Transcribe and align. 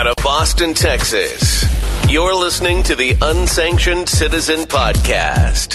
out 0.00 0.06
of 0.06 0.24
Boston, 0.24 0.72
Texas. 0.72 1.62
You're 2.08 2.34
listening 2.34 2.82
to 2.84 2.96
the 2.96 3.14
Unsanctioned 3.20 4.08
Citizen 4.08 4.60
Podcast. 4.60 5.74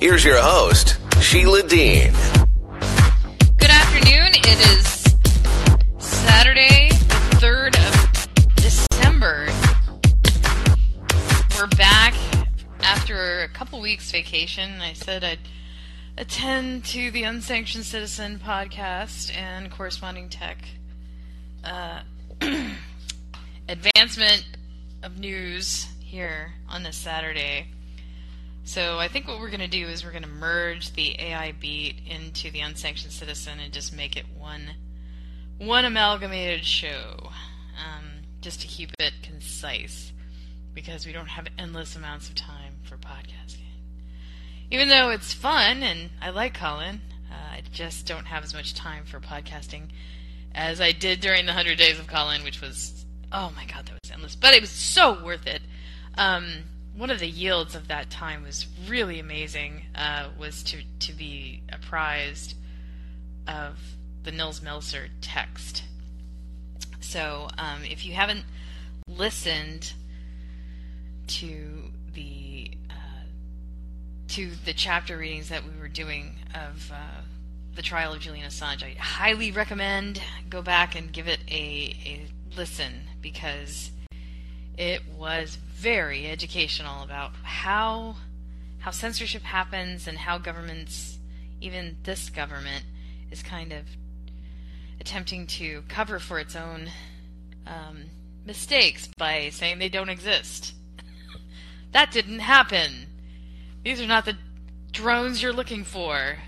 Here's 0.00 0.24
your 0.24 0.38
host, 0.40 0.98
Sheila 1.20 1.62
Dean. 1.62 2.10
Good 3.58 3.70
afternoon. 3.70 4.30
It 4.34 4.58
is 4.72 6.04
Saturday, 6.04 6.88
the 6.88 7.36
3rd 7.38 7.76
of 7.86 8.56
December. 8.56 9.46
We're 11.56 11.68
back 11.76 12.14
after 12.82 13.42
a 13.44 13.48
couple 13.50 13.80
weeks 13.80 14.10
vacation. 14.10 14.80
I 14.80 14.94
said 14.94 15.22
I'd 15.22 15.38
attend 16.18 16.86
to 16.86 17.12
the 17.12 17.22
Unsanctioned 17.22 17.84
Citizen 17.84 18.40
podcast 18.44 19.32
and 19.36 19.70
corresponding 19.70 20.28
tech 20.28 20.58
uh, 21.62 22.00
advancement 23.70 24.44
of 25.04 25.16
news 25.18 25.86
here 26.00 26.54
on 26.68 26.82
this 26.82 26.96
Saturday. 26.96 27.68
So 28.64 28.98
I 28.98 29.06
think 29.06 29.28
what 29.28 29.38
we're 29.38 29.48
going 29.48 29.60
to 29.60 29.68
do 29.68 29.86
is 29.86 30.04
we're 30.04 30.10
going 30.10 30.24
to 30.24 30.28
merge 30.28 30.92
the 30.92 31.18
AI 31.20 31.52
beat 31.52 32.00
into 32.04 32.50
the 32.50 32.60
unsanctioned 32.60 33.12
citizen 33.12 33.60
and 33.60 33.72
just 33.72 33.94
make 33.94 34.16
it 34.16 34.26
one 34.36 34.72
one 35.58 35.84
amalgamated 35.84 36.64
show, 36.64 37.30
um, 37.78 38.22
just 38.40 38.60
to 38.62 38.66
keep 38.66 38.90
it 38.98 39.12
concise, 39.22 40.12
because 40.74 41.06
we 41.06 41.12
don't 41.12 41.28
have 41.28 41.46
endless 41.58 41.94
amounts 41.94 42.28
of 42.28 42.34
time 42.34 42.74
for 42.82 42.96
podcasting. 42.96 43.68
Even 44.70 44.88
though 44.88 45.10
it's 45.10 45.32
fun 45.32 45.82
and 45.82 46.10
I 46.20 46.30
like 46.30 46.54
Callin, 46.54 47.02
uh, 47.30 47.34
I 47.34 47.62
just 47.72 48.06
don't 48.06 48.26
have 48.26 48.42
as 48.42 48.54
much 48.54 48.74
time 48.74 49.04
for 49.04 49.20
podcasting 49.20 49.90
as 50.54 50.80
I 50.80 50.92
did 50.92 51.20
during 51.20 51.44
the 51.44 51.52
100 51.52 51.76
Days 51.76 51.98
of 51.98 52.06
Callin, 52.06 52.42
which 52.42 52.60
was, 52.60 53.04
oh 53.32 53.52
my 53.54 53.64
god, 53.64 53.86
that 53.86 53.98
was 54.02 54.10
endless. 54.10 54.34
But 54.36 54.54
it 54.54 54.60
was 54.60 54.70
so 54.70 55.22
worth 55.22 55.46
it. 55.46 55.62
Um, 56.16 56.64
one 56.96 57.10
of 57.10 57.20
the 57.20 57.28
yields 57.28 57.74
of 57.74 57.88
that 57.88 58.10
time 58.10 58.42
was 58.42 58.66
really 58.88 59.18
amazing, 59.20 59.86
uh, 59.94 60.28
was 60.38 60.62
to, 60.64 60.82
to 61.00 61.12
be 61.12 61.62
apprised 61.72 62.54
of 63.46 63.78
the 64.22 64.32
Nils 64.32 64.60
Melzer 64.60 65.08
text. 65.20 65.84
So 67.00 67.48
um, 67.58 67.84
if 67.84 68.04
you 68.04 68.14
haven't 68.14 68.44
listened 69.08 69.94
to 71.26 71.90
the 72.12 72.72
uh, 72.90 73.24
to 74.28 74.50
the 74.64 74.72
chapter 74.72 75.16
readings 75.16 75.48
that 75.48 75.64
we 75.64 75.78
were 75.78 75.88
doing 75.88 76.36
of 76.54 76.92
uh, 76.92 77.22
the 77.74 77.82
trial 77.82 78.12
of 78.12 78.20
Julian 78.20 78.46
Assange, 78.46 78.82
I 78.82 78.94
highly 78.98 79.50
recommend 79.50 80.20
go 80.48 80.60
back 80.60 80.94
and 80.94 81.12
give 81.12 81.28
it 81.28 81.40
a, 81.48 81.96
a 82.04 82.26
listen 82.56 83.08
because 83.20 83.90
it 84.76 85.02
was 85.16 85.56
very 85.56 86.26
educational 86.26 87.02
about 87.02 87.32
how 87.42 88.16
how 88.80 88.90
censorship 88.90 89.42
happens 89.42 90.08
and 90.08 90.16
how 90.16 90.38
governments, 90.38 91.18
even 91.60 91.98
this 92.04 92.30
government, 92.30 92.84
is 93.30 93.42
kind 93.42 93.72
of 93.72 93.84
attempting 94.98 95.46
to 95.46 95.82
cover 95.88 96.18
for 96.18 96.38
its 96.38 96.56
own 96.56 96.90
um, 97.66 98.04
mistakes 98.46 99.08
by 99.18 99.50
saying 99.50 99.78
they 99.78 99.88
don't 99.90 100.08
exist. 100.08 100.74
that 101.92 102.10
didn't 102.10 102.40
happen. 102.40 103.06
These 103.84 104.00
are 104.00 104.06
not 104.06 104.24
the 104.24 104.36
drones 104.92 105.42
you're 105.42 105.52
looking 105.52 105.84
for. 105.84 106.38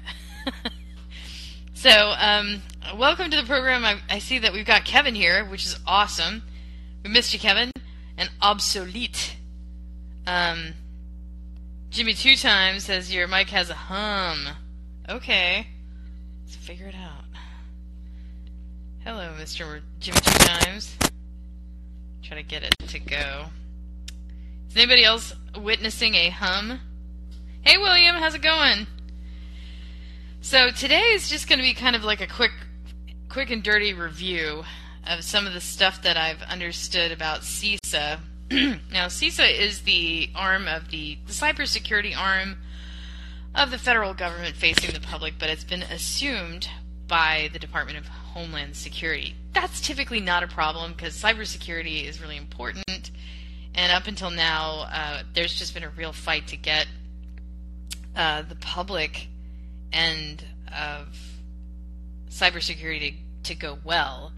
so, 1.74 2.14
um, 2.18 2.62
welcome 2.96 3.30
to 3.30 3.36
the 3.36 3.44
program. 3.44 3.84
I, 3.84 3.98
I, 4.10 4.18
see 4.18 4.38
that 4.38 4.52
we've 4.52 4.66
got 4.66 4.84
Kevin 4.84 5.14
here, 5.14 5.44
which 5.44 5.64
is 5.64 5.78
awesome. 5.86 6.42
We 7.04 7.10
missed 7.10 7.32
you, 7.32 7.38
Kevin. 7.38 7.70
And 8.16 8.30
obsolete. 8.40 9.36
Um, 10.26 10.74
Jimmy 11.90 12.14
Two 12.14 12.36
Times 12.36 12.84
says 12.84 13.12
your 13.12 13.26
mic 13.26 13.50
has 13.50 13.70
a 13.70 13.74
hum. 13.74 14.48
Okay, 15.08 15.66
let's 16.44 16.56
figure 16.56 16.86
it 16.86 16.94
out. 16.94 17.24
Hello, 19.04 19.32
Mr. 19.38 19.80
Jimmy 19.98 20.20
Two 20.20 20.46
Times. 20.46 20.96
Try 22.22 22.36
to 22.36 22.42
get 22.42 22.62
it 22.62 22.74
to 22.88 22.98
go. 22.98 23.46
Is 24.68 24.76
anybody 24.76 25.04
else 25.04 25.34
witnessing 25.56 26.14
a 26.14 26.30
hum? 26.30 26.80
Hey, 27.62 27.76
William, 27.78 28.16
how's 28.16 28.34
it 28.34 28.42
going? 28.42 28.86
So 30.40 30.70
today 30.70 31.00
is 31.14 31.28
just 31.28 31.48
going 31.48 31.58
to 31.58 31.62
be 31.62 31.74
kind 31.74 31.94
of 31.94 32.04
like 32.04 32.20
a 32.20 32.26
quick, 32.26 32.52
quick 33.32 33.50
and 33.50 33.62
dirty 33.62 33.94
review 33.94 34.62
of 35.08 35.24
some 35.24 35.46
of 35.46 35.54
the 35.54 35.60
stuff 35.60 36.02
that 36.02 36.18
I've 36.18 36.42
understood 36.42 37.10
about 37.12 37.40
CISA. 37.40 38.18
now, 38.50 39.06
CISA 39.06 39.58
is 39.58 39.80
the 39.82 40.28
arm 40.34 40.68
of 40.68 40.90
the, 40.90 41.16
the 41.26 41.32
cybersecurity 41.32 42.14
arm 42.14 42.58
of 43.54 43.70
the 43.70 43.78
federal 43.78 44.12
government 44.12 44.54
facing 44.54 44.92
the 44.92 45.00
public, 45.00 45.38
but 45.38 45.48
it's 45.48 45.64
been 45.64 45.82
assumed 45.82 46.68
by 47.08 47.48
the 47.54 47.58
Department 47.58 47.98
of 47.98 48.06
Homeland 48.06 48.76
Security. 48.76 49.34
That's 49.54 49.80
typically 49.80 50.20
not 50.20 50.42
a 50.42 50.46
problem 50.46 50.92
because 50.92 51.16
cybersecurity 51.16 52.06
is 52.06 52.20
really 52.20 52.36
important. 52.36 53.10
And 53.74 53.92
up 53.92 54.08
until 54.08 54.30
now, 54.30 54.88
uh, 54.92 55.22
there's 55.32 55.58
just 55.58 55.72
been 55.72 55.84
a 55.84 55.90
real 55.90 56.12
fight 56.12 56.48
to 56.48 56.58
get 56.58 56.86
uh, 58.14 58.42
the 58.42 58.56
public 58.56 59.28
end 59.90 60.44
of 60.68 61.31
cybersecurity 62.32 63.16
to, 63.44 63.54
go 63.54 63.78
well, 63.84 64.32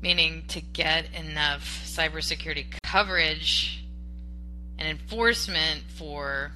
meaning 0.00 0.44
to 0.48 0.60
get 0.60 1.06
enough 1.14 1.82
cybersecurity 1.84 2.66
coverage 2.84 3.84
and 4.78 4.88
enforcement 4.88 5.82
for 5.96 6.52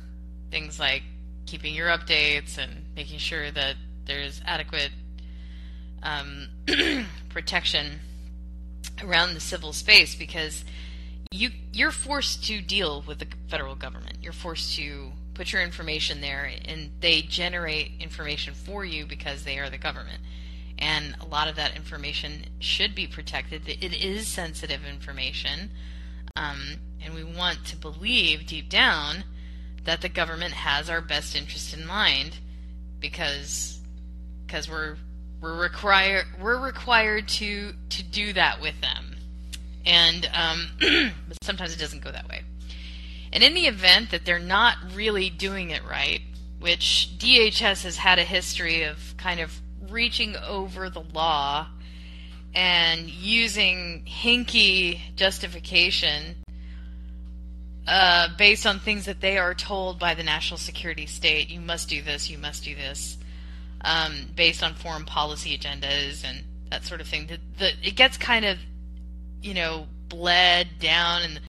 things 0.51 0.78
like 0.78 1.03
keeping 1.47 1.75
your 1.75 1.89
updates 1.89 2.59
and 2.59 2.84
making 2.95 3.19
sure 3.19 3.51
that 3.51 3.77
there's 4.07 4.41
adequate 4.45 4.91
um, 6.03 6.49
protection 7.28 8.01
around 9.03 9.34
the 9.34 9.41
civil 9.41 9.73
space 9.73 10.15
because 10.15 10.65
you 11.31 11.51
you're 11.73 11.91
forced 11.91 12.45
to 12.45 12.61
deal 12.61 13.03
with 13.07 13.19
the 13.19 13.27
federal 13.49 13.75
government. 13.75 14.19
You're 14.23 14.33
forced 14.33 14.77
to 14.77 15.12
put 15.34 15.53
your 15.53 15.62
information 15.62 16.21
there, 16.21 16.51
and 16.65 16.91
they 17.01 17.23
generate 17.23 17.93
information 18.01 18.55
for 18.55 18.84
you 18.84 19.07
because 19.07 19.45
they 19.45 19.59
are 19.59 19.71
the 19.71 19.78
government. 19.78 20.21
And 20.78 21.16
a 21.21 21.27
lot 21.27 21.49
of 21.49 21.56
that 21.56 21.75
information 21.77 22.47
should 22.61 22.94
be 22.94 23.06
protected. 23.06 23.69
It 23.69 23.93
is 23.93 24.28
sensitive 24.28 24.84
information, 24.87 25.71
um, 26.37 26.77
and 27.05 27.15
we 27.15 27.25
want 27.25 27.65
to 27.66 27.77
believe 27.77 28.47
deep 28.47 28.69
down 28.69 29.25
that 29.84 30.03
the 30.03 30.09
government 30.09 30.53
has 30.53 30.89
our 30.89 31.00
best 31.00 31.34
interest 31.34 31.75
in 31.75 31.87
mind 31.87 32.39
because 33.00 33.81
because 34.47 34.69
we're 34.69 34.97
we're 35.41 35.61
required 35.61 36.27
we're 36.41 36.61
required 36.61 37.28
to 37.28 37.72
to 37.89 38.03
do 38.03 38.33
that 38.33 38.60
with 38.60 38.81
them, 38.81 39.16
and 39.84 40.31
um, 40.33 40.69
but 41.28 41.39
sometimes 41.43 41.75
it 41.75 41.78
doesn't 41.78 42.05
go 42.05 42.12
that 42.12 42.28
way. 42.28 42.43
And 43.33 43.43
in 43.43 43.55
the 43.55 43.66
event 43.66 44.10
that 44.10 44.25
they're 44.25 44.39
not 44.39 44.77
really 44.95 45.28
doing 45.28 45.71
it 45.71 45.83
right, 45.84 46.21
which 46.60 47.10
DHS 47.19 47.83
has 47.83 47.99
had 47.99 48.19
a 48.19 48.25
history 48.25 48.84
of 48.84 49.15
kind 49.16 49.41
of 49.41 49.60
reaching 49.91 50.37
over 50.37 50.91
the 50.91 51.03
law 51.12 51.66
and 52.54 53.09
using 53.09 54.04
hinky 54.06 55.00
justification 55.16 56.37
uh, 57.86 58.28
based 58.36 58.66
on 58.66 58.78
things 58.78 59.07
that 59.07 59.21
they 59.21 59.39
are 59.39 59.54
told 59.54 59.98
by 59.98 60.15
the 60.15 60.22
national 60.22 60.59
security 60.59 61.07
state. 61.07 61.48
You 61.48 61.60
must 61.60 61.89
do 61.89 62.03
this. 62.03 62.28
You 62.28 62.39
must 62.39 62.65
do 62.65 62.74
this 62.74 63.16
um, 63.83 64.28
based 64.34 64.63
on 64.63 64.74
foreign 64.74 65.04
policy 65.04 65.57
agendas 65.57 66.24
and 66.24 66.45
that 66.71 66.84
sort 66.84 67.01
of 67.01 67.07
thing. 67.07 67.27
The, 67.27 67.39
the, 67.59 67.72
it 67.83 67.97
gets 67.97 68.18
kind 68.18 68.45
of, 68.45 68.59
you 69.41 69.54
know, 69.54 69.86
bled 70.09 70.68
down, 70.78 71.22
and 71.22 71.41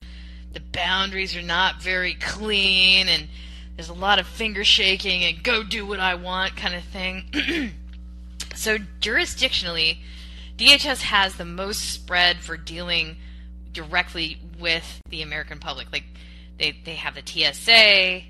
the, 0.53 0.61
boundaries 0.73 1.37
are 1.37 1.43
not 1.43 1.83
very 1.83 2.15
clean, 2.15 3.09
and 3.09 3.29
there's 3.77 3.89
a 3.89 3.95
lot 3.95 4.19
of 4.19 4.27
finger 4.27 4.65
shaking 4.65 5.25
and 5.25 5.43
go 5.43 5.63
do 5.63 5.87
what 5.87 6.01
I 6.01 6.15
want 6.15 6.57
kind 6.57 6.75
of 6.75 6.85
thing. 6.85 7.73
so, 8.59 8.77
jurisdictionally, 8.77 9.99
DHS 10.57 11.03
has 11.03 11.37
the 11.37 11.45
most 11.45 11.91
spread 11.91 12.39
for 12.39 12.57
dealing 12.57 13.19
directly 13.73 14.39
with 14.59 15.01
the 15.09 15.23
American 15.23 15.61
public. 15.61 15.87
Like, 15.93 16.03
they, 16.59 16.77
they 16.85 16.97
have 16.97 17.15
the 17.15 17.23
TSA, 17.25 18.25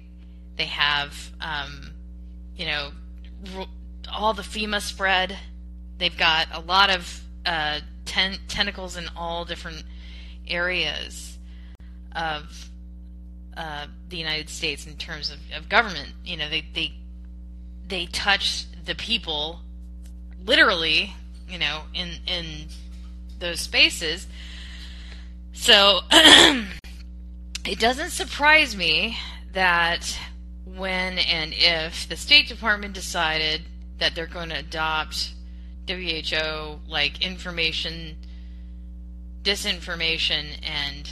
they 0.59 0.65
have, 0.67 1.31
um, 1.41 1.93
you 2.55 2.67
know, 2.67 2.91
all 4.13 4.35
the 4.35 4.43
FEMA 4.43 4.83
spread. 4.83 5.35
They've 5.97 6.17
got 6.17 6.49
a 6.53 6.61
lot 6.61 6.91
of 6.91 7.23
uh, 7.47 7.81
ten- 8.05 8.39
tentacles 8.49 8.99
in 8.99 9.09
all 9.17 9.47
different 9.47 9.83
areas 10.47 11.39
of 12.15 12.69
uh, 13.57 13.87
the 14.11 14.19
United 14.19 14.51
States 14.51 14.87
in 14.87 14.97
terms 14.97 15.31
of, 15.31 15.39
of 15.57 15.71
government. 15.71 16.11
You 16.23 16.37
know, 16.37 16.51
they 16.51 16.67
they 16.75 16.93
they 17.87 18.05
touch 18.05 18.67
the 18.85 18.95
people 18.95 19.61
literally. 20.44 21.14
You 21.49 21.58
know, 21.58 21.82
in 21.94 22.11
in 22.26 22.69
those 23.38 23.61
spaces. 23.61 24.26
So 25.52 26.00
it 26.11 27.79
doesn't 27.79 28.11
surprise 28.11 28.76
me 28.76 29.17
that 29.52 30.19
when 30.64 31.19
and 31.19 31.52
if 31.55 32.08
the 32.08 32.17
State 32.17 32.49
Department 32.49 32.94
decided 32.94 33.62
that 33.99 34.14
they're 34.14 34.26
going 34.26 34.50
to 34.50 34.58
adopt 34.58 35.35
WHO 35.88 36.81
like 36.87 37.23
information, 37.23 38.17
disinformation, 39.43 40.46
and 40.62 41.11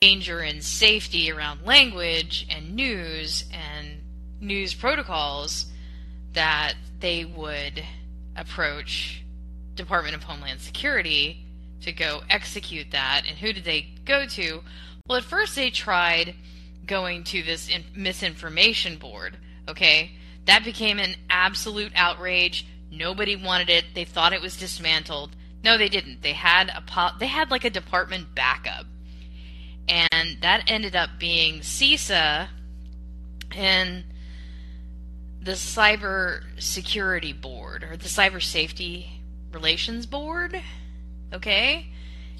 danger 0.00 0.40
and 0.40 0.62
safety 0.62 1.30
around 1.30 1.64
language 1.64 2.46
and 2.50 2.74
news 2.74 3.44
and 3.52 4.00
news 4.40 4.74
protocols 4.74 5.66
that 6.32 6.74
they 7.00 7.24
would 7.24 7.82
approach 8.36 9.24
Department 9.74 10.14
of 10.14 10.22
Homeland 10.22 10.60
Security 10.60 11.44
to 11.82 11.92
go 11.92 12.22
execute 12.30 12.90
that. 12.92 13.22
And 13.28 13.38
who 13.38 13.52
did 13.52 13.64
they 13.64 13.88
go 14.04 14.26
to? 14.26 14.62
Well, 15.06 15.18
at 15.18 15.24
first 15.24 15.56
they 15.56 15.70
tried 15.70 16.34
going 16.86 17.24
to 17.24 17.42
this 17.42 17.68
in- 17.68 17.84
misinformation 17.94 18.96
board. 18.96 19.36
Okay, 19.68 20.12
that 20.46 20.64
became 20.64 20.98
an 20.98 21.14
absolute 21.30 21.92
outrage. 21.94 22.66
Nobody 22.90 23.36
wanted 23.36 23.70
it. 23.70 23.84
They 23.94 24.04
thought 24.04 24.32
it 24.32 24.42
was 24.42 24.56
dismantled. 24.56 25.34
No, 25.64 25.78
they 25.78 25.88
didn't. 25.88 26.22
They 26.22 26.32
had 26.32 26.70
a 26.74 26.82
po- 26.82 27.16
they 27.18 27.26
had 27.26 27.50
like 27.50 27.64
a 27.64 27.70
department 27.70 28.34
backup, 28.34 28.86
and 29.88 30.38
that 30.40 30.64
ended 30.66 30.96
up 30.96 31.10
being 31.18 31.60
CISA 31.60 32.48
and 33.52 34.04
the 35.42 35.52
Cyber 35.52 36.42
Security 36.58 37.32
Board 37.32 37.82
or 37.82 37.96
the 37.96 38.08
Cyber 38.08 38.42
Safety 38.42 39.22
Relations 39.52 40.06
Board. 40.06 40.60
Okay, 41.32 41.86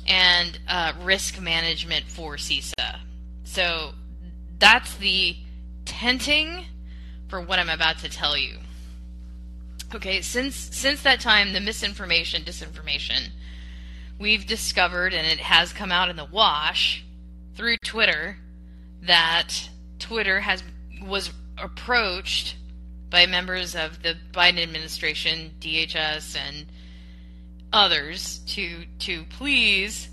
and 0.06 0.58
uh, 0.68 0.92
risk 1.02 1.40
management 1.40 2.06
for 2.06 2.36
CISA. 2.36 3.00
So 3.44 3.92
that's 4.58 4.94
the 4.96 5.36
tenting 5.84 6.66
for 7.28 7.40
what 7.40 7.58
I'm 7.58 7.70
about 7.70 7.98
to 7.98 8.08
tell 8.08 8.36
you. 8.36 8.58
Okay, 9.94 10.22
since 10.22 10.54
since 10.54 11.02
that 11.02 11.20
time, 11.20 11.52
the 11.52 11.60
misinformation, 11.60 12.42
disinformation, 12.42 13.28
we've 14.18 14.46
discovered, 14.46 15.12
and 15.12 15.26
it 15.26 15.40
has 15.40 15.72
come 15.72 15.90
out 15.90 16.08
in 16.08 16.16
the 16.16 16.24
wash 16.24 17.04
through 17.54 17.76
Twitter, 17.84 18.38
that 19.02 19.68
Twitter 19.98 20.40
has 20.40 20.62
was 21.02 21.30
approached 21.58 22.56
by 23.12 23.26
members 23.26 23.76
of 23.76 24.02
the 24.02 24.16
Biden 24.32 24.60
administration, 24.60 25.52
DHS, 25.60 26.34
and 26.36 26.66
others 27.72 28.38
to 28.46 28.86
to 29.00 29.24
please 29.24 30.08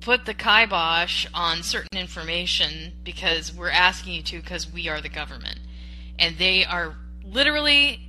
put 0.00 0.26
the 0.26 0.34
kibosh 0.34 1.26
on 1.32 1.62
certain 1.62 1.98
information 1.98 2.92
because 3.04 3.54
we're 3.54 3.70
asking 3.70 4.14
you 4.14 4.22
to 4.22 4.40
because 4.40 4.70
we 4.70 4.88
are 4.88 5.00
the 5.00 5.08
government. 5.08 5.60
And 6.18 6.36
they 6.36 6.64
are 6.64 6.94
literally 7.24 8.00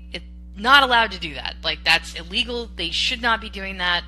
not 0.57 0.83
allowed 0.83 1.11
to 1.11 1.19
do 1.19 1.35
that. 1.35 1.55
Like 1.63 1.83
that's 1.83 2.15
illegal. 2.15 2.69
They 2.75 2.89
should 2.89 3.21
not 3.21 3.39
be 3.39 3.49
doing 3.49 3.77
that. 3.77 4.03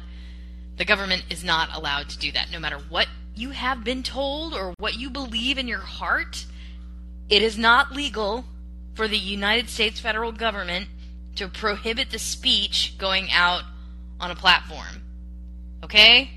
The 0.78 0.86
government 0.86 1.26
is 1.30 1.44
not 1.44 1.70
allowed 1.76 2.10
to 2.10 2.18
do 2.18 2.32
that. 2.32 2.52
No 2.52 2.60
matter 2.60 2.80
what 2.90 3.08
you 3.36 3.52
have 3.52 3.84
been 3.84 4.04
told 4.04 4.54
or 4.54 4.74
what 4.80 4.96
you 4.98 5.10
believe 5.10 5.58
in 5.58 5.68
your 5.68 5.80
heart 5.80 6.46
it 7.30 7.42
is 7.42 7.58
not 7.58 7.94
legal 7.94 8.44
for 8.94 9.08
the 9.08 9.18
United 9.18 9.70
States 9.70 10.00
federal 10.00 10.32
government 10.32 10.88
to 11.36 11.48
prohibit 11.48 12.12
the 12.12 12.20
speech 12.20 12.96
going 12.98 13.32
out 13.32 13.64
on 14.20 14.32
a 14.32 14.36
platform. 14.36 15.02
Okay? 15.84 16.30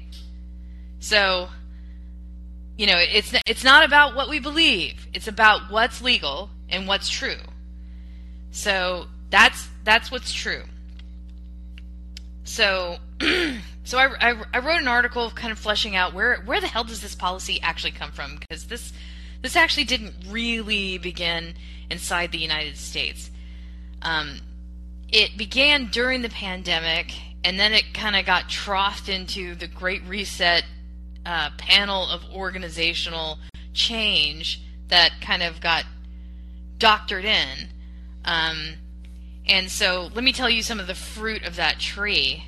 So, 1.01 1.49
you 2.77 2.87
know, 2.87 2.99
it's 2.99 3.35
it's 3.47 3.65
not 3.65 3.85
about 3.85 4.15
what 4.15 4.29
we 4.29 4.41
believe. 4.41 5.07
It's 5.13 5.29
about 5.29 5.71
what's 5.71 6.01
legal 6.01 6.51
and 6.69 6.89
what's 6.89 7.09
true. 7.09 7.43
So, 8.51 9.07
that's 9.31 9.69
that's 9.85 10.11
what's 10.11 10.33
true. 10.33 10.63
So, 12.45 12.99
so 13.85 13.99
I, 13.99 14.31
I, 14.31 14.43
I 14.53 14.59
wrote 14.61 14.81
an 14.81 14.89
article 14.89 15.31
kind 15.31 15.51
of 15.51 15.59
fleshing 15.59 15.97
out 15.97 16.15
where 16.15 16.37
where 16.45 16.61
the 16.61 16.67
hell 16.67 16.85
does 16.85 17.01
this 17.01 17.15
policy 17.15 17.61
actually 17.63 17.93
come 17.93 18.13
from 18.13 18.37
because 18.37 18.67
this 18.67 18.93
this 19.45 19.57
actually 19.57 19.85
didn't 19.85 20.15
really 20.31 20.97
begin 20.97 21.53
inside 21.91 22.33
the 22.33 22.39
United 22.39 22.79
States. 22.79 23.31
Um, 24.01 24.41
it 25.11 25.37
began 25.37 25.89
during 25.89 26.23
the 26.23 26.31
pandemic 26.31 27.13
and 27.45 27.61
then 27.61 27.75
it 27.75 27.93
kind 27.93 28.17
of 28.17 28.25
got 28.25 28.45
troughed 28.45 29.15
into 29.15 29.55
the 29.55 29.69
Great 29.69 30.01
Reset 30.09 30.65
uh, 31.27 31.51
panel 31.59 32.09
of 32.09 32.25
organizational 32.35 33.39
change 33.75 34.63
that 34.89 35.11
kind 35.21 35.43
of 35.43 35.61
got 35.61 35.85
doctored 36.79 37.27
in. 37.27 37.69
Um, 38.25 38.77
and 39.47 39.71
so 39.71 40.09
let 40.15 40.25
me 40.25 40.33
tell 40.33 40.49
you 40.49 40.63
some 40.63 40.81
of 40.81 40.87
the 40.87 40.95
fruit 40.95 41.45
of 41.45 41.57
that 41.57 41.79
tree. 41.79 42.45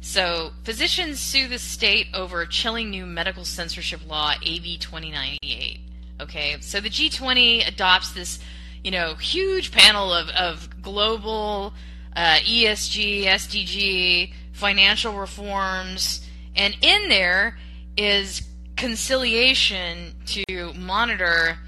So, 0.00 0.50
physicians 0.64 1.20
sue 1.20 1.46
the 1.46 1.58
state 1.58 2.08
over 2.12 2.40
a 2.40 2.48
chilling 2.48 2.90
new 2.90 3.06
medical 3.06 3.44
censorship 3.44 4.00
law, 4.08 4.34
AB 4.42 4.78
2098. 4.78 5.80
Okay, 6.20 6.56
so 6.60 6.80
the 6.80 6.88
G20 6.88 7.68
adopts 7.68 8.12
this, 8.12 8.38
you 8.82 8.90
know, 8.90 9.14
huge 9.14 9.70
panel 9.70 10.12
of, 10.12 10.28
of 10.30 10.82
global 10.82 11.74
uh, 12.14 12.36
ESG, 12.36 13.24
SDG, 13.24 14.32
financial 14.52 15.12
reforms, 15.12 16.26
and 16.54 16.74
in 16.80 17.10
there 17.10 17.58
is 17.98 18.42
conciliation 18.76 20.14
to 20.24 20.72
monitor 20.74 21.58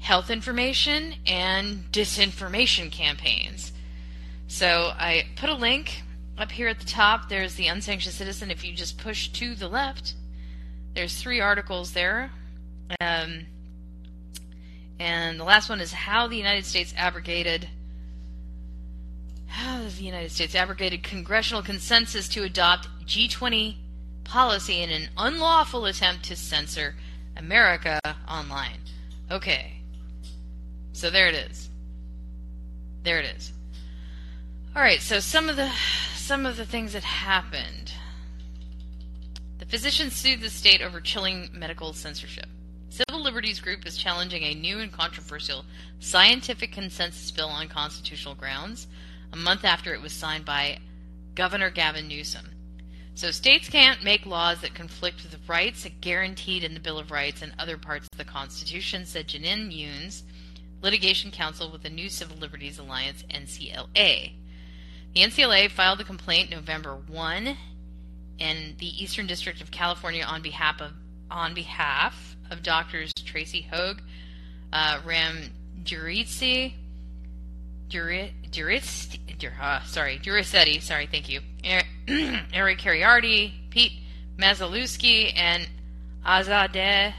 health 0.00 0.28
information 0.28 1.14
and 1.26 1.90
disinformation 1.90 2.92
campaigns. 2.92 3.72
So 4.46 4.92
I 4.98 5.24
put 5.36 5.48
a 5.48 5.54
link 5.54 6.02
up 6.36 6.52
here 6.52 6.68
at 6.68 6.78
the 6.78 6.86
top. 6.86 7.30
There's 7.30 7.54
the 7.54 7.68
unsanctioned 7.68 8.14
citizen. 8.14 8.50
If 8.50 8.64
you 8.64 8.74
just 8.74 8.98
push 8.98 9.28
to 9.28 9.54
the 9.54 9.68
left, 9.68 10.14
there's 10.94 11.20
three 11.20 11.40
articles 11.40 11.92
there. 11.92 12.30
Um, 13.00 13.46
and 14.98 15.38
the 15.38 15.44
last 15.44 15.68
one 15.68 15.80
is 15.80 15.92
how 15.92 16.28
the 16.28 16.36
United 16.36 16.64
States 16.64 16.94
abrogated 16.96 17.68
how 19.46 19.84
the 19.84 20.02
United 20.02 20.32
States 20.32 20.54
abrogated 20.56 21.04
congressional 21.04 21.62
consensus 21.62 22.28
to 22.28 22.42
adopt 22.42 22.88
G20 23.06 23.76
policy 24.24 24.82
in 24.82 24.90
an 24.90 25.08
unlawful 25.16 25.84
attempt 25.86 26.24
to 26.24 26.34
censor 26.34 26.96
America 27.36 28.00
online. 28.28 28.80
Okay. 29.30 29.80
So 30.92 31.10
there 31.10 31.28
it 31.28 31.34
is. 31.34 31.70
There 33.04 33.20
it 33.20 33.36
is. 33.36 33.52
All 34.74 34.82
right, 34.82 35.00
so 35.00 35.20
some 35.20 35.48
of 35.48 35.56
the 35.56 35.70
some 36.16 36.46
of 36.46 36.56
the 36.56 36.66
things 36.66 36.94
that 36.94 37.04
happened. 37.04 37.92
The 39.58 39.66
physicians 39.66 40.14
sued 40.16 40.40
the 40.40 40.50
state 40.50 40.82
over 40.82 41.00
chilling 41.00 41.48
medical 41.52 41.92
censorship. 41.92 42.46
Civil 42.94 43.24
Liberties 43.24 43.58
Group 43.58 43.88
is 43.88 43.96
challenging 43.96 44.44
a 44.44 44.54
new 44.54 44.78
and 44.78 44.92
controversial 44.92 45.64
scientific 45.98 46.70
consensus 46.70 47.32
bill 47.32 47.48
on 47.48 47.66
constitutional 47.66 48.36
grounds 48.36 48.86
a 49.32 49.36
month 49.36 49.64
after 49.64 49.92
it 49.92 50.00
was 50.00 50.12
signed 50.12 50.44
by 50.44 50.78
Governor 51.34 51.70
Gavin 51.70 52.06
Newsom. 52.06 52.50
So 53.16 53.32
states 53.32 53.68
can't 53.68 54.04
make 54.04 54.26
laws 54.26 54.60
that 54.60 54.74
conflict 54.74 55.24
with 55.24 55.32
the 55.32 55.40
rights 55.48 55.84
guaranteed 56.00 56.62
in 56.62 56.72
the 56.72 56.78
Bill 56.78 57.00
of 57.00 57.10
Rights 57.10 57.42
and 57.42 57.52
other 57.58 57.76
parts 57.76 58.06
of 58.12 58.18
the 58.18 58.24
Constitution, 58.24 59.06
said 59.06 59.26
Jenin 59.26 59.76
Younes, 59.76 60.22
litigation 60.80 61.32
counsel 61.32 61.72
with 61.72 61.82
the 61.82 61.90
New 61.90 62.08
Civil 62.08 62.36
Liberties 62.36 62.78
Alliance, 62.78 63.24
NCLA. 63.28 64.34
The 65.14 65.20
NCLA 65.20 65.68
filed 65.68 65.98
the 65.98 66.04
complaint 66.04 66.48
November 66.48 66.94
1 66.94 67.56
in 68.38 68.76
the 68.78 69.02
Eastern 69.02 69.26
District 69.26 69.60
of 69.60 69.72
California 69.72 70.22
on 70.22 70.42
behalf 70.42 70.80
of 70.80 70.92
on 71.28 71.54
behalf 71.54 72.33
of 72.50 72.62
doctors 72.62 73.12
Tracy 73.24 73.66
Hoeg, 73.72 74.00
uh, 74.72 75.00
Ram 75.04 75.50
Jurizzi, 75.82 76.74
Juris, 77.88 78.30
uh, 79.60 79.82
sorry, 79.84 80.18
Jurisetti, 80.18 80.80
sorry, 80.80 81.06
thank 81.06 81.28
you, 81.28 81.40
Eric 82.52 82.78
Cariardi, 82.78 83.52
Pete 83.70 83.92
Mazolewski, 84.38 85.32
and 85.36 85.68
Azadeh 86.26 87.12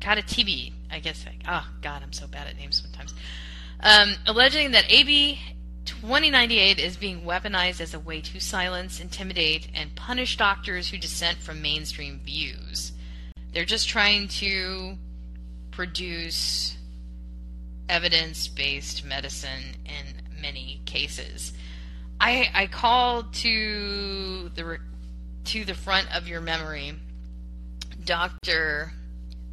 Katatibi. 0.00 0.72
I 0.94 1.00
guess. 1.00 1.24
Oh 1.48 1.66
God, 1.82 2.02
I'm 2.04 2.12
so 2.12 2.28
bad 2.28 2.46
at 2.46 2.56
names 2.56 2.80
sometimes. 2.80 3.14
Um, 3.80 4.14
alleging 4.26 4.70
that 4.70 4.90
AB 4.90 5.38
2098 6.04 6.78
is 6.78 6.98
being 6.98 7.22
weaponized 7.22 7.80
as 7.80 7.94
a 7.94 7.98
way 7.98 8.20
to 8.20 8.38
silence, 8.38 9.00
intimidate, 9.00 9.68
and 9.74 9.96
punish 9.96 10.36
doctors 10.36 10.90
who 10.90 10.98
dissent 10.98 11.38
from 11.38 11.62
mainstream 11.62 12.20
views. 12.22 12.92
They're 13.54 13.64
just 13.64 13.88
trying 13.88 14.28
to 14.28 14.98
produce 15.70 16.76
evidence 17.88 18.48
based 18.48 19.02
medicine 19.02 19.76
in 19.86 20.42
many 20.42 20.82
cases. 20.84 21.54
I, 22.20 22.50
I 22.52 22.66
called 22.66 23.32
to 23.36 24.50
the 24.54 24.78
to 25.44 25.64
the 25.64 25.74
front 25.74 26.14
of 26.14 26.28
your 26.28 26.42
memory. 26.42 26.92
Dr. 28.04 28.92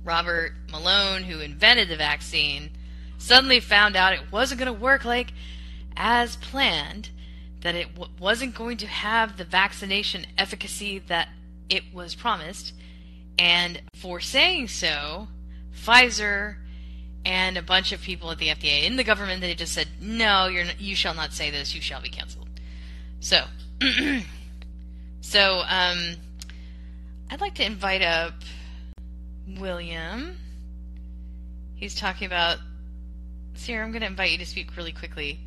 Robert 0.03 0.51
Malone, 0.69 1.23
who 1.23 1.39
invented 1.39 1.87
the 1.87 1.95
vaccine, 1.95 2.71
suddenly 3.17 3.61
found 3.61 3.95
out 3.95 4.11
it 4.11 4.33
wasn't 4.33 4.59
going 4.59 4.73
to 4.73 4.77
work 4.77 5.05
like 5.05 5.31
as 5.95 6.35
planned, 6.35 7.09
that 7.61 7.75
it 7.75 7.93
w- 7.95 8.13
wasn't 8.19 8.55
going 8.55 8.77
to 8.77 8.87
have 8.87 9.37
the 9.37 9.43
vaccination 9.43 10.25
efficacy 10.37 10.99
that 10.99 11.29
it 11.69 11.83
was 11.93 12.15
promised, 12.15 12.73
and 13.37 13.81
for 13.95 14.19
saying 14.19 14.67
so, 14.67 15.27
Pfizer 15.73 16.57
and 17.25 17.57
a 17.57 17.61
bunch 17.61 17.91
of 17.91 18.01
people 18.01 18.31
at 18.31 18.39
the 18.39 18.47
FDA 18.47 18.83
in 18.83 18.95
the 18.95 19.03
government 19.03 19.41
they 19.41 19.53
just 19.55 19.73
said, 19.73 19.87
"No, 19.99 20.47
you're 20.47 20.65
you 20.79 20.95
shall 20.95 21.13
not 21.13 21.33
say 21.33 21.51
this. 21.51 21.73
You 21.73 21.81
shall 21.81 22.01
be 22.01 22.09
canceled." 22.09 22.49
So, 23.19 23.43
so 25.21 25.61
um, 25.67 26.15
I'd 27.29 27.41
like 27.41 27.55
to 27.55 27.65
invite 27.65 28.01
up 28.01 28.33
William. 29.59 30.37
He's 31.75 31.95
talking 31.95 32.27
about. 32.27 32.57
Sarah, 33.53 33.85
I'm 33.85 33.91
going 33.91 34.01
to 34.01 34.07
invite 34.07 34.31
you 34.31 34.37
to 34.39 34.45
speak 34.45 34.75
really 34.75 34.93
quickly. 34.93 35.39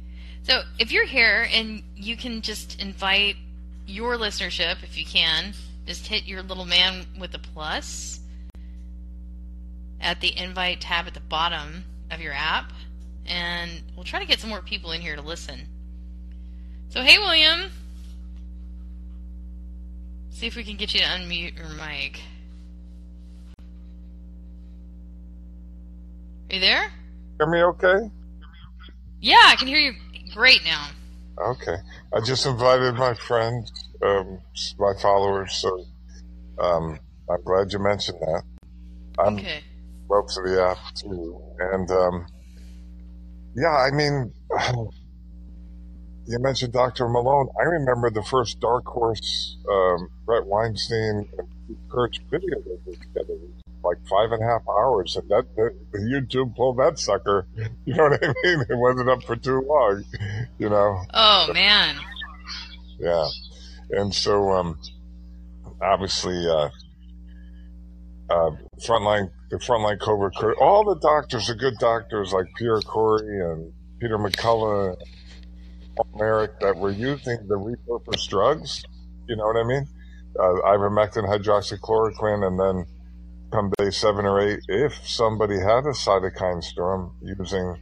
So, 0.45 0.61
if 0.79 0.93
you're 0.93 1.07
here 1.07 1.49
and 1.51 1.83
you 1.97 2.19
can 2.19 2.43
just 2.43 2.79
invite 2.79 3.37
your 3.87 4.19
listenership, 4.19 4.83
if 4.83 4.99
you 4.99 5.07
can, 5.07 5.55
just 5.87 6.07
hit 6.07 6.27
your 6.27 6.43
little 6.43 6.67
man 6.67 7.07
with 7.19 7.33
a 7.33 7.39
plus 7.39 8.21
at 10.03 10.21
the 10.21 10.37
invite 10.37 10.83
tab 10.83 11.07
at 11.07 11.15
the 11.15 11.21
bottom 11.21 11.85
of 12.11 12.21
your 12.21 12.35
app, 12.35 12.75
and 13.25 13.71
we'll 13.97 14.05
try 14.05 14.21
to 14.21 14.27
get 14.27 14.39
some 14.39 14.51
more 14.51 14.61
people 14.61 14.93
in 14.93 15.01
here 15.01 15.17
to 15.17 15.23
listen. 15.23 15.67
So, 16.91 17.01
hey, 17.01 17.17
William. 17.17 17.71
See 20.29 20.47
if 20.47 20.57
we 20.57 20.65
can 20.65 20.77
get 20.77 20.93
you 20.93 21.01
to 21.01 21.07
unmute 21.07 21.57
your 21.57 21.71
mic. 21.71 22.21
Are 26.51 26.55
you 26.57 26.61
there? 26.61 26.93
Hear 27.39 27.49
me 27.49 27.63
okay? 27.63 28.11
Yeah, 29.23 29.41
I 29.43 29.57
can 29.57 29.69
hear 29.69 29.79
you 29.79 29.95
great 30.35 30.65
now. 30.65 30.89
Okay. 31.39 31.77
I 32.13 32.21
just 32.21 32.47
invited 32.47 32.95
my 32.95 33.15
friends, 33.15 33.73
um, 34.03 34.41
my 34.79 34.93
followers, 35.01 35.55
so 35.55 35.85
um, 36.59 36.99
I'm 37.31 37.43
glad 37.45 37.73
you 37.73 37.79
mentioned 37.79 38.19
that. 38.21 38.43
I'm 39.19 39.37
Okay. 39.39 39.63
ropes 40.09 40.37
of 40.37 40.45
the 40.45 40.63
app 40.63 40.95
too, 40.95 41.41
and 41.59 41.91
um, 41.91 42.27
yeah, 43.57 43.77
I 43.77 43.91
mean, 43.93 44.33
you 46.27 46.39
mentioned 46.41 46.73
Dr. 46.73 47.09
Malone. 47.09 47.49
I 47.61 47.65
remember 47.65 48.11
the 48.11 48.23
first 48.23 48.61
Dark 48.61 48.85
Horse 48.87 49.57
um, 49.71 50.09
Bret 50.27 50.47
Weinstein 50.47 51.29
and 51.39 51.49
Kurtz 51.91 52.19
video 52.31 52.61
they 52.61 52.93
did 52.93 53.01
together. 53.01 53.35
Like 53.85 53.99
five 54.09 54.33
and 54.33 54.43
a 54.43 54.47
half 54.47 54.63
hours, 54.69 55.17
and 55.17 55.29
that, 55.29 55.45
that 55.57 55.75
YouTube 55.95 56.57
pulled 56.57 56.79
that 56.79 56.99
sucker. 56.99 57.47
You 57.85 57.95
know 57.95 58.05
what 58.05 58.25
I 58.25 58.29
mean? 58.45 58.61
It 58.69 58.77
wasn't 58.77 59.11
up 59.11 59.23
for 59.25 59.37
too 59.37 59.61
long. 59.61 60.05
You 60.59 60.71
know. 60.71 61.03
Oh 61.13 61.53
man. 61.53 61.97
Yeah. 62.99 63.27
And 63.91 64.15
so, 64.15 64.53
um, 64.53 64.79
obviously, 65.83 66.47
uh, 66.49 66.71
uh, 68.31 68.51
frontline, 68.81 69.31
the 69.51 69.57
frontline 69.59 69.99
COVID, 69.99 70.35
cur- 70.37 70.55
all 70.55 70.85
the 70.85 70.99
doctors 71.01 71.51
are 71.51 71.55
good 71.55 71.75
doctors 71.79 72.33
like 72.33 72.47
Pierre 72.57 72.81
Kory 72.81 73.41
and 73.41 73.73
Peter 74.01 74.19
McCullough, 74.19 74.97
Marik 76.15 76.59
that 76.61 76.77
were 76.77 76.91
using 76.91 77.47
the 77.47 77.57
repurposed 77.57 78.29
drugs. 78.29 78.83
You 79.29 79.37
know 79.37 79.45
what 79.45 79.57
I 79.57 79.65
mean? 79.65 79.87
Uh, 80.39 80.55
ivermectin, 80.67 81.29
hydroxychloroquine, 81.29 82.47
and 82.47 82.59
then 82.59 82.87
come 83.55 83.71
day 83.79 83.91
seven 83.91 84.25
or 84.27 84.41
eight, 84.41 84.61
if 84.69 84.95
somebody 85.07 85.55
had 85.55 85.85
a 85.87 85.93
cytokine 85.93 86.63
storm 86.63 87.13
using 87.23 87.77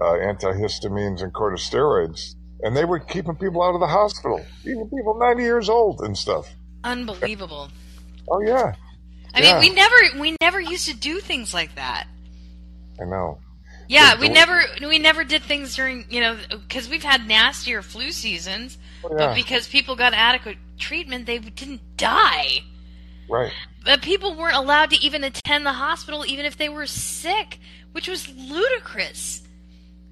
uh, 0.00 0.04
antihistamines 0.14 1.22
and 1.22 1.32
corticosteroids, 1.34 2.34
and 2.62 2.74
they 2.74 2.84
were 2.86 2.98
keeping 2.98 3.36
people 3.36 3.62
out 3.62 3.74
of 3.74 3.80
the 3.80 3.86
hospital, 3.86 4.44
even 4.64 4.88
people 4.88 5.18
90 5.18 5.42
years 5.42 5.68
old 5.68 6.00
and 6.00 6.16
stuff. 6.16 6.48
Unbelievable. 6.84 7.68
Oh 8.30 8.40
yeah, 8.40 8.72
I 9.34 9.42
Yeah. 9.42 9.60
mean, 9.60 9.70
we 9.70 9.74
never 9.74 9.96
we 10.20 10.36
never 10.40 10.60
used 10.60 10.88
to 10.88 10.96
do 10.96 11.20
things 11.20 11.52
like 11.52 11.74
that. 11.74 12.06
I 13.00 13.04
know. 13.04 13.38
Yeah, 13.88 14.18
we 14.18 14.28
never 14.30 14.62
we 14.80 14.98
never 14.98 15.24
did 15.24 15.42
things 15.42 15.76
during 15.76 16.06
you 16.08 16.20
know 16.22 16.38
because 16.50 16.88
we've 16.88 17.02
had 17.04 17.26
nastier 17.28 17.82
flu 17.82 18.10
seasons, 18.12 18.78
Oh, 19.04 19.10
but 19.10 19.34
because 19.34 19.68
people 19.68 19.96
got 19.96 20.14
adequate 20.14 20.56
treatment, 20.78 21.26
they 21.26 21.38
didn't 21.38 21.82
die. 21.98 22.62
Right. 23.32 23.52
But 23.84 24.02
people 24.02 24.36
weren't 24.36 24.56
allowed 24.56 24.90
to 24.90 25.00
even 25.00 25.24
attend 25.24 25.66
the 25.66 25.72
hospital 25.72 26.24
even 26.26 26.46
if 26.46 26.56
they 26.56 26.68
were 26.68 26.86
sick, 26.86 27.58
which 27.92 28.06
was 28.06 28.28
ludicrous. 28.28 29.42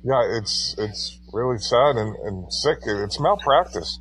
Yeah, 0.03 0.39
it's 0.39 0.75
it's 0.79 1.19
really 1.33 1.59
sad 1.59 1.97
and, 1.97 2.17
and 2.25 2.53
sick. 2.53 2.79
It's 2.87 3.21
malpractice. 3.21 4.01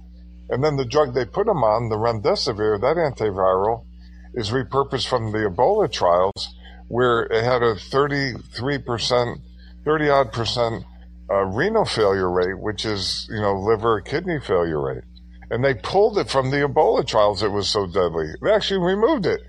And 0.50 0.64
then 0.64 0.78
the 0.78 0.86
drug 0.86 1.14
they 1.14 1.26
put 1.26 1.46
them 1.46 1.64
on, 1.64 1.90
the 1.90 1.98
remdesivir, 1.98 2.82
that 2.82 2.98
antiviral, 2.98 3.86
is 4.34 4.50
repurposed 4.50 5.08
from 5.08 5.32
the 5.32 5.40
Ebola 5.40 5.92
trials, 5.92 6.56
where 6.88 7.24
it 7.24 7.44
had 7.44 7.62
a 7.62 7.76
33%, 7.76 9.42
30 9.86 10.10
odd 10.10 10.32
percent 10.32 10.86
uh, 11.30 11.44
renal 11.46 11.86
failure 11.86 12.32
rate, 12.32 12.60
which 12.60 12.86
is, 12.86 13.28
you 13.30 13.40
know, 13.40 13.54
liver 13.54 14.02
kidney 14.02 14.40
failure 14.40 14.82
rate. 14.82 15.04
And 15.52 15.64
they 15.64 15.74
pulled 15.74 16.18
it 16.18 16.30
from 16.30 16.52
the 16.52 16.58
Ebola 16.58 17.06
trials. 17.08 17.42
It 17.44 17.52
was 17.52 17.68
so 17.70 17.88
deadly. 17.88 18.28
They 18.42 18.52
actually 18.52 18.86
removed 18.86 19.26
it. 19.26 19.42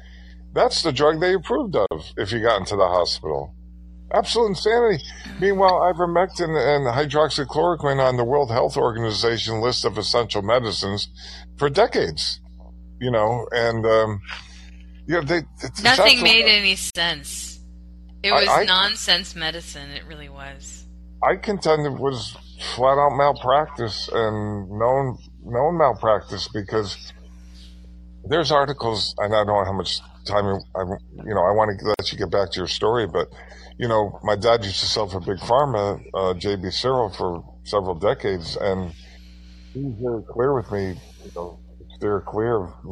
That's 0.54 0.82
the 0.82 0.92
drug 0.92 1.20
they 1.20 1.34
approved 1.34 1.76
of 1.76 2.04
if 2.16 2.32
you 2.32 2.40
got 2.40 2.58
into 2.58 2.76
the 2.76 2.86
hospital. 2.86 3.54
Absolute 4.12 4.48
insanity. 4.48 5.04
Meanwhile, 5.38 5.80
ivermectin 5.94 6.48
and 6.56 6.86
hydroxychloroquine 6.86 8.04
on 8.04 8.16
the 8.16 8.24
World 8.24 8.50
Health 8.50 8.76
Organization 8.76 9.60
list 9.60 9.84
of 9.84 9.96
essential 9.98 10.42
medicines 10.42 11.08
for 11.56 11.70
decades. 11.70 12.40
You 13.00 13.10
know, 13.10 13.46
and 13.52 13.86
um, 13.86 14.20
yeah, 15.06 15.20
they 15.20 15.42
it's 15.62 15.82
Nothing 15.82 16.22
made 16.22 16.44
any 16.46 16.76
sense. 16.76 17.60
It 18.22 18.32
I- 18.32 18.40
was 18.40 18.48
I- 18.48 18.64
nonsense 18.64 19.34
medicine. 19.36 19.90
It 19.90 20.04
really 20.06 20.28
was. 20.28 20.84
I 21.22 21.36
contend 21.36 21.86
it 21.86 22.00
was 22.00 22.36
flat 22.74 22.98
out 22.98 23.16
malpractice 23.16 24.08
and 24.12 24.70
known 24.70 25.18
known 25.44 25.78
malpractice 25.78 26.48
because 26.48 27.12
there's 28.24 28.52
articles, 28.52 29.14
and 29.18 29.34
I 29.34 29.38
don't 29.38 29.46
know 29.46 29.64
how 29.64 29.72
much 29.72 30.00
time 30.26 30.46
I, 30.74 30.82
you 31.24 31.34
know. 31.34 31.42
I 31.42 31.52
want 31.52 31.78
to 31.78 31.86
let 31.86 32.12
you 32.12 32.18
get 32.18 32.30
back 32.30 32.50
to 32.52 32.60
your 32.60 32.68
story, 32.68 33.06
but 33.06 33.28
you 33.78 33.88
know, 33.88 34.18
my 34.22 34.36
dad 34.36 34.64
used 34.64 34.80
to 34.80 34.86
sell 34.86 35.08
for 35.08 35.20
Big 35.20 35.38
Pharma, 35.38 36.00
uh, 36.14 36.34
JB 36.34 36.72
Cyril, 36.72 37.10
for 37.10 37.42
several 37.64 37.94
decades, 37.94 38.56
and 38.56 38.92
he's 39.72 39.94
very 40.00 40.22
clear 40.28 40.54
with 40.54 40.70
me. 40.70 41.00
You 41.24 41.30
know, 41.34 41.58
steer 41.96 42.22
clear 42.26 42.64
of 42.64 42.70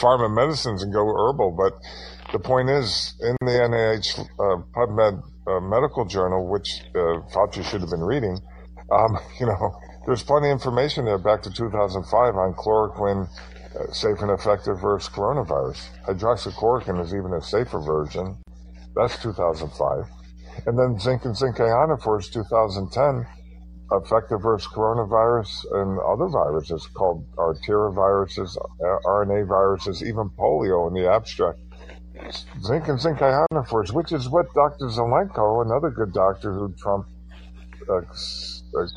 pharma 0.00 0.32
medicines 0.32 0.82
and 0.82 0.92
go 0.92 1.06
herbal. 1.06 1.52
But 1.52 1.74
the 2.32 2.38
point 2.38 2.70
is, 2.70 3.14
in 3.20 3.36
the 3.40 3.52
NIH 3.52 4.20
uh, 4.20 4.62
PubMed 4.74 5.22
uh, 5.46 5.60
medical 5.60 6.04
journal, 6.04 6.48
which 6.48 6.82
uh, 6.94 7.20
Fauci 7.32 7.64
should 7.64 7.80
have 7.80 7.90
been 7.90 8.04
reading, 8.04 8.38
um, 8.90 9.18
you 9.40 9.46
know, 9.46 9.78
there's 10.06 10.22
plenty 10.22 10.48
of 10.48 10.52
information 10.52 11.04
there 11.04 11.18
back 11.18 11.42
to 11.42 11.50
2005 11.50 12.36
on 12.36 12.54
chloroquine, 12.54 13.28
uh, 13.74 13.92
safe 13.92 14.20
and 14.20 14.30
effective 14.30 14.80
versus 14.80 15.12
coronavirus. 15.12 15.88
Hydroxychloroquine 16.06 17.04
is 17.04 17.12
even 17.12 17.34
a 17.34 17.42
safer 17.42 17.80
version. 17.80 18.38
That's 18.94 19.20
2005. 19.20 20.04
And 20.66 20.78
then 20.78 20.98
zinc 20.98 21.24
and 21.24 21.36
zinc 21.36 21.56
ionophore 21.56 22.20
is 22.20 22.30
2010 22.30 23.26
effective 23.92 24.42
versus 24.42 24.68
coronavirus 24.72 25.64
and 25.72 25.98
other 26.00 26.28
viruses 26.28 26.86
called 26.94 27.26
arteriviruses, 27.34 28.56
uh, 28.56 28.98
RNA 29.06 29.46
viruses, 29.48 30.02
even 30.02 30.30
polio 30.30 30.88
in 30.88 30.94
the 30.94 31.10
abstract. 31.10 31.58
Zinc 32.62 32.88
and 32.88 33.00
zinc 33.00 33.18
ionophores, 33.18 33.92
which 33.92 34.12
is 34.12 34.28
what 34.28 34.46
Dr. 34.54 34.86
Zelenko, 34.86 35.64
another 35.64 35.90
good 35.90 36.12
doctor 36.12 36.52
who 36.52 36.72
Trump 36.78 37.06
uh, 37.90 38.00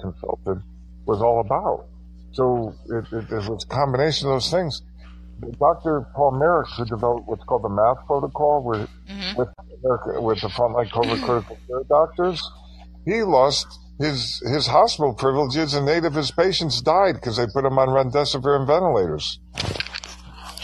consulted, 0.01 0.63
was 1.10 1.22
all 1.22 1.42
about. 1.42 1.89
So 2.34 2.75
it, 2.86 3.06
it, 3.12 3.25
it 3.34 3.50
was 3.50 3.66
a 3.66 3.74
combination 3.74 4.30
of 4.30 4.36
those 4.36 4.51
things. 4.51 4.82
Dr. 5.60 6.06
Paul 6.16 6.38
Marik, 6.38 6.68
who 6.78 6.86
developed 6.86 7.28
what's 7.28 7.44
called 7.46 7.63
the 7.63 7.70
MATH 7.70 8.06
protocol, 8.06 8.62
where 8.63 8.88
hmm 9.08 9.32
with 9.36 9.50
with 9.82 10.42
the 10.42 10.50
frontline 10.50 10.89
COVID 10.92 11.22
critical 11.25 11.58
care 11.68 11.84
doctors, 11.89 12.44
he 13.06 13.24
lost 13.24 13.66
his 13.98 14.42
his 14.54 14.68
hospital 14.68 15.13
privileges, 15.13 15.74
and 15.74 15.89
eight 15.89 16.06
of 16.06 16.13
his 16.13 16.32
patients 16.32 16.82
died 16.82 17.16
because 17.16 17.38
they 17.38 17.48
put 17.48 17.66
him 17.66 17.80
on 17.80 17.89
remdesivir 17.89 18.58
and 18.58 18.68
ventilators. 18.68 19.39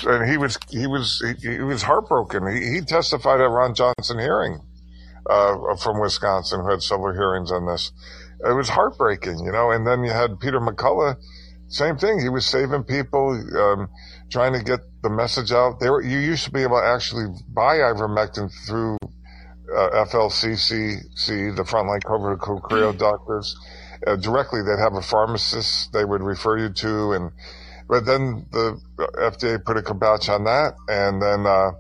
And 0.04 0.30
he 0.30 0.38
was 0.38 0.60
he 0.70 0.86
was 0.88 1.24
he, 1.42 1.56
he 1.56 1.62
was 1.62 1.84
heartbroken. 1.84 2.46
He, 2.54 2.75
he 2.75 2.82
testified 2.82 3.42
at 3.42 3.50
Ron 3.50 3.74
Johnson 3.74 4.20
hearing 4.20 4.60
uh, 5.30 5.75
from 5.78 6.00
Wisconsin, 6.00 6.62
who 6.62 6.70
had 6.70 6.82
several 6.82 7.14
hearings 7.14 7.52
on 7.52 7.66
this. 7.66 7.92
It 8.44 8.54
was 8.54 8.70
heartbreaking, 8.70 9.39
you 9.39 9.51
know. 9.51 9.72
And 9.72 9.86
then 9.86 10.04
you 10.04 10.12
had 10.12 10.39
Peter 10.39 10.60
McCullough, 10.60 11.15
same 11.68 11.98
thing. 11.98 12.20
He 12.20 12.30
was 12.30 12.46
saving 12.46 12.84
people, 12.84 13.32
um, 13.32 13.89
trying 14.30 14.54
to 14.54 14.63
get 14.63 14.80
the 15.01 15.10
message 15.10 15.51
out. 15.51 15.80
There, 15.80 16.01
you 16.01 16.20
used 16.20 16.46
to 16.46 16.51
be 16.51 16.62
able 16.62 16.80
to 16.80 16.86
actually 16.86 17.25
buy 17.48 17.77
ivermectin 17.77 18.51
through 18.68 18.98
uh, 19.75 20.06
FLCCC, 20.06 21.56
the 21.56 21.63
frontline 21.63 22.01
COVID 22.04 22.38
cryo 22.38 22.94
mm. 22.94 22.98
doctors, 22.98 23.56
uh, 24.06 24.15
directly. 24.15 24.62
They'd 24.62 24.82
have 24.82 24.94
a 24.94 25.01
pharmacist 25.01 25.92
they 25.92 26.06
would 26.06 26.22
refer 26.22 26.58
you 26.58 26.70
to, 26.70 27.13
and 27.13 27.32
but 27.88 28.06
then 28.06 28.46
the 28.51 28.80
FDA 29.18 29.63
put 29.63 29.77
a 29.77 29.84
kibosh 29.84 30.30
on 30.30 30.44
that, 30.46 30.74
and 30.88 31.22
then 31.22 31.46
uh, 31.46 31.72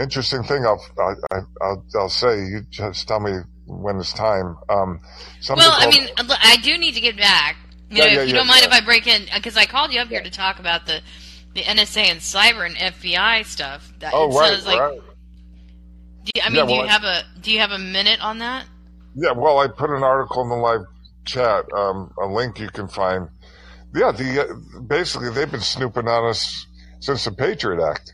interesting 0.00 0.42
thing 0.42 0.64
I'll, 0.64 0.80
I, 0.98 1.40
will 1.60 1.84
I'll 1.96 2.08
say 2.08 2.38
you 2.44 2.62
just 2.70 3.08
tell 3.08 3.20
me 3.20 3.32
when 3.70 3.98
it's 3.98 4.12
time. 4.12 4.56
Um, 4.68 5.00
well, 5.48 5.72
I 5.72 5.90
mean, 5.90 6.08
I 6.16 6.56
do 6.62 6.76
need 6.78 6.94
to 6.94 7.00
get 7.00 7.16
back. 7.16 7.56
You 7.90 7.98
know, 7.98 8.04
yeah, 8.04 8.12
yeah, 8.12 8.20
if 8.20 8.28
you 8.28 8.34
yeah, 8.34 8.40
don't 8.40 8.46
mind 8.46 8.64
if 8.64 8.72
I 8.72 8.80
break 8.80 9.06
in, 9.06 9.26
because 9.34 9.56
I 9.56 9.66
called 9.66 9.92
you 9.92 10.00
up 10.00 10.08
here 10.08 10.22
to 10.22 10.30
talk 10.30 10.58
about 10.58 10.86
the 10.86 11.00
the 11.54 11.62
NSA 11.62 12.04
and 12.04 12.20
cyber 12.20 12.64
and 12.64 12.76
FBI 12.76 13.44
stuff. 13.44 13.92
That, 13.98 14.12
oh, 14.14 14.30
right, 14.30 14.62
like, 14.64 14.80
right. 14.80 15.00
Do 16.24 16.30
you, 16.34 16.42
I 16.44 16.48
mean, 16.48 16.56
yeah, 16.56 16.62
well, 16.64 16.76
do 16.76 16.82
you 16.82 16.88
have 16.88 17.04
a 17.04 17.22
do 17.40 17.52
you 17.52 17.58
have 17.60 17.70
a 17.72 17.78
minute 17.78 18.24
on 18.24 18.38
that? 18.38 18.66
Yeah, 19.14 19.32
well, 19.32 19.58
I 19.58 19.66
put 19.66 19.90
an 19.90 20.04
article 20.04 20.42
in 20.42 20.48
the 20.48 20.56
live 20.56 20.82
chat, 21.24 21.64
um, 21.76 22.12
a 22.20 22.26
link 22.26 22.58
you 22.60 22.68
can 22.68 22.88
find. 22.88 23.28
Yeah, 23.94 24.12
the 24.12 24.48
uh, 24.48 24.80
basically 24.80 25.30
they've 25.30 25.50
been 25.50 25.60
snooping 25.60 26.06
on 26.06 26.28
us 26.28 26.66
since 27.00 27.24
the 27.24 27.32
Patriot 27.32 27.84
Act. 27.84 28.12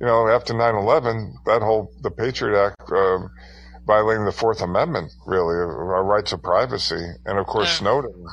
You 0.00 0.06
know, 0.06 0.28
after 0.28 0.54
9-11, 0.54 1.32
that 1.44 1.60
whole 1.60 1.92
the 2.02 2.10
Patriot 2.10 2.56
Act 2.56 2.90
um, 2.92 3.30
violating 3.88 4.26
the 4.26 4.32
Fourth 4.32 4.60
Amendment, 4.60 5.10
really, 5.26 5.56
our 5.56 6.04
rights 6.04 6.32
of 6.32 6.42
privacy, 6.42 7.02
and 7.24 7.38
of 7.38 7.46
course 7.46 7.78
Snowden. 7.78 8.26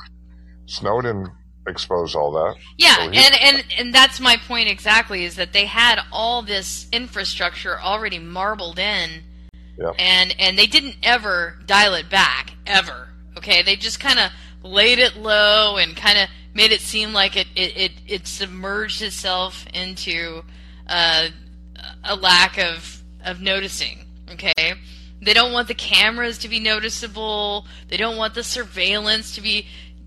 Snowden 0.66 1.32
expose 1.66 2.14
all 2.14 2.30
that. 2.32 2.56
Yeah, 2.76 2.96
so 2.96 3.02
and, 3.10 3.34
and 3.40 3.64
and 3.78 3.94
that's 3.94 4.20
my 4.20 4.36
point 4.36 4.68
exactly 4.68 5.24
is 5.24 5.34
that 5.36 5.52
they 5.52 5.64
had 5.64 5.98
all 6.12 6.42
this 6.42 6.86
infrastructure 6.92 7.80
already 7.80 8.18
marbled 8.18 8.78
in. 8.78 9.22
Yeah. 9.78 9.92
And 9.98 10.34
and 10.38 10.58
they 10.58 10.66
didn't 10.66 10.96
ever 11.02 11.58
dial 11.66 11.94
it 11.94 12.08
back 12.08 12.54
ever. 12.66 13.08
Okay? 13.36 13.62
They 13.62 13.76
just 13.76 13.98
kind 13.98 14.18
of 14.18 14.30
laid 14.62 14.98
it 14.98 15.16
low 15.16 15.76
and 15.76 15.96
kind 15.96 16.18
of 16.18 16.28
made 16.54 16.70
it 16.70 16.80
seem 16.80 17.12
like 17.12 17.36
it 17.36 17.46
it 17.56 17.76
it, 17.76 17.92
it 18.06 18.26
submerged 18.26 19.02
itself 19.02 19.66
into 19.72 20.42
uh, 20.86 21.28
a 22.04 22.16
lack 22.16 22.58
of 22.58 23.02
of 23.24 23.40
noticing. 23.40 24.06
Okay? 24.30 24.74
They 25.20 25.32
don't 25.32 25.52
want 25.52 25.68
the 25.68 25.74
cameras 25.74 26.38
to 26.38 26.48
be 26.48 26.60
noticeable. 26.60 27.66
They 27.88 27.96
don't 27.96 28.16
want 28.16 28.34
the 28.34 28.44
surveillance 28.44 29.34
to 29.34 29.40
be 29.40 29.66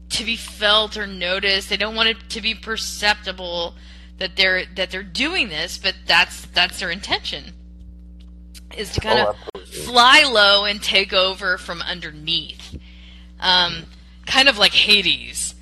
to 0.09 0.23
be 0.23 0.35
felt 0.35 0.97
or 0.97 1.07
noticed. 1.07 1.69
They 1.69 1.77
don't 1.77 1.95
want 1.95 2.09
it 2.09 2.17
to 2.29 2.41
be 2.41 2.53
perceptible 2.55 3.75
that 4.17 4.35
they're 4.35 4.65
that 4.75 4.91
they're 4.91 5.03
doing 5.03 5.49
this, 5.49 5.77
but 5.77 5.95
that's 6.05 6.45
that's 6.47 6.79
their 6.79 6.91
intention 6.91 7.53
is 8.77 8.93
to 8.93 9.01
kind 9.01 9.19
oh, 9.19 9.35
of 9.55 9.67
fly 9.67 10.23
low 10.23 10.65
and 10.65 10.81
take 10.81 11.13
over 11.13 11.57
from 11.57 11.81
underneath, 11.81 12.77
um, 13.39 13.85
kind 14.25 14.47
of 14.47 14.57
like 14.57 14.73
Hades. 14.73 15.55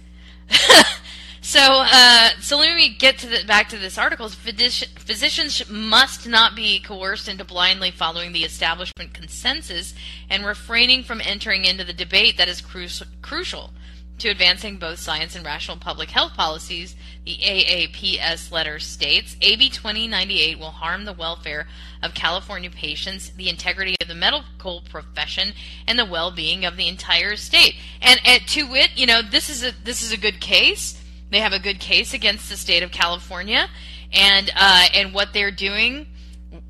so, 1.48 1.60
uh, 1.62 2.30
so 2.42 2.58
let 2.58 2.76
me 2.76 2.90
get 2.90 3.20
to 3.20 3.28
the, 3.28 3.46
back 3.46 3.70
to 3.70 3.78
this 3.78 3.98
article. 3.98 4.28
Physicians 4.28 5.70
must 5.70 6.28
not 6.28 6.56
be 6.56 6.82
coerced 6.82 7.30
into 7.30 7.46
blindly 7.46 7.90
following 7.90 8.34
the 8.34 8.44
establishment 8.44 9.14
consensus 9.14 9.94
and 10.30 10.46
refraining 10.46 11.04
from 11.04 11.22
entering 11.24 11.64
into 11.64 11.86
the 11.86 11.94
debate 11.94 12.38
that 12.38 12.50
is 12.50 12.60
cru- 12.60 12.88
crucial 13.22 13.72
to 14.20 14.30
advancing 14.30 14.78
both 14.78 15.00
science 15.00 15.36
and 15.36 15.46
rational 15.46 15.78
public 15.78 16.10
health 16.10 16.34
policies, 16.34 16.96
the 17.24 17.38
AAPS 17.38 18.52
letter 18.52 18.78
states 18.78 19.38
AB 19.42 19.70
2098 19.70 20.60
will 20.60 20.72
harm 20.72 21.06
the 21.06 21.14
welfare 21.14 21.68
of 22.02 22.14
California 22.14 22.70
patients, 22.70 23.30
the 23.30 23.48
integrity 23.48 23.96
of 24.02 24.08
the 24.08 24.16
medical 24.16 24.82
profession, 24.90 25.54
and 25.88 25.98
the 25.98 26.06
well-being 26.06 26.66
of 26.66 26.76
the 26.76 26.88
entire 26.88 27.38
state. 27.38 27.76
And, 28.02 28.20
and 28.26 28.46
to 28.48 28.64
wit, 28.64 28.92
you 28.96 29.06
know, 29.06 29.22
this 29.22 29.50
is 29.50 29.64
a 29.64 29.72
this 29.84 30.02
is 30.02 30.12
a 30.12 30.18
good 30.18 30.42
case. 30.42 31.02
They 31.30 31.40
have 31.40 31.54
a 31.54 31.60
good 31.60 31.80
case 31.80 32.14
against 32.14 32.50
the 32.50 32.58
state 32.58 32.84
of 32.84 32.92
California, 32.92 33.68
and 34.14 34.52
uh, 34.56 34.88
and 34.94 35.14
what 35.14 35.34
they're 35.34 35.52
doing, 35.52 36.08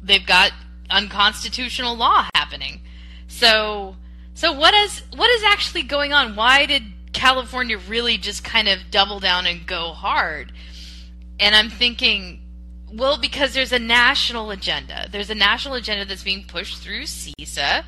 they've 0.01 0.25
got 0.25 0.51
unconstitutional 0.89 1.95
law 1.95 2.27
happening. 2.33 2.81
So 3.27 3.95
so 4.33 4.53
what 4.53 4.73
is 4.73 5.03
what 5.15 5.29
is 5.29 5.43
actually 5.43 5.83
going 5.83 6.13
on? 6.13 6.35
Why 6.35 6.65
did 6.65 6.83
California 7.17 7.79
really 7.89 8.17
just 8.17 8.43
kind 8.43 8.67
of 8.67 8.77
double 8.91 9.19
down 9.19 9.47
and 9.47 9.65
go 9.65 9.91
hard. 9.91 10.51
And 11.39 11.55
I'm 11.55 11.69
thinking, 11.69 12.41
well, 12.93 13.17
because 13.19 13.55
there's 13.55 13.71
a 13.71 13.79
national 13.79 14.51
agenda. 14.51 15.07
There's 15.11 15.31
a 15.31 15.35
national 15.35 15.73
agenda 15.75 16.05
that's 16.05 16.23
being 16.23 16.45
pushed 16.45 16.77
through 16.77 17.03
CISA, 17.03 17.83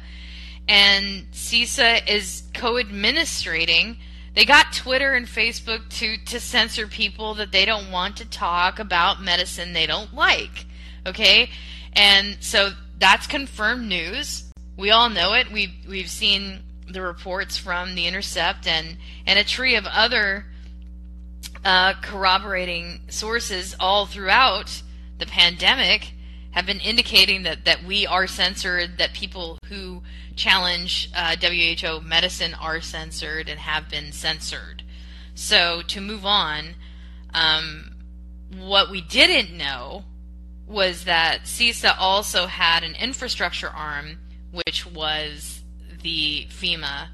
and 0.68 1.32
CISA 1.32 2.10
is 2.10 2.44
co-administrating. 2.56 3.98
They 4.40 4.46
got 4.46 4.72
Twitter 4.72 5.16
and 5.16 5.26
Facebook 5.26 5.90
to 5.98 6.16
to 6.28 6.40
censor 6.40 6.88
people 6.88 7.34
that 7.34 7.52
they 7.52 7.66
don't 7.66 7.92
want 7.92 8.16
to 8.16 8.26
talk 8.26 8.80
about 8.80 9.22
medicine 9.22 9.74
they 9.74 9.86
don't 9.86 10.14
like. 10.14 10.66
Okay, 11.06 11.50
and 11.92 12.38
so 12.40 12.72
that's 13.00 13.28
confirmed 13.28 13.90
news. 13.90 14.50
We 14.78 14.92
all 14.92 15.10
know 15.10 15.34
it. 15.34 15.52
We've 15.52 15.74
we've 15.86 16.10
seen 16.10 16.64
the 16.90 17.02
reports 17.02 17.58
from 17.58 17.96
The 17.96 18.08
Intercept 18.08 18.66
and, 18.66 18.96
and 19.28 19.38
a 19.38 19.44
tree 19.44 19.76
of 19.76 19.86
other 19.86 20.46
uh, 21.66 21.96
corroborating 22.02 23.02
sources 23.10 23.76
all 23.78 24.06
throughout 24.06 24.84
the 25.18 25.26
pandemic 25.26 26.14
have 26.52 26.66
been 26.66 26.80
indicating 26.80 27.44
that, 27.44 27.66
that 27.66 27.84
we 27.84 28.06
are 28.08 28.28
censored, 28.28 28.98
that 28.98 29.14
people 29.14 29.58
who 29.68 30.02
challenge 30.36 31.10
uh, 31.16 31.36
WHO 31.40 32.02
medicine 32.02 32.54
are 32.56 32.82
censored 32.82 33.50
and 33.50 33.60
have 33.60 33.90
been 33.90 34.12
censored. 34.12 34.84
So 35.36 35.82
to 35.88 36.02
move 36.02 36.26
on, 36.26 36.76
um, 37.34 37.96
what 38.58 38.90
we 38.90 39.02
didn't 39.02 39.56
know 39.56 40.06
was 40.68 41.06
that 41.06 41.42
CISA 41.44 41.96
also 41.98 42.48
had 42.48 42.84
an 42.84 42.96
infrastructure 42.96 43.70
arm, 43.70 44.20
which 44.52 44.86
was 44.86 45.62
the 46.02 46.48
FEMA 46.50 47.08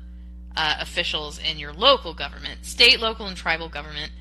uh, 0.55 0.77
officials 0.79 1.39
in 1.39 1.57
your 1.57 1.73
local 1.73 2.13
government, 2.13 2.65
state, 2.65 2.99
local, 2.99 3.27
and 3.27 3.37
tribal 3.37 3.69
government, 3.69 4.11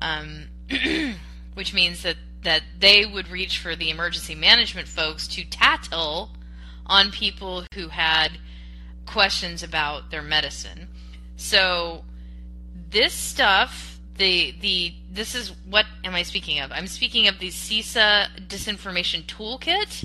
um, 0.00 0.48
which 1.54 1.74
means 1.74 2.02
that, 2.02 2.16
that 2.42 2.62
they 2.78 3.04
would 3.04 3.28
reach 3.28 3.58
for 3.58 3.76
the 3.76 3.90
emergency 3.90 4.34
management 4.34 4.88
folks 4.88 5.28
to 5.28 5.44
tattle 5.44 6.30
on 6.86 7.10
people 7.10 7.64
who 7.74 7.88
had 7.88 8.32
questions 9.06 9.62
about 9.62 10.10
their 10.10 10.22
medicine. 10.22 10.88
So 11.36 12.04
this 12.90 13.12
stuff, 13.12 13.98
the 14.16 14.54
the 14.60 14.94
this 15.12 15.34
is 15.34 15.52
what 15.68 15.86
am 16.04 16.14
I 16.14 16.22
speaking 16.22 16.60
of? 16.60 16.72
I'm 16.72 16.86
speaking 16.86 17.28
of 17.28 17.38
the 17.38 17.48
CISA 17.48 18.46
disinformation 18.48 19.24
toolkit. 19.24 20.04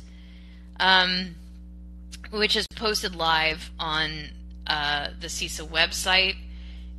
Um, 0.79 1.35
which 2.31 2.55
is 2.55 2.67
posted 2.75 3.15
live 3.15 3.71
on 3.79 4.11
uh, 4.67 5.09
the 5.19 5.27
CISA 5.27 5.67
website, 5.67 6.35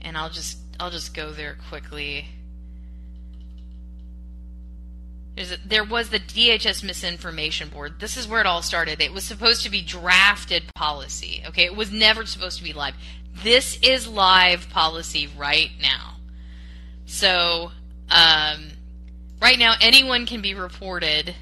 and 0.01 0.16
I'll 0.16 0.31
just 0.31 0.59
I'll 0.79 0.90
just 0.90 1.14
go 1.14 1.33
there 1.33 1.57
quickly. 1.68 2.27
There 5.66 5.85
was 5.85 6.09
the 6.09 6.18
DHS 6.18 6.83
misinformation 6.83 7.68
board. 7.68 8.01
This 8.01 8.16
is 8.16 8.27
where 8.27 8.40
it 8.40 8.46
all 8.46 8.62
started. 8.62 9.03
It 9.03 9.12
was 9.12 9.25
supposed 9.25 9.62
to 9.64 9.70
be 9.70 9.83
drafted 9.83 10.62
policy. 10.75 11.42
Okay, 11.46 11.64
it 11.64 11.77
was 11.77 11.92
never 11.92 12.25
supposed 12.25 12.57
to 12.59 12.64
be 12.64 12.72
live. 12.72 12.94
This 13.42 13.79
is 13.83 14.09
live 14.09 14.70
policy 14.70 15.29
right 15.37 15.70
now. 15.81 16.14
So, 17.05 17.70
um, 18.11 18.68
right 19.40 19.59
now, 19.59 19.75
anyone 19.81 20.25
can 20.25 20.40
be 20.40 20.55
reported 20.55 21.35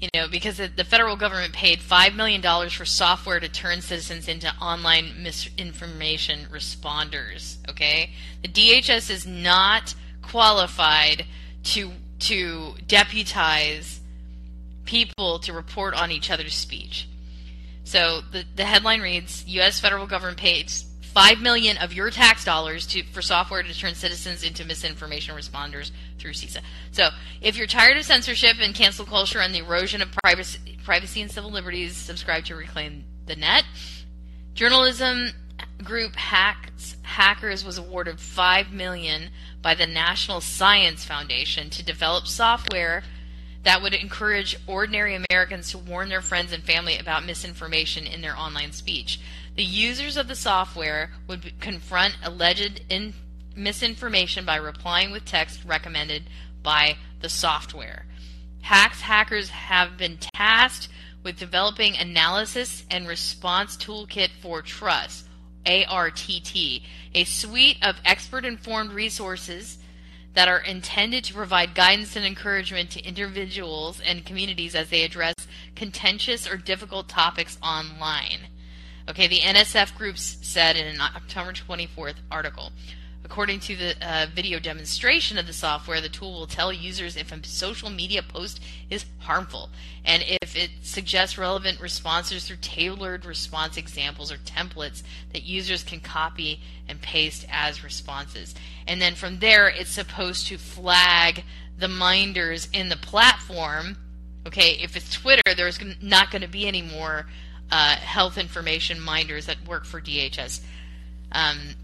you 0.00 0.08
know, 0.14 0.28
because 0.28 0.56
the 0.56 0.84
federal 0.84 1.16
government 1.16 1.52
paid 1.52 1.78
$5 1.80 2.16
million 2.16 2.42
for 2.70 2.84
software 2.86 3.38
to 3.38 3.48
turn 3.48 3.82
citizens 3.82 4.28
into 4.28 4.50
online 4.56 5.22
misinformation 5.22 6.46
responders, 6.50 7.58
okay? 7.68 8.10
The 8.42 8.48
DHS 8.48 9.10
is 9.10 9.26
not 9.26 9.94
qualified 10.22 11.26
to, 11.64 11.92
to 12.20 12.74
deputize 12.86 14.00
people 14.86 15.38
to 15.40 15.52
report 15.52 15.94
on 15.94 16.10
each 16.10 16.30
other's 16.30 16.54
speech. 16.54 17.06
So 17.84 18.22
the, 18.32 18.44
the 18.56 18.64
headline 18.64 19.02
reads, 19.02 19.44
U.S. 19.48 19.80
federal 19.80 20.06
government 20.06 20.38
pays 20.38 20.86
five 21.12 21.40
million 21.40 21.76
of 21.78 21.92
your 21.92 22.10
tax 22.10 22.44
dollars 22.44 22.86
to 22.88 23.02
for 23.04 23.22
software 23.22 23.62
to 23.62 23.78
turn 23.78 23.94
citizens 23.94 24.42
into 24.42 24.64
misinformation 24.64 25.34
responders 25.34 25.90
through 26.18 26.32
CISA. 26.32 26.60
So, 26.92 27.08
if 27.40 27.56
you're 27.56 27.66
tired 27.66 27.96
of 27.96 28.04
censorship 28.04 28.56
and 28.60 28.74
cancel 28.74 29.04
culture 29.04 29.40
and 29.40 29.54
the 29.54 29.58
erosion 29.60 30.02
of 30.02 30.08
privacy, 30.22 30.78
privacy 30.84 31.20
and 31.20 31.30
civil 31.30 31.50
liberties, 31.50 31.96
subscribe 31.96 32.44
to 32.46 32.56
Reclaim 32.56 33.04
the 33.26 33.36
Net. 33.36 33.64
Journalism 34.54 35.30
group 35.82 36.16
Hacks 36.16 36.96
Hackers 37.02 37.64
was 37.64 37.78
awarded 37.78 38.20
5 38.20 38.72
million 38.72 39.30
by 39.62 39.74
the 39.74 39.86
National 39.86 40.40
Science 40.40 41.04
Foundation 41.04 41.70
to 41.70 41.84
develop 41.84 42.26
software 42.26 43.02
that 43.62 43.82
would 43.82 43.94
encourage 43.94 44.56
ordinary 44.66 45.14
Americans 45.14 45.70
to 45.70 45.78
warn 45.78 46.08
their 46.08 46.22
friends 46.22 46.52
and 46.52 46.62
family 46.62 46.96
about 46.96 47.26
misinformation 47.26 48.06
in 48.06 48.22
their 48.22 48.36
online 48.36 48.72
speech. 48.72 49.20
The 49.56 49.64
users 49.64 50.16
of 50.16 50.28
the 50.28 50.36
software 50.36 51.10
would 51.26 51.60
confront 51.60 52.16
alleged 52.22 52.82
in- 52.88 53.14
misinformation 53.56 54.44
by 54.44 54.56
replying 54.56 55.10
with 55.10 55.24
text 55.24 55.64
recommended 55.64 56.24
by 56.62 56.96
the 57.20 57.28
software. 57.28 58.06
Hacks 58.62 59.00
hackers 59.00 59.50
have 59.50 59.96
been 59.96 60.18
tasked 60.34 60.88
with 61.22 61.38
developing 61.38 61.96
analysis 61.96 62.84
and 62.90 63.06
response 63.06 63.76
toolkit 63.76 64.30
for 64.40 64.62
trust, 64.62 65.26
ARTT, 65.66 66.82
a 67.14 67.24
suite 67.24 67.78
of 67.82 68.00
expert 68.04 68.44
informed 68.44 68.92
resources 68.92 69.78
that 70.34 70.48
are 70.48 70.60
intended 70.60 71.24
to 71.24 71.34
provide 71.34 71.74
guidance 71.74 72.16
and 72.16 72.24
encouragement 72.24 72.90
to 72.90 73.04
individuals 73.04 74.00
and 74.00 74.24
communities 74.24 74.74
as 74.74 74.88
they 74.88 75.02
address 75.02 75.34
contentious 75.74 76.48
or 76.48 76.56
difficult 76.56 77.08
topics 77.08 77.58
online. 77.62 78.38
Okay, 79.10 79.26
the 79.26 79.40
NSF 79.40 79.96
groups 79.96 80.38
said 80.40 80.76
in 80.76 80.86
an 80.86 81.00
October 81.00 81.52
24th 81.52 82.14
article. 82.30 82.70
According 83.24 83.58
to 83.60 83.74
the 83.74 83.94
uh, 84.00 84.26
video 84.32 84.60
demonstration 84.60 85.36
of 85.36 85.48
the 85.48 85.52
software, 85.52 86.00
the 86.00 86.08
tool 86.08 86.32
will 86.32 86.46
tell 86.46 86.72
users 86.72 87.16
if 87.16 87.32
a 87.32 87.44
social 87.44 87.90
media 87.90 88.22
post 88.22 88.60
is 88.88 89.06
harmful 89.18 89.70
and 90.04 90.22
if 90.40 90.54
it 90.54 90.70
suggests 90.82 91.36
relevant 91.36 91.80
responses 91.80 92.46
through 92.46 92.58
tailored 92.60 93.24
response 93.24 93.76
examples 93.76 94.30
or 94.30 94.36
templates 94.36 95.02
that 95.32 95.42
users 95.42 95.82
can 95.82 95.98
copy 95.98 96.60
and 96.86 97.02
paste 97.02 97.44
as 97.50 97.82
responses. 97.82 98.54
And 98.86 99.02
then 99.02 99.16
from 99.16 99.40
there, 99.40 99.66
it's 99.66 99.90
supposed 99.90 100.46
to 100.46 100.56
flag 100.56 101.42
the 101.76 101.88
minders 101.88 102.68
in 102.72 102.90
the 102.90 102.96
platform. 102.96 103.96
Okay, 104.46 104.78
if 104.80 104.96
it's 104.96 105.12
Twitter, 105.12 105.52
there's 105.56 105.80
not 106.00 106.30
going 106.30 106.42
to 106.42 106.48
be 106.48 106.68
any 106.68 106.80
more 106.80 107.26
uh, 107.70 107.96
health 107.96 108.38
information 108.38 109.00
minders 109.00 109.46
that 109.46 109.56
work 109.66 109.84
for 109.84 110.00
DHS. 110.00 110.60
Um, 111.32 111.74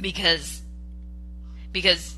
because 0.00 0.62
because 1.72 2.16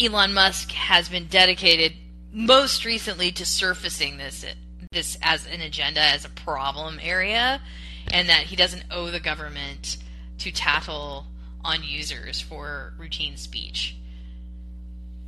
Elon 0.00 0.34
Musk 0.34 0.70
has 0.72 1.08
been 1.08 1.26
dedicated 1.26 1.92
most 2.32 2.84
recently 2.84 3.32
to 3.32 3.44
surfacing 3.44 4.18
this 4.18 4.44
this 4.90 5.16
as 5.22 5.46
an 5.46 5.60
agenda 5.60 6.00
as 6.00 6.24
a 6.24 6.28
problem 6.28 6.98
area 7.02 7.60
and 8.12 8.28
that 8.28 8.44
he 8.44 8.56
doesn't 8.56 8.84
owe 8.90 9.10
the 9.10 9.20
government 9.20 9.96
to 10.38 10.50
tattle 10.50 11.26
on 11.64 11.82
users 11.82 12.40
for 12.40 12.92
routine 12.98 13.36
speech. 13.36 13.96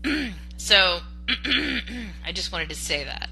so 0.56 1.00
I 1.28 2.32
just 2.32 2.52
wanted 2.52 2.68
to 2.70 2.74
say 2.74 3.04
that. 3.04 3.28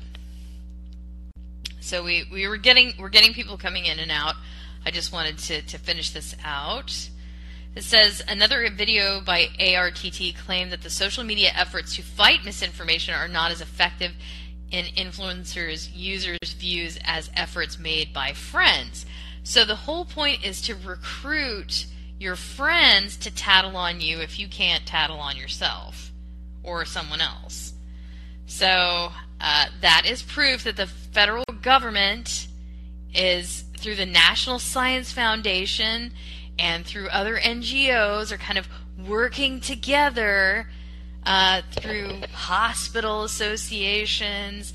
So 1.83 2.05
we, 2.05 2.25
we 2.31 2.47
were 2.47 2.59
getting 2.59 2.95
we're 2.99 3.09
getting 3.09 3.35
people 3.35 3.59
coming 3.59 3.87
in 3.87 3.99
and 3.99 4.11
out. 4.11 4.37
I 4.87 4.91
just 4.91 5.13
wanted 5.13 5.39
to, 5.39 5.63
to 5.63 5.79
finish 5.79 6.11
this 6.11 6.37
out. 6.45 7.11
It 7.75 7.83
says 7.83 8.23
another 8.29 8.69
video 8.71 9.21
by 9.21 9.49
ARTT 9.59 10.37
claimed 10.45 10.73
that 10.73 10.83
the 10.83 10.91
social 10.91 11.25
media 11.25 11.51
efforts 11.57 11.97
to 11.97 12.03
fight 12.03 12.45
misinformation 12.45 13.15
are 13.15 13.29
not 13.29 13.51
as 13.51 13.61
effective 13.61 14.13
in 14.71 14.85
influencers' 14.85 15.89
users' 15.93 16.53
views 16.57 16.99
as 17.05 17.31
efforts 17.35 17.79
made 17.79 18.13
by 18.13 18.33
friends. 18.33 19.05
So 19.43 19.65
the 19.65 19.75
whole 19.75 20.05
point 20.05 20.45
is 20.45 20.61
to 20.63 20.75
recruit 20.75 21.87
your 22.19 22.37
friends 22.37 23.17
to 23.19 23.35
tattle 23.35 23.77
on 23.77 24.01
you 24.01 24.21
if 24.21 24.39
you 24.39 24.47
can't 24.47 24.87
tattle 24.87 25.19
on 25.19 25.37
yourself 25.37 26.13
or 26.63 26.85
someone 26.85 27.21
else. 27.21 27.73
So 28.47 29.13
uh, 29.43 29.67
that 29.81 30.05
is 30.07 30.23
proof 30.23 30.63
that 30.65 30.77
the 30.77 30.87
federal 30.87 31.45
government 31.61 32.47
is 33.13 33.65
through 33.77 33.97
the 33.97 34.07
National 34.07 34.61
Science 34.61 35.13
Foundation 35.13 36.13
and 36.59 36.87
through 36.87 37.09
other 37.09 37.37
NGOs 37.37 38.31
are 38.31 38.37
kind 38.39 38.57
of 38.57 38.69
working 38.97 39.61
together 39.61 40.69
uh, 41.27 41.63
through 41.73 42.21
hospital 42.33 43.25
associations, 43.25 44.73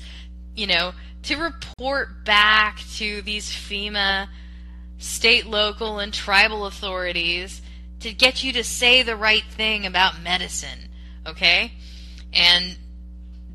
you 0.54 0.66
know, 0.66 0.92
to 1.22 1.36
report 1.36 2.24
back 2.26 2.80
to 2.96 3.22
these 3.22 3.50
FEMA 3.50 4.28
state, 4.98 5.46
local, 5.46 5.98
and 5.98 6.12
tribal 6.12 6.66
authorities 6.66 7.62
to 8.00 8.12
get 8.12 8.44
you 8.44 8.52
to 8.52 8.62
say 8.62 9.02
the 9.02 9.16
right 9.16 9.44
thing 9.50 9.86
about 9.86 10.20
medicine, 10.20 10.90
okay? 11.26 11.72
And 12.34 12.76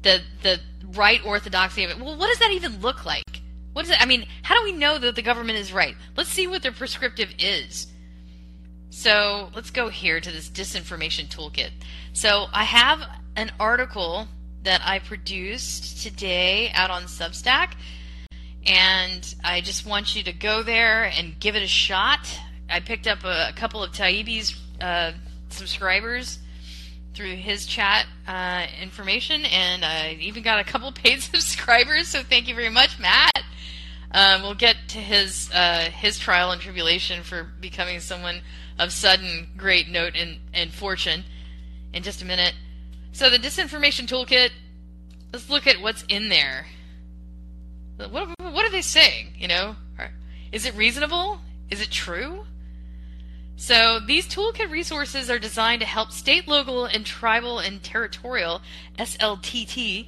the 0.02 0.21
the 0.41 0.60
right 0.95 1.23
orthodoxy 1.25 1.84
of 1.84 1.91
it. 1.91 1.99
Well, 1.99 2.17
what 2.17 2.27
does 2.27 2.39
that 2.39 2.51
even 2.51 2.82
look 2.82 3.06
like? 3.06 3.41
What 3.73 3.86
is 3.86 3.91
it? 3.91 4.01
I 4.01 4.06
mean, 4.06 4.25
how 4.43 4.56
do 4.58 4.63
we 4.63 4.71
know 4.77 4.97
that 4.99 5.15
the 5.15 5.21
government 5.21 5.58
is 5.58 5.73
right? 5.73 5.95
Let's 6.15 6.29
see 6.29 6.47
what 6.47 6.62
their 6.62 6.71
prescriptive 6.71 7.34
is. 7.39 7.88
So 8.89 9.49
let's 9.56 9.71
go 9.71 9.89
here 9.89 10.21
to 10.21 10.32
this 10.32 10.49
disinformation 10.49 11.27
toolkit. 11.27 11.71
So 12.13 12.45
I 12.53 12.63
have 12.63 13.01
an 13.36 13.51
article 13.60 14.27
that 14.62 14.82
I 14.86 14.99
produced 14.99 16.03
today 16.03 16.71
out 16.73 16.91
on 16.91 17.03
Substack, 17.03 17.71
and 18.65 19.36
I 19.43 19.62
just 19.62 19.86
want 19.86 20.15
you 20.15 20.23
to 20.23 20.32
go 20.32 20.62
there 20.62 21.06
and 21.06 21.39
give 21.39 21.56
it 21.56 21.63
a 21.63 21.67
shot. 21.67 22.39
I 22.69 22.79
picked 22.79 23.08
up 23.08 23.23
a, 23.23 23.49
a 23.49 23.53
couple 23.53 23.84
of 23.84 23.91
Taibbi's 23.91 24.56
uh, 24.79 25.13
subscribers 25.49 26.38
through 27.13 27.36
his 27.36 27.65
chat 27.65 28.06
uh, 28.28 28.65
information, 28.82 29.45
and 29.45 29.86
I 29.86 30.17
even 30.21 30.43
got 30.43 30.60
a 30.60 30.63
couple 30.63 30.91
paid 31.04 31.21
subscribers. 31.21 32.08
So 32.08 32.23
thank 32.23 32.47
you 32.47 32.56
very 32.56 32.69
much, 32.69 32.99
Matt. 32.99 33.32
Um, 34.12 34.43
we'll 34.43 34.54
get 34.54 34.76
to 34.89 34.99
his 34.99 35.49
uh, 35.52 35.89
his 35.91 36.19
trial 36.19 36.52
and 36.52 36.62
tribulation 36.62 37.23
for 37.23 37.43
becoming 37.43 37.99
someone 37.99 38.41
of 38.78 38.91
sudden 38.91 39.47
great 39.58 39.89
note 39.89 40.15
and, 40.15 40.39
and 40.54 40.71
fortune 40.71 41.23
in 41.93 42.04
just 42.04 42.21
a 42.21 42.26
minute. 42.26 42.54
So 43.12 43.30
the 43.30 43.38
disinformation 43.38 44.08
toolkit, 44.08 44.49
let's 45.32 45.49
look 45.49 45.67
at 45.67 45.82
what's 45.82 46.04
in 46.10 46.30
there. 46.30 46.67
What, 47.97 48.30
what 48.39 48.65
are 48.65 48.71
they 48.71 48.82
saying? 48.82 49.34
You 49.38 49.47
know, 49.47 49.76
is 50.52 50.65
it 50.65 50.76
reasonable? 50.76 51.39
Is 51.69 51.82
it 51.82 51.89
true? 51.89 52.45
So 53.55 53.99
these 53.99 54.27
toolkit 54.27 54.69
resources 54.69 55.29
are 55.29 55.39
designed 55.39 55.81
to 55.81 55.87
help 55.87 56.11
state, 56.11 56.47
local, 56.47 56.85
and 56.85 57.05
tribal 57.05 57.59
and 57.59 57.81
territorial 57.81 58.61
SLTT 58.97 60.07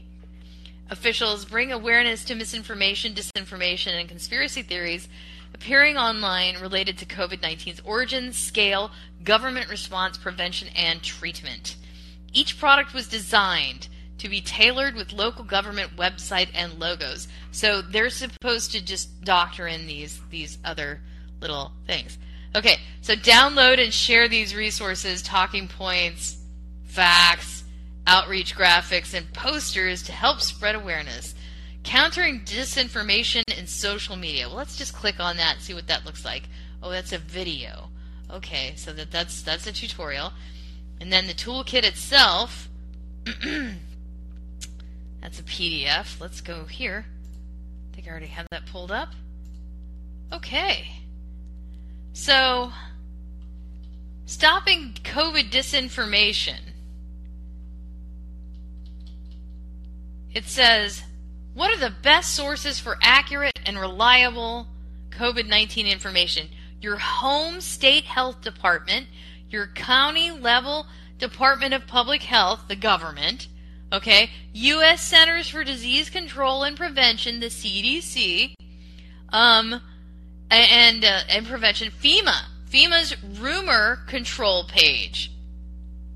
officials 0.90 1.46
bring 1.46 1.72
awareness 1.72 2.24
to 2.26 2.36
misinformation, 2.36 3.14
disinformation, 3.14 4.00
and 4.00 4.08
conspiracy 4.08 4.62
theories 4.62 5.08
appearing 5.54 5.98
online 5.98 6.60
related 6.60 6.98
to 6.98 7.06
COVID 7.06 7.40
19's 7.40 7.82
origin, 7.86 8.34
scale, 8.34 8.92
government 9.24 9.70
response, 9.70 10.18
prevention, 10.18 10.68
and 10.76 11.02
treatment. 11.02 11.78
Each 12.34 12.60
product 12.60 12.94
was 12.94 13.08
designed 13.08 13.88
to 14.18 14.30
be 14.30 14.42
tailored 14.42 14.96
with 14.96 15.14
local 15.14 15.44
government 15.44 15.96
website 15.96 16.50
and 16.54 16.80
logos. 16.80 17.28
So 17.52 17.82
they're 17.82 18.10
supposed 18.10 18.72
to 18.74 18.84
just 18.84 19.24
doctor 19.24 19.68
in 19.68 19.88
these 19.88 20.20
these 20.30 20.58
other 20.64 21.00
little 21.42 21.72
things. 21.88 22.18
Okay, 22.56 22.78
so 23.02 23.16
download 23.16 23.84
and 23.84 23.94
share 23.94 24.30
these 24.30 24.56
resources, 24.56 25.22
talking 25.22 25.68
points, 25.68 26.38
facts, 26.86 27.66
outreach 28.08 28.56
graphics, 28.56 29.14
and 29.14 29.34
posters 29.34 30.02
to 30.04 30.14
help 30.14 30.40
spread 30.40 30.74
awareness. 30.74 31.36
Countering 31.84 32.46
disinformation 32.46 33.44
in 33.58 33.68
social 33.68 34.16
media. 34.16 34.48
Well, 34.48 34.56
let's 34.56 34.78
just 34.78 34.96
click 34.96 35.20
on 35.20 35.36
that 35.36 35.56
and 35.56 35.64
see 35.64 35.74
what 35.74 35.88
that 35.88 36.06
looks 36.06 36.24
like. 36.24 36.44
Oh, 36.82 36.92
that's 36.92 37.12
a 37.12 37.18
video. 37.18 37.90
Okay, 38.32 38.74
so 38.78 38.94
that 38.94 39.12
that's 39.12 39.42
that's 39.42 39.68
a 39.68 39.74
tutorial. 39.74 40.32
And 41.02 41.12
then 41.12 41.28
the 41.28 41.34
toolkit 41.34 41.84
itself 41.84 42.70
that's 43.26 45.40
a 45.40 45.44
PDF. 45.44 46.22
Let's 46.22 46.40
go 46.40 46.64
here. 46.64 47.06
I 47.92 47.96
think 47.96 48.08
I 48.08 48.12
already 48.12 48.28
have 48.28 48.48
that 48.52 48.66
pulled 48.66 48.92
up. 48.92 49.10
Okay. 50.32 51.05
So, 52.16 52.72
stopping 54.26 54.94
COVID 55.04 55.52
disinformation. 55.52 56.60
It 60.34 60.46
says 60.46 61.04
what 61.54 61.72
are 61.72 61.80
the 61.80 61.94
best 62.02 62.34
sources 62.34 62.80
for 62.80 62.98
accurate 63.02 63.60
and 63.66 63.78
reliable 63.78 64.68
COVID 65.10 65.46
19 65.50 65.88
information? 65.88 66.48
Your 66.80 66.98
home 66.98 67.60
state 67.60 68.06
health 68.06 68.40
department, 68.42 69.08
your 69.50 69.68
county 69.68 70.32
level 70.32 70.88
Department 71.20 71.74
of 71.74 71.86
Public 71.86 72.24
Health, 72.24 72.62
the 72.70 72.78
government, 72.78 73.50
okay, 73.92 74.30
U.S. 74.54 75.02
Centers 75.02 75.50
for 75.50 75.66
Disease 75.66 76.10
Control 76.10 76.64
and 76.64 76.78
Prevention, 76.78 77.42
the 77.42 77.48
CDC, 77.48 78.54
um, 79.34 79.82
and 80.50 81.04
uh, 81.04 81.22
and 81.30 81.46
prevention, 81.46 81.92
FEMA, 81.92 82.36
FEMA's 82.70 83.16
rumor 83.40 84.00
control 84.08 84.66
page. 84.66 85.32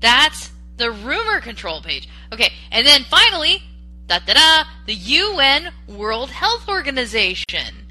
That's 0.00 0.50
the 0.76 0.90
rumor 0.90 1.40
control 1.40 1.82
page. 1.82 2.08
Okay, 2.32 2.52
and 2.70 2.86
then 2.86 3.02
finally, 3.04 3.62
da 4.06 4.18
da 4.20 4.34
da, 4.34 4.64
the 4.86 4.94
UN 4.94 5.72
World 5.86 6.30
Health 6.30 6.68
Organization. 6.68 7.86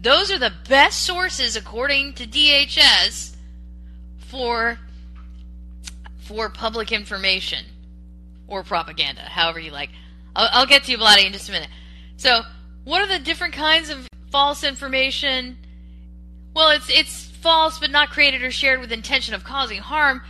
Those 0.00 0.30
are 0.30 0.38
the 0.38 0.52
best 0.68 1.02
sources, 1.02 1.56
according 1.56 2.14
to 2.14 2.26
DHS, 2.26 3.36
for 4.18 4.78
for 6.20 6.48
public 6.48 6.92
information 6.92 7.64
or 8.46 8.62
propaganda, 8.62 9.22
however 9.22 9.58
you 9.58 9.70
like. 9.70 9.90
I'll, 10.34 10.48
I'll 10.52 10.66
get 10.66 10.84
to 10.84 10.92
you, 10.92 10.98
Bloody, 10.98 11.26
in 11.26 11.32
just 11.32 11.48
a 11.48 11.52
minute. 11.52 11.68
So, 12.16 12.42
what 12.84 13.00
are 13.02 13.18
the 13.18 13.22
different 13.22 13.54
kinds 13.54 13.90
of 13.90 14.06
false 14.30 14.62
information? 14.64 15.56
Well, 16.54 16.70
it's 16.70 16.90
it's 16.90 17.26
false 17.26 17.78
but 17.78 17.90
not 17.90 18.10
created 18.10 18.42
or 18.42 18.50
shared 18.50 18.80
with 18.80 18.92
intention 18.92 19.34
of 19.34 19.44
causing 19.44 19.78
harm. 19.78 20.22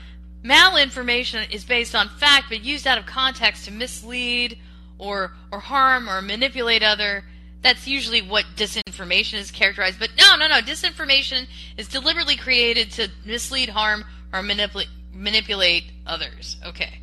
Malinformation 0.45 1.53
is 1.53 1.65
based 1.65 1.95
on 1.95 2.09
fact 2.09 2.47
but 2.49 2.65
used 2.65 2.87
out 2.87 2.99
of 2.99 3.07
context 3.07 3.67
to 3.67 3.71
mislead 3.71 4.59
or 4.99 5.33
or 5.51 5.61
harm 5.61 6.09
or 6.09 6.23
manipulate 6.23 6.83
other. 6.83 7.25
That's 7.63 7.87
usually 7.87 8.23
what 8.23 8.47
disinformation 8.57 9.35
is 9.35 9.51
characterized. 9.51 9.99
But 9.99 10.11
no, 10.17 10.37
no, 10.37 10.49
no. 10.49 10.61
Disinformation 10.61 11.47
is 11.77 11.89
deliberately 11.89 12.37
created 12.37 12.91
to 12.93 13.09
mislead, 13.25 13.69
harm, 13.69 14.05
or 14.33 14.43
manipulate 14.43 14.89
manipulate 15.13 15.85
others. 16.07 16.57
Okay. 16.65 17.01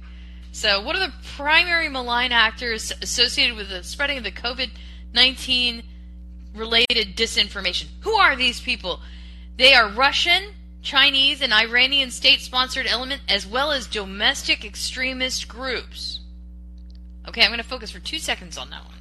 So, 0.52 0.82
what 0.82 0.96
are 0.96 1.06
the 1.06 1.14
primary 1.36 1.90
malign 1.90 2.32
actors 2.32 2.92
associated 3.02 3.56
with 3.56 3.70
the 3.70 3.84
spreading 3.84 4.18
of 4.18 4.24
the 4.24 4.32
COVID 4.32 4.72
19 5.14 5.84
related 6.58 7.16
disinformation? 7.16 7.88
Who 8.02 8.14
are 8.14 8.36
these 8.36 8.60
people? 8.60 9.00
They 9.58 9.74
are 9.74 9.90
Russian, 9.90 10.54
Chinese, 10.82 11.42
and 11.42 11.54
Iranian 11.54 12.12
state 12.12 12.42
sponsored 12.42 12.88
element 12.88 13.22
as 13.28 13.46
well 13.46 13.72
as 13.72 13.88
domestic 13.88 14.64
extremist 14.64 15.48
groups. 15.48 16.20
Okay, 17.28 17.42
I'm 17.42 17.50
going 17.50 17.58
to 17.58 17.68
focus 17.68 17.92
for 17.92 18.00
two 18.00 18.20
seconds 18.20 18.58
on 18.58 18.70
that 18.70 18.86
one. 18.86 18.94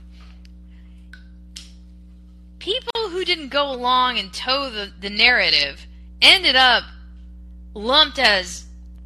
People 2.59 3.11
who 3.11 3.25
didn't 3.25 3.51
go 3.51 3.71
along 3.71 4.19
and 4.19 4.33
toe 4.33 4.71
the, 4.71 4.91
the 5.01 5.11
narrative 5.11 5.87
ended 6.21 6.57
up 6.57 6.83
lumped 7.75 8.19
as 8.19 8.65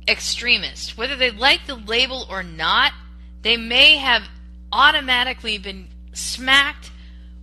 extremist. 0.08 0.96
Whether 0.96 1.16
they 1.16 1.30
like 1.30 1.66
the 1.66 1.74
label 1.74 2.26
or 2.30 2.42
not, 2.42 2.92
they 3.42 3.56
may 3.56 3.96
have 3.96 4.22
automatically 4.72 5.58
been 5.58 5.88
smacked 6.12 6.90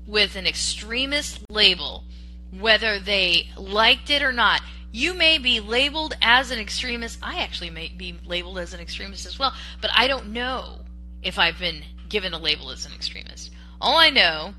with 0.07 0.35
an 0.35 0.47
extremist 0.47 1.41
label, 1.49 2.05
whether 2.57 2.97
they 2.97 3.49
liked 3.57 4.09
it 4.09 4.23
or 4.23 4.31
not. 4.31 4.61
You 4.91 5.13
may 5.13 5.37
be 5.37 5.59
labeled 5.59 6.15
as 6.21 6.49
an 6.49 6.59
extremist. 6.59 7.19
I 7.21 7.39
actually 7.43 7.69
may 7.69 7.89
be 7.89 8.17
labeled 8.25 8.57
as 8.57 8.73
an 8.73 8.79
extremist 8.79 9.25
as 9.25 9.37
well, 9.37 9.53
but 9.81 9.91
I 9.93 10.07
don't 10.07 10.31
know 10.31 10.79
if 11.21 11.37
I've 11.37 11.59
been 11.59 11.83
given 12.09 12.33
a 12.33 12.39
label 12.39 12.71
as 12.71 12.85
an 12.85 12.93
extremist. 12.93 13.51
All 13.81 13.97
I 13.97 14.09
know 14.09 14.53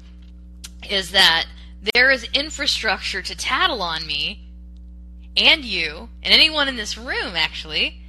is 0.88 1.10
that 1.12 1.46
there 1.94 2.10
is 2.10 2.24
infrastructure 2.34 3.22
to 3.22 3.36
tattle 3.36 3.82
on 3.82 4.06
me 4.06 4.48
and 5.36 5.64
you 5.64 6.08
and 6.22 6.34
anyone 6.34 6.68
in 6.68 6.76
this 6.76 6.98
room 6.98 7.36
actually 7.36 8.00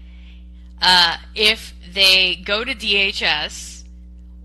uh, 0.81 1.17
if 1.35 1.73
they 1.93 2.35
go 2.35 2.63
to 2.63 2.73
DHS 2.73 3.83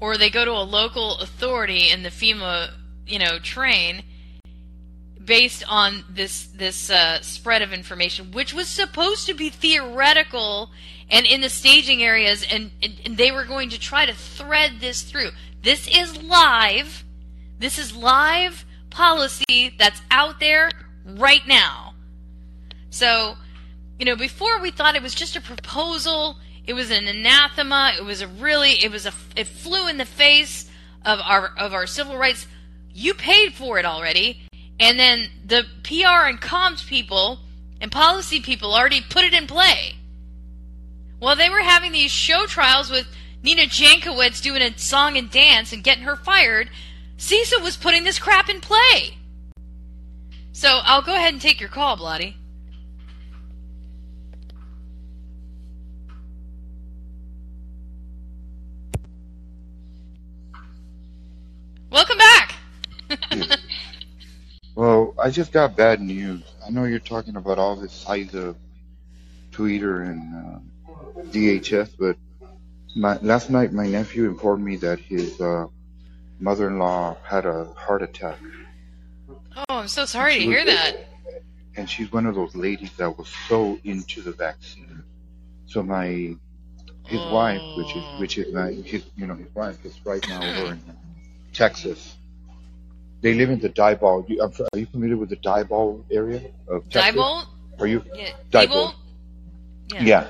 or 0.01 0.19
they 0.19 0.31
go 0.31 0.45
to 0.45 0.51
a 0.51 0.63
local 0.63 1.19
authority 1.19 1.91
in 1.91 2.03
the 2.03 2.11
FEMA 2.11 2.71
you 3.07 3.19
know 3.19 3.39
train 3.39 4.03
based 5.25 5.65
on 5.69 6.05
this 6.11 6.47
this 6.49 6.91
uh, 6.91 7.21
spread 7.23 7.63
of 7.63 7.73
information, 7.73 8.33
which 8.33 8.53
was 8.53 8.69
supposed 8.69 9.27
to 9.27 9.35
be 9.35 9.51
theoretical 9.51 10.71
and 11.11 11.27
in 11.27 11.41
the 11.41 11.49
staging 11.49 12.03
areas, 12.03 12.45
and, 12.51 12.71
and, 12.83 12.95
and 13.05 13.17
they 13.17 13.31
were 13.31 13.45
going 13.45 13.69
to 13.71 13.79
try 13.79 14.07
to 14.07 14.15
thread 14.15 14.81
this 14.81 15.03
through. 15.03 15.31
This 15.63 15.89
is 15.89 16.23
live. 16.23 17.05
This 17.59 17.79
is 17.79 17.95
live 17.95 18.65
policy 18.91 19.75
that's 19.79 20.01
out 20.11 20.41
there 20.41 20.71
right 21.05 21.47
now. 21.47 21.95
So, 22.91 23.37
you 23.99 24.07
know, 24.07 24.17
before 24.17 24.61
we 24.61 24.71
thought 24.71 24.97
it 24.97 25.03
was 25.03 25.15
just 25.15 25.37
a 25.37 25.41
proposal, 25.41 26.39
it 26.67 26.75
was 26.75 26.91
an 26.91 27.07
anathema, 27.07 27.93
it 27.99 28.05
was 28.05 28.23
a 28.23 28.29
really, 28.29 28.73
it 28.73 28.91
was 28.91 29.07
a, 29.07 29.13
it 29.37 29.47
flew 29.47 29.89
in 29.89 29.99
the 29.99 30.05
face 30.05 30.71
of 31.05 31.21
our, 31.23 31.53
of 31.59 31.75
our 31.75 31.87
civil 31.87 32.17
rights. 32.17 32.47
You 32.95 33.13
paid 33.13 33.53
for 33.53 33.79
it 33.79 33.85
already. 33.85 34.41
And 34.81 34.99
then 34.99 35.29
the 35.45 35.67
PR 35.83 36.29
and 36.29 36.41
comms 36.41 36.87
people 36.87 37.41
and 37.81 37.93
policy 37.93 38.41
people 38.41 38.73
already 38.73 39.01
put 39.01 39.25
it 39.25 39.35
in 39.35 39.47
play. 39.47 39.97
While 41.19 41.37
they 41.37 41.51
were 41.51 41.63
having 41.63 41.93
these 41.93 42.11
show 42.11 42.47
trials 42.47 42.91
with 42.91 43.07
Nina 43.43 43.63
Jankowicz 43.63 44.41
doing 44.41 44.63
a 44.63 44.77
song 44.79 45.17
and 45.17 45.31
dance 45.31 45.73
and 45.73 45.85
getting 45.85 46.05
her 46.05 46.17
fired, 46.17 46.71
CISA 47.19 47.63
was 47.63 47.77
putting 47.77 48.05
this 48.05 48.19
crap 48.19 48.49
in 48.49 48.61
play. 48.61 49.19
So 50.53 50.81
I'll 50.85 51.03
go 51.03 51.15
ahead 51.15 51.33
and 51.33 51.43
take 51.43 51.61
your 51.61 51.69
call, 51.69 51.97
Bloody. 51.97 52.37
Welcome 61.91 62.19
back. 62.19 62.44
I 65.25 65.31
just 65.31 65.53
got 65.53 65.75
bad 65.75 66.03
news. 66.03 66.43
I 66.67 66.69
know 66.69 66.85
you're 66.85 66.99
talking 66.99 67.37
about 67.37 67.59
all 67.59 67.77
this 67.77 68.05
CISA 68.05 68.49
of 68.49 68.57
Twitter 69.53 70.03
and 70.03 70.35
uh, 70.35 70.59
DHS, 71.33 71.93
but 71.99 72.19
my, 72.95 73.17
last 73.23 73.49
night 73.49 73.73
my 73.73 73.87
nephew 73.87 74.27
informed 74.29 74.63
me 74.63 74.77
that 74.77 74.99
his 74.99 75.41
uh, 75.41 75.65
mother-in-law 76.41 77.17
had 77.25 77.47
a 77.47 77.65
heart 77.75 78.03
attack, 78.03 78.37
oh, 79.57 79.65
I'm 79.71 79.89
so 79.89 80.05
sorry 80.05 80.41
to 80.41 80.47
was- 80.47 80.57
hear 80.57 80.67
that. 80.67 81.07
and 81.75 81.89
she's 81.89 82.13
one 82.13 82.27
of 82.27 82.35
those 82.35 82.55
ladies 82.55 82.93
that 82.99 83.17
was 83.17 83.33
so 83.49 83.79
into 83.83 84.21
the 84.21 84.33
vaccine. 84.33 85.03
So 85.65 85.83
my 85.83 86.37
his 87.07 87.21
wife, 87.33 87.63
which 87.79 87.97
is 87.97 88.21
which 88.21 88.37
is 88.37 88.53
my 88.53 88.73
his 88.73 89.05
you 89.17 89.27
know 89.27 89.37
his 89.37 89.55
wife 89.55 89.83
is 89.87 89.99
right 90.05 90.23
now 90.29 90.43
over 90.43 90.73
in 90.73 90.83
Texas. 91.55 92.14
They 93.25 93.33
live 93.33 93.49
in 93.49 93.59
the 93.59 93.71
Diebold. 93.71 94.29
You, 94.29 94.43
are 94.43 94.79
you 94.79 94.85
familiar 94.85 95.17
with 95.17 95.31
the 95.31 95.37
Diebold 95.37 96.05
area 96.11 96.43
of 96.69 96.87
Texas? 96.91 97.15
Diebold? 97.15 97.47
Are 97.79 97.87
you? 97.87 98.05
Yeah. 98.13 98.33
Diebold. 98.51 98.95
Diebold? 99.89 100.07
Yeah. 100.07 100.27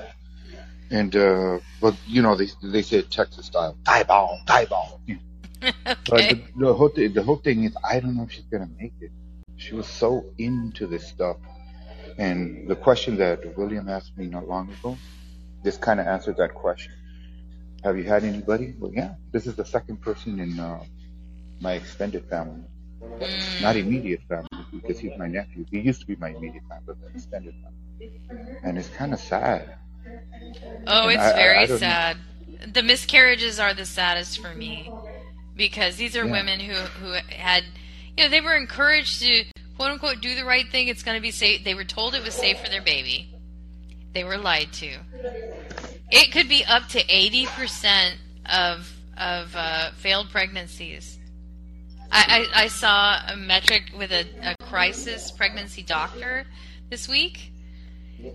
And 0.91 1.13
uh, 1.13 1.59
but 1.81 1.93
you 2.07 2.21
know 2.21 2.37
they 2.37 2.47
they 2.63 2.81
say 2.83 2.99
it 2.99 3.11
Texas 3.11 3.47
style. 3.47 3.77
Diebold, 3.83 4.45
Diebold. 4.45 5.19
But 5.83 6.13
okay. 6.13 6.33
the, 6.35 6.67
the 6.67 6.73
whole 6.73 6.87
thing, 6.87 7.13
the 7.13 7.23
whole 7.23 7.41
thing 7.47 7.63
is 7.65 7.75
I 7.83 7.99
don't 7.99 8.15
know 8.15 8.23
if 8.23 8.31
she's 8.31 8.45
gonna 8.45 8.69
make 8.79 8.93
it. 9.01 9.11
She 9.57 9.73
was 9.75 9.87
so 9.87 10.23
into 10.37 10.87
this 10.87 11.05
stuff, 11.05 11.37
and 12.17 12.69
the 12.69 12.77
question 12.77 13.17
that 13.17 13.57
William 13.57 13.89
asked 13.89 14.15
me 14.17 14.27
not 14.27 14.47
long 14.47 14.71
ago, 14.71 14.95
this 15.63 15.75
kind 15.75 15.99
of 15.99 16.07
answered 16.07 16.37
that 16.37 16.53
question. 16.53 16.93
Have 17.83 17.97
you 17.97 18.03
had 18.03 18.23
anybody? 18.23 18.73
Well, 18.79 18.93
yeah. 18.93 19.15
This 19.33 19.47
is 19.47 19.55
the 19.55 19.65
second 19.65 20.01
person 20.01 20.39
in 20.39 20.59
uh, 20.59 20.83
my 21.59 21.73
extended 21.73 22.29
family, 22.29 22.63
Mm, 23.19 23.61
not 23.61 23.75
immediate 23.75 24.21
family, 24.27 24.47
because 24.71 24.99
he's 24.99 25.15
my 25.17 25.27
nephew. 25.27 25.65
He 25.71 25.79
used 25.79 26.01
to 26.01 26.07
be 26.07 26.15
my 26.17 26.29
immediate 26.29 26.63
family, 26.69 26.95
but 27.01 27.11
extended 27.13 27.53
family, 27.63 28.21
and 28.63 28.77
it's 28.77 28.89
kind 28.89 29.13
of 29.13 29.19
sad. 29.19 29.77
oh, 30.87 31.03
and 31.03 31.11
it's 31.13 31.21
I- 31.23 31.31
I- 31.31 31.35
very 31.35 31.57
I 31.57 31.65
know. 31.67 31.77
sad. 31.77 32.17
The 32.73 32.83
miscarriages 32.83 33.59
are 33.59 33.73
the 33.73 33.85
saddest 33.85 34.39
for 34.39 34.53
me 34.53 34.91
because 35.55 35.95
these 35.97 36.15
are 36.15 36.25
Yeah. 36.25 36.31
women 36.31 36.59
who 36.59 36.73
who 36.73 37.13
had, 37.29 37.63
you 38.17 38.23
know, 38.23 38.29
they 38.29 38.41
were 38.41 38.55
encouraged 38.55 39.19
to 39.21 39.45
quote 39.77 39.91
unquote 39.91 40.21
do 40.21 40.35
the 40.35 40.45
right 40.45 40.67
thing. 40.69 40.87
It's 40.87 41.03
going 41.03 41.15
to 41.17 41.21
be 41.21 41.31
safe. 41.31 41.63
They 41.63 41.75
were 41.75 41.83
told 41.85 42.15
it 42.15 42.23
was 42.23 42.33
safe 42.33 42.59
for 42.59 42.69
their 42.69 42.81
baby. 42.81 43.29
They 44.13 44.23
were 44.23 44.37
lied 44.37 44.71
to. 44.73 44.97
It 46.11 46.31
could 46.31 46.47
be 46.49 46.63
up 46.65 46.87
to 46.89 47.03
eighty 47.09 47.45
percent 47.45 48.17
of 48.45 48.91
of 49.17 49.55
uh, 49.55 49.91
failed 49.91 50.29
pregnancies. 50.31 51.17
I, 52.11 52.47
I, 52.53 52.63
I 52.63 52.67
saw 52.67 53.19
a 53.27 53.35
metric 53.35 53.91
with 53.97 54.11
a, 54.11 54.25
a 54.41 54.55
crisis 54.63 55.31
pregnancy 55.31 55.83
doctor 55.83 56.45
this 56.89 57.07
week, 57.07 57.51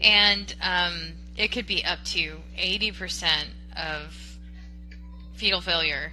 and 0.00 0.54
um, 0.60 1.12
it 1.36 1.48
could 1.48 1.66
be 1.66 1.84
up 1.84 2.02
to 2.06 2.36
80% 2.58 3.46
of 3.76 4.38
fetal 5.34 5.60
failure. 5.60 6.12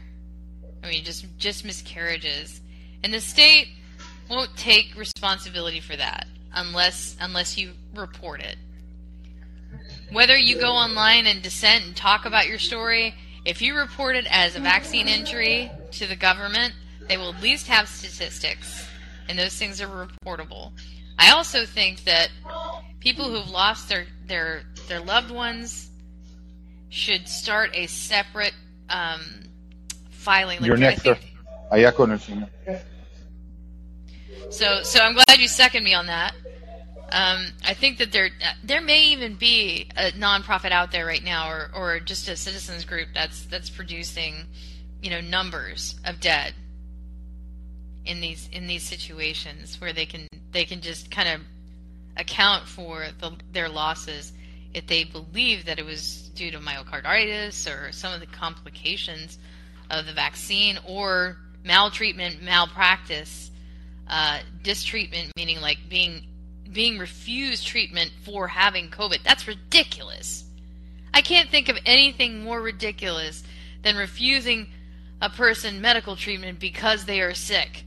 I 0.84 0.90
mean, 0.90 1.04
just 1.04 1.26
just 1.38 1.66
miscarriages, 1.66 2.62
and 3.04 3.14
the 3.14 3.20
state 3.20 3.68
won't 4.30 4.56
take 4.56 4.96
responsibility 4.96 5.80
for 5.80 5.96
that 5.96 6.28
unless 6.54 7.18
unless 7.20 7.58
you 7.58 7.72
report 7.96 8.42
it. 8.42 8.58
Whether 10.12 10.38
you 10.38 10.58
go 10.60 10.72
online 10.72 11.26
and 11.28 11.42
dissent 11.42 11.86
and 11.86 11.96
talk 11.96 12.26
about 12.26 12.48
your 12.48 12.60
story, 12.60 13.14
if 13.44 13.62
you 13.62 13.76
report 13.76 14.16
it 14.16 14.26
as 14.30 14.56
a 14.56 14.60
vaccine 14.60 15.08
injury 15.08 15.70
to 15.92 16.08
the 16.08 16.16
government, 16.16 16.74
they 17.08 17.18
will 17.18 17.34
at 17.34 17.42
least 17.42 17.68
have 17.68 17.88
statistics, 17.88 18.88
and 19.30 19.38
those 19.38 19.56
things 19.56 19.82
are 19.82 19.88
reportable. 19.88 20.72
I 21.18 21.32
also 21.32 21.66
think 21.66 22.04
that 22.04 22.30
people 23.00 23.26
who've 23.30 23.50
lost 23.50 23.90
their 23.90 24.06
their 24.28 24.64
their 24.88 25.00
loved 25.00 25.32
ones 25.32 25.90
should 26.90 27.28
start 27.28 27.72
a 27.74 27.88
separate 27.88 28.54
um, 28.90 29.22
filing. 30.10 30.64
You're 30.64 30.78
next, 30.78 31.02
think- 31.02 31.34
Allá 31.72 31.94
con 31.94 32.12
el. 32.12 32.80
So, 34.50 34.82
so 34.84 35.02
I'm 35.02 35.14
glad 35.14 35.40
you 35.40 35.48
second 35.48 35.84
me 35.84 35.94
on 35.94 36.06
that. 36.08 36.34
Um, 37.12 37.48
I 37.66 37.74
think 37.74 37.98
that 38.00 38.12
there 38.12 38.30
there 38.64 38.82
may 38.82 39.08
even 39.08 39.36
be 39.36 39.90
a 39.96 40.12
nonprofit 40.12 40.72
out 40.72 40.92
there 40.92 41.06
right 41.06 41.24
now, 41.24 41.50
or 41.50 41.70
or 41.74 42.00
just 42.00 42.28
a 42.28 42.36
citizens 42.36 42.86
group 42.86 43.10
that's 43.14 43.46
that's 43.46 43.70
producing, 43.70 44.46
you 45.02 45.10
know, 45.10 45.22
numbers 45.22 45.96
of 46.06 46.20
dead 46.20 46.54
in 48.08 48.22
these 48.22 48.50
in 48.52 48.68
these 48.68 48.84
situations 48.84 49.80
where 49.80 49.94
they 49.94 50.06
can 50.06 50.28
they 50.52 50.66
can 50.66 50.82
just 50.82 51.12
kind 51.12 51.30
of 51.30 51.42
account 52.16 52.68
for 52.68 53.08
the, 53.20 53.32
their 53.52 53.70
losses 53.70 54.34
if 54.74 54.88
they 54.88 55.04
believe 55.04 55.66
that 55.66 55.80
it 55.80 55.86
was 55.86 56.30
due 56.36 56.52
to 56.52 56.60
myocarditis 56.60 57.68
or 57.68 57.92
some 57.92 58.14
of 58.14 58.20
the 58.20 58.26
complications 58.28 59.38
of 59.90 60.06
the 60.06 60.14
vaccine 60.14 60.78
or 60.86 61.38
maltreatment, 61.64 62.42
malpractice 62.42 63.52
uh, 64.08 64.40
distreatment, 64.64 65.32
meaning 65.36 65.62
like 65.62 65.78
being 65.90 66.28
being 66.72 66.98
refused 66.98 67.66
treatment 67.66 68.12
for 68.24 68.48
having 68.48 68.90
COVID. 68.90 69.24
That's 69.24 69.48
ridiculous. 69.48 70.44
I 71.14 71.22
can't 71.22 71.50
think 71.50 71.70
of 71.70 71.78
anything 71.86 72.44
more 72.44 72.62
ridiculous 72.62 73.44
than 73.84 73.96
refusing 73.96 74.68
a 75.22 75.30
person 75.30 75.82
medical 75.82 76.16
treatment 76.16 76.60
because 76.60 77.06
they 77.06 77.22
are 77.22 77.34
sick. 77.34 77.86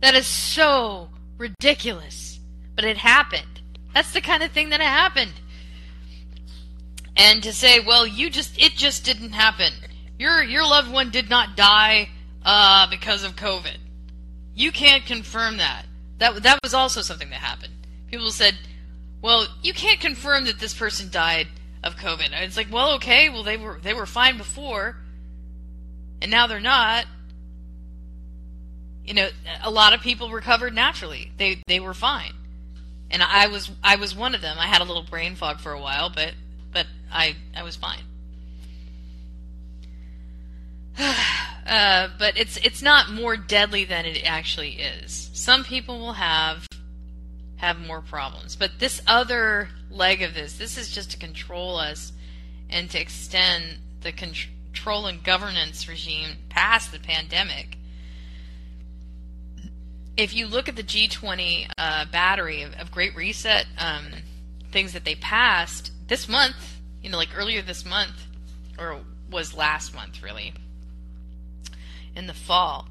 That 0.00 0.14
is 0.14 0.26
so 0.26 1.10
ridiculous. 1.38 2.40
But 2.74 2.84
it 2.84 2.98
happened. 2.98 3.60
That's 3.94 4.12
the 4.12 4.20
kind 4.20 4.42
of 4.42 4.52
thing 4.52 4.68
that 4.70 4.80
happened. 4.80 5.32
And 7.16 7.42
to 7.42 7.52
say, 7.52 7.80
well, 7.80 8.06
you 8.06 8.28
just 8.28 8.60
it 8.60 8.72
just 8.72 9.04
didn't 9.04 9.32
happen. 9.32 9.72
Your 10.18 10.42
your 10.42 10.64
loved 10.64 10.92
one 10.92 11.10
did 11.10 11.30
not 11.30 11.56
die 11.56 12.10
uh, 12.44 12.88
because 12.90 13.24
of 13.24 13.36
COVID. 13.36 13.78
You 14.54 14.70
can't 14.70 15.04
confirm 15.06 15.56
that. 15.56 15.86
That 16.18 16.42
that 16.42 16.58
was 16.62 16.74
also 16.74 17.00
something 17.00 17.30
that 17.30 17.40
happened. 17.40 17.72
People 18.10 18.30
said, 18.30 18.58
"Well, 19.22 19.46
you 19.62 19.72
can't 19.72 20.00
confirm 20.00 20.44
that 20.44 20.58
this 20.58 20.74
person 20.74 21.10
died 21.10 21.48
of 21.82 21.96
COVID." 21.96 22.32
And 22.32 22.44
it's 22.44 22.56
like, 22.56 22.70
"Well, 22.70 22.94
okay. 22.96 23.30
Well, 23.30 23.42
they 23.42 23.56
were 23.56 23.78
they 23.82 23.94
were 23.94 24.06
fine 24.06 24.36
before, 24.36 24.96
and 26.20 26.30
now 26.30 26.46
they're 26.46 26.60
not." 26.60 27.06
You 29.06 29.14
know, 29.14 29.28
a 29.62 29.70
lot 29.70 29.92
of 29.92 30.00
people 30.00 30.30
recovered 30.30 30.74
naturally. 30.74 31.30
They 31.36 31.62
they 31.66 31.80
were 31.80 31.94
fine, 31.94 32.32
and 33.10 33.22
I 33.22 33.46
was 33.46 33.70
I 33.82 33.96
was 33.96 34.16
one 34.16 34.34
of 34.34 34.40
them. 34.40 34.56
I 34.58 34.66
had 34.66 34.80
a 34.80 34.84
little 34.84 35.04
brain 35.04 35.36
fog 35.36 35.60
for 35.60 35.72
a 35.72 35.80
while, 35.80 36.10
but 36.10 36.34
but 36.72 36.86
I 37.12 37.36
I 37.56 37.62
was 37.62 37.76
fine. 37.76 38.02
Uh, 41.66 42.10
but 42.16 42.38
it's 42.38 42.56
it's 42.58 42.80
not 42.80 43.10
more 43.10 43.36
deadly 43.36 43.84
than 43.84 44.06
it 44.06 44.24
actually 44.24 44.74
is. 44.74 45.30
Some 45.32 45.64
people 45.64 45.98
will 45.98 46.12
have 46.12 46.64
have 47.56 47.80
more 47.80 48.00
problems, 48.00 48.54
but 48.54 48.78
this 48.78 49.02
other 49.04 49.68
leg 49.90 50.22
of 50.22 50.32
this, 50.32 50.58
this 50.58 50.78
is 50.78 50.90
just 50.90 51.10
to 51.10 51.18
control 51.18 51.76
us 51.76 52.12
and 52.70 52.88
to 52.90 53.00
extend 53.00 53.78
the 54.02 54.12
control 54.12 55.06
and 55.06 55.24
governance 55.24 55.88
regime 55.88 56.36
past 56.48 56.92
the 56.92 56.98
pandemic. 56.98 57.78
If 60.16 60.34
you 60.34 60.46
look 60.46 60.68
at 60.68 60.76
the 60.76 60.82
G20 60.82 61.70
uh, 61.76 62.06
battery 62.06 62.62
of, 62.62 62.74
of 62.74 62.90
Great 62.90 63.14
Reset 63.14 63.66
um, 63.78 64.06
things 64.72 64.92
that 64.92 65.04
they 65.04 65.14
passed 65.14 65.92
this 66.08 66.28
month, 66.28 66.80
you 67.02 67.10
know, 67.10 67.18
like 67.18 67.28
earlier 67.36 67.62
this 67.62 67.84
month, 67.84 68.26
or 68.78 69.00
was 69.30 69.54
last 69.54 69.94
month 69.94 70.22
really 70.22 70.54
in 72.14 72.26
the 72.26 72.34
fall. 72.34 72.88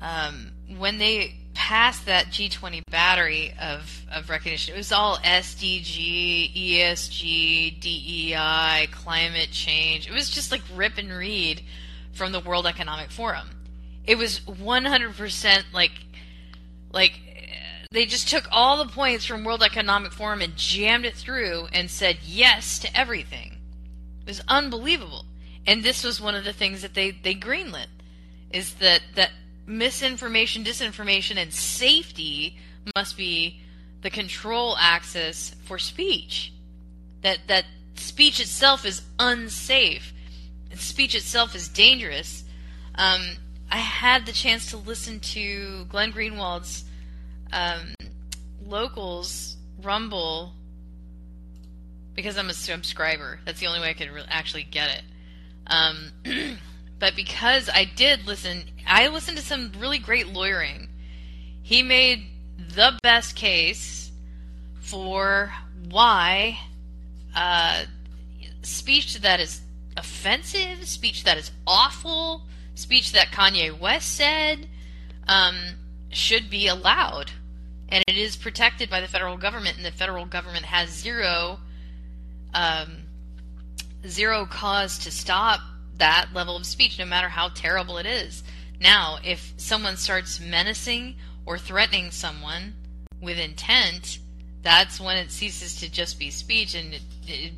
Um, 0.00 0.52
when 0.78 0.98
they 0.98 1.36
passed 1.54 2.06
that 2.06 2.26
G20 2.26 2.82
battery 2.90 3.52
of, 3.60 4.04
of 4.12 4.30
recognition, 4.30 4.74
it 4.74 4.78
was 4.78 4.92
all 4.92 5.16
SDG, 5.18 6.54
ESG, 6.54 7.80
DEI, 7.80 8.88
climate 8.92 9.50
change. 9.50 10.08
It 10.08 10.12
was 10.12 10.30
just 10.30 10.50
like 10.52 10.62
rip 10.74 10.98
and 10.98 11.10
read 11.10 11.62
from 12.12 12.32
the 12.32 12.40
World 12.40 12.66
Economic 12.66 13.10
Forum. 13.10 13.48
It 14.04 14.16
was 14.16 14.40
100% 14.40 15.64
like, 15.72 15.92
like, 16.92 17.20
they 17.92 18.06
just 18.06 18.28
took 18.28 18.46
all 18.52 18.76
the 18.76 18.92
points 18.92 19.24
from 19.24 19.44
World 19.44 19.62
Economic 19.62 20.12
Forum 20.12 20.42
and 20.42 20.56
jammed 20.56 21.04
it 21.04 21.16
through 21.16 21.66
and 21.72 21.90
said 21.90 22.18
yes 22.24 22.78
to 22.80 22.96
everything. 22.96 23.58
It 24.22 24.28
was 24.28 24.42
unbelievable. 24.46 25.24
And 25.66 25.82
this 25.82 26.04
was 26.04 26.20
one 26.20 26.34
of 26.34 26.44
the 26.44 26.52
things 26.52 26.82
that 26.82 26.94
they, 26.94 27.10
they 27.10 27.34
greenlit 27.34 27.86
is 28.52 28.74
that 28.74 29.02
that 29.14 29.30
misinformation, 29.66 30.64
disinformation, 30.64 31.36
and 31.36 31.52
safety 31.52 32.58
must 32.96 33.16
be 33.16 33.60
the 34.02 34.10
control 34.10 34.76
axis 34.78 35.54
for 35.64 35.78
speech. 35.78 36.52
That 37.22 37.38
that 37.48 37.64
speech 37.94 38.40
itself 38.40 38.84
is 38.84 39.02
unsafe. 39.18 40.12
Speech 40.74 41.14
itself 41.14 41.54
is 41.54 41.68
dangerous. 41.68 42.44
Um, 42.94 43.36
I 43.70 43.78
had 43.78 44.26
the 44.26 44.32
chance 44.32 44.70
to 44.70 44.76
listen 44.76 45.20
to 45.20 45.84
Glenn 45.88 46.10
Greenwald's 46.10 46.84
um, 47.52 47.94
locals 48.66 49.56
Rumble 49.82 50.52
because 52.14 52.36
I'm 52.36 52.50
a 52.50 52.54
subscriber. 52.54 53.40
That's 53.44 53.60
the 53.60 53.66
only 53.66 53.80
way 53.80 53.90
I 53.90 53.94
could 53.94 54.10
re- 54.10 54.24
actually 54.28 54.64
get 54.64 54.90
it. 54.90 55.02
Um, 55.66 56.58
but 56.98 57.14
because 57.14 57.68
I 57.68 57.84
did 57.84 58.26
listen, 58.26 58.64
I 58.86 59.08
listened 59.08 59.38
to 59.38 59.42
some 59.42 59.72
really 59.78 59.98
great 59.98 60.28
lawyering. 60.28 60.88
He 61.62 61.82
made 61.82 62.26
the 62.74 62.98
best 63.02 63.36
case 63.36 64.10
for 64.80 65.52
why 65.88 66.58
uh, 67.34 67.84
speech 68.62 69.20
that 69.20 69.40
is 69.40 69.60
offensive, 69.96 70.86
speech 70.86 71.24
that 71.24 71.38
is 71.38 71.52
awful, 71.66 72.42
speech 72.80 73.12
that 73.12 73.28
Kanye 73.28 73.78
West 73.78 74.14
said 74.14 74.68
um, 75.28 75.56
should 76.10 76.50
be 76.50 76.66
allowed. 76.66 77.32
And 77.88 78.04
it 78.06 78.16
is 78.16 78.36
protected 78.36 78.88
by 78.88 79.00
the 79.00 79.08
federal 79.08 79.36
government, 79.36 79.76
and 79.76 79.84
the 79.84 79.90
federal 79.90 80.24
government 80.24 80.64
has 80.64 80.90
zero, 80.90 81.58
um, 82.54 83.02
zero 84.06 84.46
cause 84.46 84.98
to 85.00 85.10
stop 85.10 85.60
that 85.96 86.28
level 86.32 86.56
of 86.56 86.66
speech, 86.66 86.98
no 86.98 87.04
matter 87.04 87.28
how 87.28 87.48
terrible 87.48 87.98
it 87.98 88.06
is. 88.06 88.42
Now, 88.80 89.18
if 89.24 89.52
someone 89.56 89.96
starts 89.96 90.40
menacing 90.40 91.16
or 91.44 91.58
threatening 91.58 92.10
someone 92.10 92.74
with 93.20 93.38
intent, 93.38 94.18
that's 94.62 95.00
when 95.00 95.16
it 95.16 95.30
ceases 95.30 95.76
to 95.80 95.90
just 95.90 96.18
be 96.18 96.30
speech 96.30 96.74
and 96.74 96.94
it, 96.94 97.02
it 97.26 97.52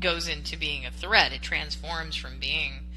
goes 0.00 0.28
into 0.28 0.56
being 0.58 0.86
a 0.86 0.90
threat. 0.90 1.32
It 1.32 1.42
transforms 1.42 2.16
from 2.16 2.38
being, 2.38 2.89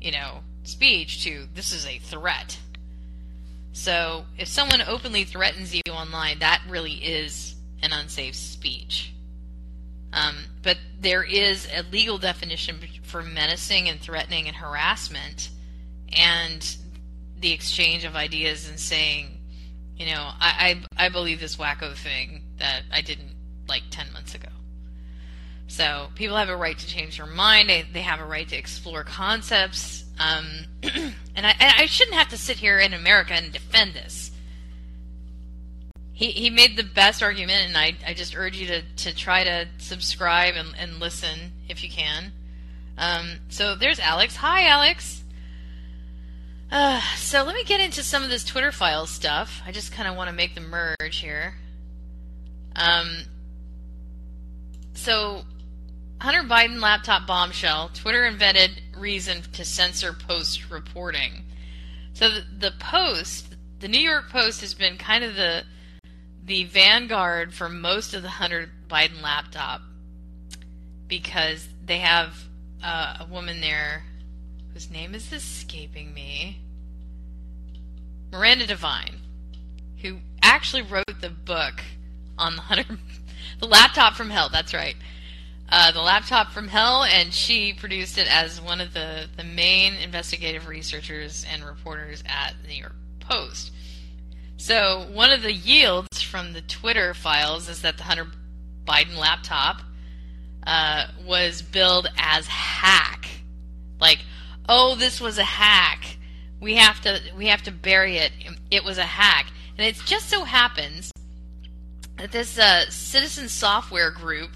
you 0.00 0.12
know, 0.12 0.40
speech 0.64 1.24
to 1.24 1.46
this 1.54 1.72
is 1.72 1.86
a 1.86 1.98
threat. 1.98 2.58
So 3.72 4.24
if 4.36 4.48
someone 4.48 4.82
openly 4.82 5.24
threatens 5.24 5.74
you 5.74 5.82
online, 5.90 6.40
that 6.40 6.62
really 6.68 6.94
is 6.94 7.54
an 7.82 7.92
unsafe 7.92 8.34
speech. 8.34 9.12
Um, 10.12 10.36
but 10.62 10.78
there 11.00 11.22
is 11.22 11.68
a 11.74 11.82
legal 11.82 12.18
definition 12.18 12.80
for 13.02 13.22
menacing 13.22 13.88
and 13.88 14.00
threatening 14.00 14.46
and 14.46 14.56
harassment, 14.56 15.50
and 16.16 16.76
the 17.38 17.52
exchange 17.52 18.04
of 18.04 18.16
ideas 18.16 18.68
and 18.68 18.80
saying, 18.80 19.38
you 19.96 20.06
know, 20.06 20.30
I, 20.40 20.80
I, 20.96 21.06
I 21.06 21.08
believe 21.08 21.40
this 21.40 21.56
wacko 21.56 21.94
thing 21.94 22.44
that 22.58 22.82
I 22.90 23.02
didn't 23.02 23.34
like 23.68 23.82
10 23.90 24.12
months 24.12 24.34
ago. 24.34 24.48
So 25.68 26.08
people 26.14 26.36
have 26.36 26.48
a 26.48 26.56
right 26.56 26.76
to 26.76 26.86
change 26.86 27.18
their 27.18 27.26
mind. 27.26 27.68
They, 27.68 27.82
they 27.92 28.00
have 28.00 28.20
a 28.20 28.24
right 28.24 28.48
to 28.48 28.56
explore 28.56 29.04
concepts. 29.04 30.04
Um, 30.18 30.64
and, 30.82 31.46
I, 31.46 31.54
I 31.60 31.86
shouldn't 31.86 32.16
have 32.16 32.28
to 32.28 32.38
sit 32.38 32.56
here 32.56 32.78
in 32.78 32.94
America 32.94 33.34
and 33.34 33.52
defend 33.52 33.92
this. 33.92 34.32
He, 36.12 36.32
he 36.32 36.50
made 36.50 36.76
the 36.76 36.82
best 36.82 37.22
argument, 37.22 37.68
and 37.68 37.76
I, 37.76 37.92
I 38.04 38.14
just 38.14 38.34
urge 38.36 38.56
you 38.56 38.66
to, 38.66 38.82
to 38.82 39.14
try 39.14 39.44
to 39.44 39.68
subscribe 39.76 40.54
and, 40.56 40.74
and 40.76 40.98
listen 40.98 41.52
if 41.68 41.84
you 41.84 41.90
can. 41.90 42.32
Um, 42.96 43.38
so 43.50 43.76
there's 43.76 44.00
Alex. 44.00 44.36
Hi, 44.36 44.66
Alex. 44.66 45.22
Uh, 46.72 47.00
so 47.16 47.44
let 47.44 47.54
me 47.54 47.62
get 47.62 47.80
into 47.80 48.02
some 48.02 48.24
of 48.24 48.30
this 48.30 48.44
Twitter 48.44 48.72
files 48.72 49.10
stuff. 49.10 49.62
I 49.64 49.70
just 49.70 49.92
kind 49.92 50.08
of 50.08 50.16
want 50.16 50.28
to 50.28 50.34
make 50.34 50.54
the 50.54 50.60
merge 50.60 51.18
here. 51.18 51.54
Um, 52.74 53.24
so 54.94 55.44
Hunter 56.20 56.42
Biden 56.42 56.80
laptop 56.80 57.26
bombshell. 57.26 57.90
Twitter 57.94 58.26
invented 58.26 58.82
reason 58.96 59.42
to 59.52 59.64
censor 59.64 60.12
post 60.12 60.70
reporting. 60.70 61.44
So 62.12 62.28
the, 62.28 62.44
the 62.58 62.72
Post, 62.78 63.54
the 63.78 63.86
New 63.86 64.00
York 64.00 64.28
Post, 64.28 64.60
has 64.62 64.74
been 64.74 64.98
kind 64.98 65.22
of 65.22 65.36
the 65.36 65.64
the 66.44 66.64
vanguard 66.64 67.52
for 67.54 67.68
most 67.68 68.14
of 68.14 68.22
the 68.22 68.28
Hunter 68.28 68.70
Biden 68.88 69.22
laptop 69.22 69.82
because 71.06 71.68
they 71.84 71.98
have 71.98 72.34
uh, 72.82 73.18
a 73.20 73.26
woman 73.26 73.60
there 73.60 74.04
whose 74.72 74.90
name 74.90 75.14
is 75.14 75.32
escaping 75.32 76.12
me. 76.14 76.60
Miranda 78.32 78.66
Devine, 78.66 79.20
who 80.02 80.18
actually 80.42 80.82
wrote 80.82 81.20
the 81.20 81.30
book 81.30 81.82
on 82.36 82.56
the 82.56 82.62
Hunter, 82.62 82.98
the 83.60 83.66
laptop 83.66 84.14
from 84.14 84.30
hell. 84.30 84.48
That's 84.48 84.74
right. 84.74 84.96
Uh, 85.70 85.92
the 85.92 86.00
laptop 86.00 86.50
from 86.50 86.68
hell, 86.68 87.04
and 87.04 87.32
she 87.32 87.74
produced 87.74 88.16
it 88.16 88.26
as 88.26 88.60
one 88.60 88.80
of 88.80 88.94
the, 88.94 89.26
the 89.36 89.44
main 89.44 89.94
investigative 89.94 90.66
researchers 90.66 91.44
and 91.52 91.62
reporters 91.62 92.22
at 92.26 92.54
the 92.62 92.68
New 92.68 92.80
York 92.80 92.94
Post. 93.20 93.72
So, 94.56 95.06
one 95.12 95.30
of 95.30 95.42
the 95.42 95.52
yields 95.52 96.22
from 96.22 96.52
the 96.52 96.62
Twitter 96.62 97.12
files 97.12 97.68
is 97.68 97.82
that 97.82 97.98
the 97.98 98.04
Hunter 98.04 98.28
Biden 98.86 99.18
laptop 99.18 99.82
uh, 100.66 101.08
was 101.24 101.60
billed 101.60 102.08
as 102.16 102.46
hack. 102.46 103.28
Like, 104.00 104.20
oh, 104.68 104.94
this 104.94 105.20
was 105.20 105.38
a 105.38 105.44
hack. 105.44 106.16
We 106.60 106.76
have 106.76 107.00
to 107.02 107.20
we 107.36 107.46
have 107.46 107.62
to 107.62 107.70
bury 107.70 108.16
it. 108.16 108.32
It 108.70 108.84
was 108.84 108.98
a 108.98 109.04
hack, 109.04 109.52
and 109.76 109.86
it 109.86 109.96
just 110.06 110.28
so 110.28 110.44
happens 110.44 111.12
that 112.16 112.32
this 112.32 112.58
uh, 112.58 112.90
citizen 112.90 113.48
software 113.48 114.10
group 114.10 114.50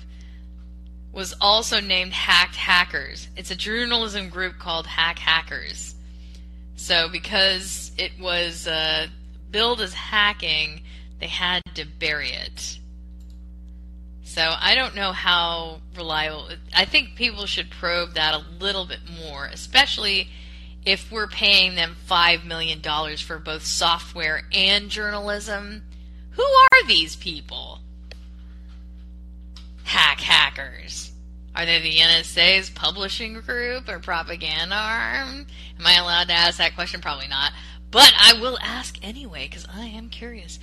was 1.12 1.34
also 1.40 1.80
named 1.80 2.12
Hacked 2.12 2.56
Hackers. 2.56 3.28
It's 3.36 3.50
a 3.50 3.56
journalism 3.56 4.30
group 4.30 4.58
called 4.58 4.86
Hack 4.86 5.18
Hackers. 5.18 5.94
So 6.76 7.08
because 7.10 7.92
it 7.98 8.12
was 8.18 8.66
uh, 8.66 9.08
billed 9.50 9.80
as 9.80 9.92
hacking, 9.92 10.82
they 11.20 11.26
had 11.28 11.62
to 11.74 11.84
bury 11.84 12.30
it. 12.30 12.78
So 14.24 14.50
I 14.58 14.74
don't 14.74 14.94
know 14.94 15.12
how 15.12 15.80
reliable. 15.94 16.48
I 16.74 16.86
think 16.86 17.16
people 17.16 17.44
should 17.44 17.70
probe 17.70 18.14
that 18.14 18.34
a 18.34 18.44
little 18.58 18.86
bit 18.86 19.00
more, 19.22 19.44
especially 19.44 20.30
if 20.86 21.12
we're 21.12 21.28
paying 21.28 21.74
them 21.74 21.96
$5 22.08 22.44
million 22.44 22.80
for 23.18 23.38
both 23.38 23.64
software 23.64 24.44
and 24.52 24.88
journalism. 24.88 25.82
Who 26.30 26.42
are 26.42 26.86
these 26.86 27.14
people? 27.14 27.81
Hack 29.84 30.20
hackers. 30.20 31.12
Are 31.54 31.66
they 31.66 31.80
the 31.80 31.98
NSA's 31.98 32.70
publishing 32.70 33.34
group 33.40 33.88
or 33.88 33.98
propaganda 33.98 34.74
arm? 34.74 35.46
Am 35.78 35.86
I 35.86 35.96
allowed 35.96 36.28
to 36.28 36.34
ask 36.34 36.58
that 36.58 36.74
question? 36.74 37.00
Probably 37.00 37.28
not. 37.28 37.52
But 37.90 38.12
I 38.18 38.40
will 38.40 38.58
ask 38.62 38.96
anyway 39.02 39.48
because 39.48 39.66
I 39.72 39.84
am 39.84 40.08
curious. 40.08 40.58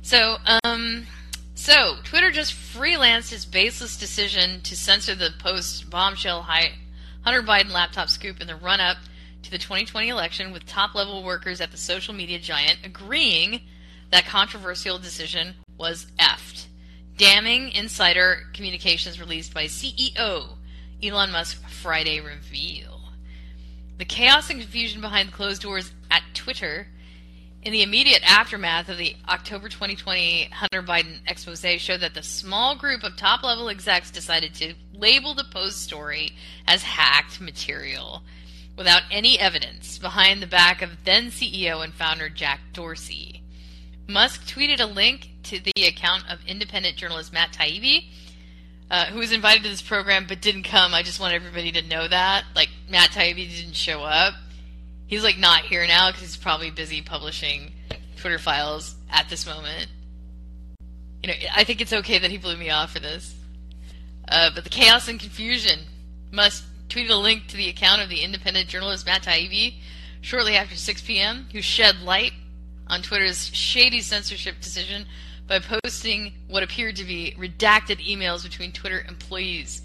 So, 0.00 0.38
um, 0.64 1.06
so 1.54 1.96
Twitter 2.04 2.30
just 2.30 2.54
freelanced 2.54 3.34
its 3.34 3.44
baseless 3.44 3.98
decision 3.98 4.62
to 4.62 4.74
censor 4.74 5.14
the 5.14 5.30
post 5.38 5.90
bombshell 5.90 6.42
Hunter 6.42 7.42
Biden 7.42 7.70
laptop 7.70 8.08
scoop 8.08 8.40
in 8.40 8.46
the 8.46 8.56
run-up 8.56 8.96
to 9.42 9.50
the 9.50 9.58
2020 9.58 10.08
election, 10.08 10.52
with 10.52 10.66
top-level 10.66 11.22
workers 11.22 11.60
at 11.60 11.70
the 11.70 11.76
social 11.76 12.14
media 12.14 12.38
giant 12.38 12.78
agreeing 12.84 13.60
that 14.10 14.24
controversial 14.24 14.98
decision 14.98 15.54
was 15.78 16.06
effed. 16.18 16.66
Damning 17.20 17.72
insider 17.72 18.46
communications 18.54 19.20
released 19.20 19.52
by 19.52 19.66
CEO 19.66 20.56
Elon 21.02 21.30
Musk 21.30 21.62
Friday 21.68 22.18
reveal. 22.18 22.98
The 23.98 24.06
chaos 24.06 24.48
and 24.48 24.58
confusion 24.58 25.02
behind 25.02 25.30
closed 25.30 25.60
doors 25.60 25.92
at 26.10 26.22
Twitter 26.32 26.86
in 27.62 27.72
the 27.72 27.82
immediate 27.82 28.22
aftermath 28.24 28.88
of 28.88 28.96
the 28.96 29.16
October 29.28 29.68
2020 29.68 30.44
Hunter 30.44 30.82
Biden 30.82 31.18
expose 31.26 31.60
showed 31.60 32.00
that 32.00 32.14
the 32.14 32.22
small 32.22 32.74
group 32.74 33.04
of 33.04 33.18
top 33.18 33.42
level 33.42 33.68
execs 33.68 34.10
decided 34.10 34.54
to 34.54 34.72
label 34.94 35.34
the 35.34 35.44
post 35.44 35.82
story 35.82 36.32
as 36.66 36.82
hacked 36.82 37.38
material 37.38 38.22
without 38.78 39.02
any 39.10 39.38
evidence 39.38 39.98
behind 39.98 40.40
the 40.40 40.46
back 40.46 40.80
of 40.80 41.04
then 41.04 41.26
CEO 41.26 41.84
and 41.84 41.92
founder 41.92 42.30
Jack 42.30 42.60
Dorsey. 42.72 43.42
Musk 44.08 44.46
tweeted 44.46 44.80
a 44.80 44.86
link 44.86 45.29
to 45.44 45.60
the 45.60 45.84
account 45.86 46.24
of 46.30 46.38
independent 46.46 46.96
journalist 46.96 47.32
Matt 47.32 47.52
Taibbi, 47.52 48.04
uh, 48.90 49.06
who 49.06 49.18
was 49.18 49.32
invited 49.32 49.62
to 49.62 49.68
this 49.68 49.82
program 49.82 50.26
but 50.28 50.40
didn't 50.40 50.64
come. 50.64 50.94
I 50.94 51.02
just 51.02 51.20
want 51.20 51.34
everybody 51.34 51.72
to 51.72 51.82
know 51.82 52.06
that. 52.06 52.44
Like, 52.54 52.70
Matt 52.88 53.10
Taibbi 53.10 53.56
didn't 53.56 53.76
show 53.76 54.02
up. 54.02 54.34
He's, 55.06 55.24
like, 55.24 55.38
not 55.38 55.62
here 55.62 55.86
now 55.86 56.10
because 56.10 56.22
he's 56.22 56.36
probably 56.36 56.70
busy 56.70 57.02
publishing 57.02 57.72
Twitter 58.16 58.38
files 58.38 58.96
at 59.10 59.28
this 59.28 59.46
moment. 59.46 59.88
You 61.22 61.28
know, 61.28 61.34
I 61.54 61.64
think 61.64 61.80
it's 61.80 61.92
okay 61.92 62.18
that 62.18 62.30
he 62.30 62.38
blew 62.38 62.56
me 62.56 62.70
off 62.70 62.92
for 62.92 63.00
this. 63.00 63.34
Uh, 64.28 64.50
but 64.54 64.64
the 64.64 64.70
chaos 64.70 65.08
and 65.08 65.18
confusion 65.18 65.80
Musk 66.30 66.64
tweeted 66.88 67.10
a 67.10 67.16
link 67.16 67.46
to 67.48 67.56
the 67.56 67.68
account 67.68 68.02
of 68.02 68.08
the 68.08 68.22
independent 68.22 68.68
journalist 68.68 69.06
Matt 69.06 69.22
Taibbi 69.22 69.74
shortly 70.20 70.54
after 70.56 70.76
6 70.76 71.02
p.m., 71.02 71.46
who 71.52 71.62
shed 71.62 72.00
light 72.00 72.32
on 72.86 73.02
Twitter's 73.02 73.54
shady 73.54 74.00
censorship 74.00 74.60
decision 74.60 75.06
by 75.50 75.58
posting 75.58 76.32
what 76.46 76.62
appeared 76.62 76.94
to 76.94 77.02
be 77.02 77.34
redacted 77.36 77.98
emails 78.06 78.44
between 78.44 78.70
Twitter 78.70 79.04
employees. 79.08 79.82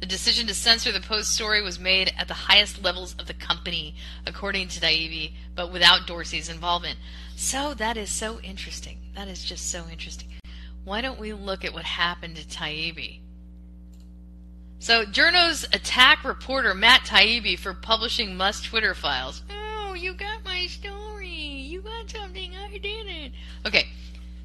The 0.00 0.06
decision 0.06 0.46
to 0.46 0.54
censor 0.54 0.92
the 0.92 1.00
post 1.00 1.34
story 1.34 1.60
was 1.60 1.78
made 1.78 2.14
at 2.16 2.26
the 2.26 2.32
highest 2.32 2.82
levels 2.82 3.14
of 3.18 3.26
the 3.26 3.34
company, 3.34 3.96
according 4.26 4.68
to 4.68 4.80
Taibbi, 4.80 5.34
but 5.54 5.70
without 5.70 6.06
Dorsey's 6.06 6.48
involvement. 6.48 6.98
So 7.36 7.74
that 7.74 7.98
is 7.98 8.08
so 8.08 8.40
interesting. 8.40 8.96
That 9.14 9.28
is 9.28 9.44
just 9.44 9.70
so 9.70 9.84
interesting. 9.92 10.30
Why 10.84 11.02
don't 11.02 11.20
we 11.20 11.34
look 11.34 11.66
at 11.66 11.74
what 11.74 11.84
happened 11.84 12.36
to 12.36 12.44
Taibbi? 12.46 13.20
So, 14.78 15.04
Journo's 15.04 15.64
attack 15.64 16.24
reporter 16.24 16.74
Matt 16.74 17.02
Taibbi 17.02 17.58
for 17.58 17.74
publishing 17.74 18.36
Musk 18.36 18.64
Twitter 18.64 18.94
files. 18.94 19.42
Oh, 19.50 19.92
you 19.92 20.14
got 20.14 20.44
my 20.44 20.66
story. 20.66 21.28
You 21.28 21.82
got 21.82 22.10
something 22.10 22.54
I 22.56 22.78
didn't. 22.78 23.32
Okay, 23.66 23.86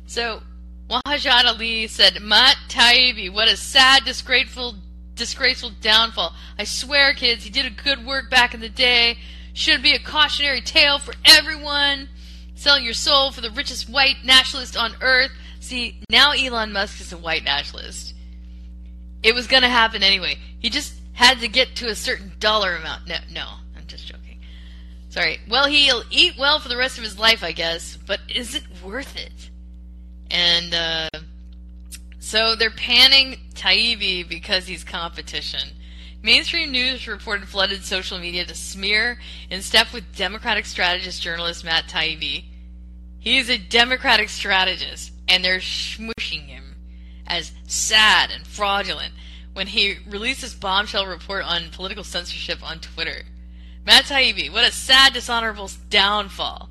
so 0.10 0.41
Wajahat 0.89 1.45
Ali 1.45 1.86
said, 1.86 2.20
Matt 2.20 2.57
Taibbi, 2.68 3.32
what 3.32 3.47
a 3.47 3.55
sad, 3.55 4.05
disgraceful, 4.05 4.74
disgraceful 5.14 5.72
downfall. 5.82 6.34
I 6.57 6.64
swear, 6.64 7.14
kids, 7.14 7.43
he 7.43 7.51
did 7.51 7.68
a 7.68 7.84
good 7.84 8.03
work 8.03 8.32
back 8.32 8.55
in 8.55 8.60
the 8.60 8.70
day. 8.70 9.18
Should 9.53 9.84
be 9.84 9.93
a 9.93 9.99
cautionary 9.99 10.62
tale 10.62 10.97
for 10.97 11.14
everyone. 11.26 12.10
Selling 12.55 12.84
your 12.86 12.93
soul 12.93 13.32
for 13.32 13.41
the 13.41 13.51
richest 13.51 13.88
white 13.88 14.16
nationalist 14.26 14.76
on 14.76 14.95
earth. 14.99 15.32
See, 15.60 16.01
now 16.10 16.32
Elon 16.32 16.74
Musk 16.74 16.99
is 17.01 17.14
a 17.14 17.18
white 17.18 17.43
nationalist. 17.43 18.16
It 19.22 19.36
was 19.36 19.45
going 19.45 19.64
to 19.64 19.70
happen 19.70 20.01
anyway. 20.01 20.39
He 20.57 20.72
just 20.72 20.93
had 21.14 21.39
to 21.41 21.47
get 21.47 21.76
to 21.78 21.88
a 21.88 21.95
certain 21.95 22.32
dollar 22.39 22.76
amount. 22.76 23.07
No, 23.07 23.18
no, 23.32 23.45
I'm 23.78 23.86
just 23.86 24.07
joking. 24.07 24.39
Sorry. 25.10 25.39
Well, 25.47 25.68
he'll 25.68 26.03
eat 26.10 26.34
well 26.39 26.60
for 26.60 26.70
the 26.70 26.78
rest 26.78 26.97
of 26.97 27.03
his 27.03 27.20
life, 27.20 27.43
I 27.43 27.51
guess, 27.51 27.95
but 28.07 28.22
is 28.28 28.55
it 28.55 28.64
worth 28.84 29.16
it? 29.16 29.49
And 30.32 30.73
uh, 30.73 31.09
so 32.19 32.55
they're 32.55 32.69
panning 32.69 33.39
Taibbi 33.53 34.27
because 34.27 34.67
he's 34.67 34.84
competition. 34.84 35.69
Mainstream 36.21 36.71
news 36.71 37.07
reported 37.07 37.47
flooded 37.47 37.84
social 37.86 38.19
media 38.19 38.45
to 38.45 38.53
smear 38.53 39.19
in 39.49 39.61
step 39.61 39.93
with 39.93 40.15
Democratic 40.15 40.65
strategist 40.65 41.21
journalist 41.21 41.63
Matt 41.63 41.88
Taibbi. 41.88 42.43
He's 43.19 43.49
a 43.49 43.57
Democratic 43.57 44.30
strategist, 44.30 45.11
and 45.27 45.43
they're 45.43 45.59
smushing 45.59 46.47
him 46.47 46.75
as 47.25 47.51
sad 47.67 48.32
and 48.32 48.45
fraudulent 48.45 49.13
when 49.53 49.67
he 49.67 49.97
released 50.09 50.41
his 50.41 50.53
bombshell 50.53 51.05
report 51.05 51.43
on 51.43 51.69
political 51.71 52.03
censorship 52.03 52.59
on 52.67 52.80
Twitter. 52.80 53.23
Matt 53.86 54.05
Taibbi, 54.05 54.51
what 54.51 54.67
a 54.67 54.71
sad, 54.71 55.13
dishonorable 55.13 55.69
downfall. 55.89 56.69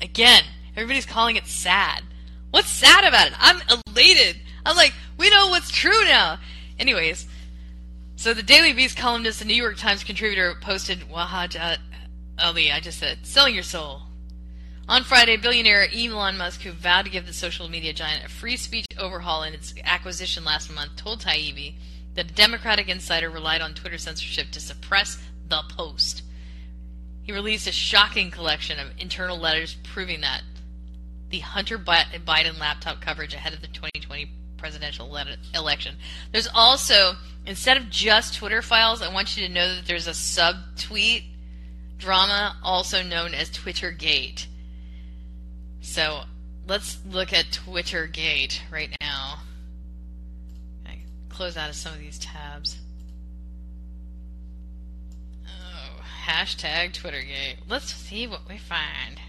Again, 0.00 0.44
everybody's 0.76 1.06
calling 1.06 1.36
it 1.36 1.46
sad. 1.46 2.02
What's 2.54 2.70
sad 2.70 3.02
about 3.02 3.26
it? 3.26 3.32
I'm 3.40 3.60
elated. 3.88 4.36
I'm 4.64 4.76
like, 4.76 4.92
we 5.18 5.28
know 5.28 5.48
what's 5.48 5.72
true 5.72 6.04
now. 6.04 6.38
Anyways, 6.78 7.26
so 8.14 8.32
the 8.32 8.44
Daily 8.44 8.72
Beast 8.72 8.96
columnist 8.96 9.40
and 9.40 9.50
New 9.50 9.56
York 9.56 9.76
Times 9.76 10.04
contributor 10.04 10.54
posted 10.60 11.00
Wajahat 11.00 11.60
uh, 11.60 11.76
Ali, 12.38 12.70
I 12.70 12.78
just 12.78 13.00
said, 13.00 13.26
selling 13.26 13.54
your 13.54 13.64
soul. 13.64 14.02
On 14.88 15.02
Friday, 15.02 15.36
billionaire 15.36 15.88
Elon 15.92 16.38
Musk, 16.38 16.62
who 16.62 16.70
vowed 16.70 17.06
to 17.06 17.10
give 17.10 17.26
the 17.26 17.32
social 17.32 17.68
media 17.68 17.92
giant 17.92 18.24
a 18.24 18.28
free 18.28 18.56
speech 18.56 18.86
overhaul 19.00 19.42
in 19.42 19.52
its 19.52 19.74
acquisition 19.82 20.44
last 20.44 20.72
month, 20.72 20.94
told 20.94 21.22
Taibbi 21.22 21.74
that 22.14 22.30
a 22.30 22.34
Democratic 22.34 22.88
insider 22.88 23.30
relied 23.30 23.62
on 23.62 23.74
Twitter 23.74 23.98
censorship 23.98 24.52
to 24.52 24.60
suppress 24.60 25.20
the 25.48 25.62
post. 25.70 26.22
He 27.24 27.32
released 27.32 27.66
a 27.66 27.72
shocking 27.72 28.30
collection 28.30 28.78
of 28.78 28.92
internal 28.96 29.38
letters 29.38 29.76
proving 29.82 30.20
that 30.20 30.42
the 31.34 31.40
Hunter 31.40 31.76
Biden 31.76 32.60
laptop 32.60 33.00
coverage 33.00 33.34
ahead 33.34 33.52
of 33.54 33.60
the 33.60 33.66
2020 33.66 34.30
presidential 34.56 35.18
election. 35.52 35.96
There's 36.30 36.46
also, 36.54 37.14
instead 37.44 37.76
of 37.76 37.90
just 37.90 38.36
Twitter 38.36 38.62
files, 38.62 39.02
I 39.02 39.12
want 39.12 39.36
you 39.36 39.44
to 39.48 39.52
know 39.52 39.74
that 39.74 39.84
there's 39.84 40.06
a 40.06 40.12
subtweet 40.12 41.24
drama 41.98 42.54
also 42.62 43.02
known 43.02 43.34
as 43.34 43.50
Twittergate. 43.50 44.46
So 45.80 46.20
let's 46.68 47.00
look 47.04 47.32
at 47.32 47.46
Twittergate 47.46 48.60
right 48.70 48.96
now. 49.00 49.38
I 50.86 50.98
close 51.30 51.56
out 51.56 51.68
of 51.68 51.74
some 51.74 51.94
of 51.94 51.98
these 51.98 52.20
tabs. 52.20 52.78
Oh, 55.48 56.00
hashtag 56.28 56.92
Twittergate. 56.92 57.56
Let's 57.68 57.92
see 57.92 58.28
what 58.28 58.48
we 58.48 58.56
find. 58.56 59.20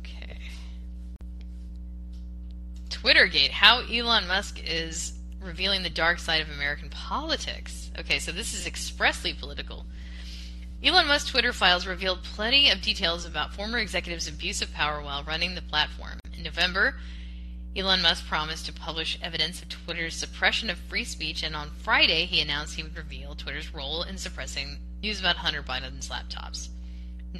Okay. 0.00 0.38
Twittergate. 2.88 3.50
How 3.50 3.80
Elon 3.80 4.26
Musk 4.26 4.60
is 4.64 5.12
revealing 5.40 5.82
the 5.82 5.90
dark 5.90 6.18
side 6.18 6.40
of 6.40 6.50
American 6.50 6.90
politics. 6.90 7.90
Okay, 7.98 8.18
so 8.18 8.32
this 8.32 8.54
is 8.54 8.66
expressly 8.66 9.32
political. 9.32 9.86
Elon 10.82 11.06
Musk's 11.06 11.30
Twitter 11.30 11.52
files 11.52 11.86
revealed 11.86 12.22
plenty 12.22 12.70
of 12.70 12.80
details 12.80 13.24
about 13.24 13.54
former 13.54 13.78
executives' 13.78 14.28
abuse 14.28 14.62
of 14.62 14.72
power 14.72 15.02
while 15.02 15.24
running 15.24 15.54
the 15.54 15.62
platform. 15.62 16.20
In 16.36 16.42
November, 16.42 16.96
Elon 17.76 18.02
Musk 18.02 18.26
promised 18.26 18.66
to 18.66 18.72
publish 18.72 19.18
evidence 19.22 19.60
of 19.60 19.68
Twitter's 19.68 20.14
suppression 20.14 20.70
of 20.70 20.78
free 20.78 21.04
speech, 21.04 21.42
and 21.42 21.54
on 21.54 21.70
Friday, 21.70 22.26
he 22.26 22.40
announced 22.40 22.74
he 22.76 22.82
would 22.82 22.96
reveal 22.96 23.34
Twitter's 23.34 23.74
role 23.74 24.02
in 24.02 24.18
suppressing 24.18 24.78
news 25.02 25.20
about 25.20 25.36
Hunter 25.36 25.62
Biden's 25.62 26.08
laptops. 26.08 26.68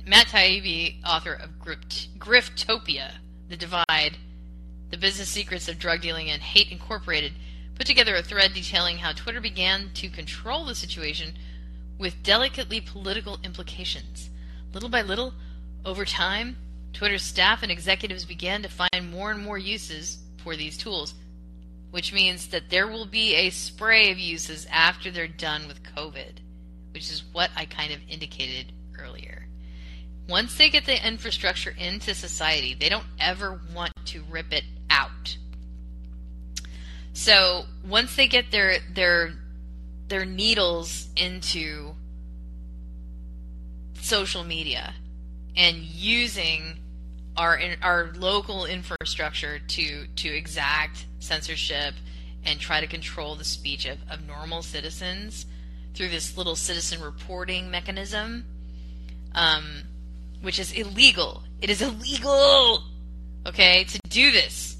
Matt 0.06 0.28
Taibbi, 0.28 1.02
author 1.04 1.32
of 1.32 1.58
Griftopia, 1.58 3.12
The 3.48 3.56
Divide, 3.56 4.18
The 4.90 4.96
Business 4.96 5.28
Secrets 5.28 5.68
of 5.68 5.78
Drug 5.78 6.00
Dealing, 6.00 6.30
and 6.30 6.40
Hate 6.40 6.72
Incorporated, 6.72 7.32
put 7.74 7.86
together 7.86 8.16
a 8.16 8.22
thread 8.22 8.54
detailing 8.54 8.98
how 8.98 9.12
Twitter 9.12 9.40
began 9.40 9.90
to 9.94 10.08
control 10.08 10.64
the 10.64 10.74
situation 10.74 11.34
with 11.98 12.22
delicately 12.22 12.80
political 12.80 13.38
implications. 13.44 14.30
Little 14.72 14.88
by 14.88 15.02
little, 15.02 15.34
over 15.84 16.04
time, 16.04 16.56
Twitter's 16.92 17.22
staff 17.22 17.62
and 17.62 17.70
executives 17.70 18.24
began 18.24 18.62
to 18.62 18.68
find 18.68 19.10
more 19.10 19.30
and 19.30 19.42
more 19.42 19.58
uses 19.58 20.18
for 20.38 20.56
these 20.56 20.76
tools, 20.76 21.14
which 21.90 22.12
means 22.12 22.48
that 22.48 22.70
there 22.70 22.86
will 22.86 23.06
be 23.06 23.34
a 23.34 23.50
spray 23.50 24.10
of 24.10 24.18
uses 24.18 24.66
after 24.70 25.10
they're 25.10 25.28
done 25.28 25.68
with 25.68 25.82
COVID, 25.82 26.38
which 26.92 27.10
is 27.10 27.24
what 27.32 27.50
I 27.56 27.66
kind 27.66 27.92
of 27.92 28.00
indicated 28.08 28.72
earlier. 28.98 29.47
Once 30.28 30.56
they 30.56 30.68
get 30.68 30.84
the 30.84 31.06
infrastructure 31.06 31.74
into 31.78 32.14
society, 32.14 32.76
they 32.78 32.88
don't 32.88 33.06
ever 33.18 33.60
want 33.74 33.92
to 34.04 34.22
rip 34.30 34.52
it 34.52 34.64
out. 34.90 35.36
So 37.14 37.64
once 37.86 38.14
they 38.14 38.28
get 38.28 38.50
their 38.50 38.78
their 38.92 39.32
their 40.08 40.24
needles 40.24 41.08
into 41.16 41.94
social 43.94 44.44
media 44.44 44.94
and 45.56 45.78
using 45.78 46.78
our 47.36 47.58
our 47.82 48.12
local 48.14 48.66
infrastructure 48.66 49.58
to 49.58 50.06
to 50.06 50.28
exact 50.28 51.06
censorship 51.18 51.94
and 52.44 52.60
try 52.60 52.80
to 52.80 52.86
control 52.86 53.34
the 53.34 53.44
speech 53.44 53.86
of, 53.86 53.98
of 54.10 54.26
normal 54.26 54.62
citizens 54.62 55.46
through 55.94 56.08
this 56.08 56.36
little 56.36 56.54
citizen 56.54 57.00
reporting 57.02 57.70
mechanism, 57.70 58.44
um, 59.34 59.82
which 60.42 60.58
is 60.58 60.72
illegal. 60.72 61.42
It 61.60 61.70
is 61.70 61.82
illegal, 61.82 62.84
okay, 63.46 63.84
to 63.84 63.98
do 64.08 64.30
this 64.30 64.78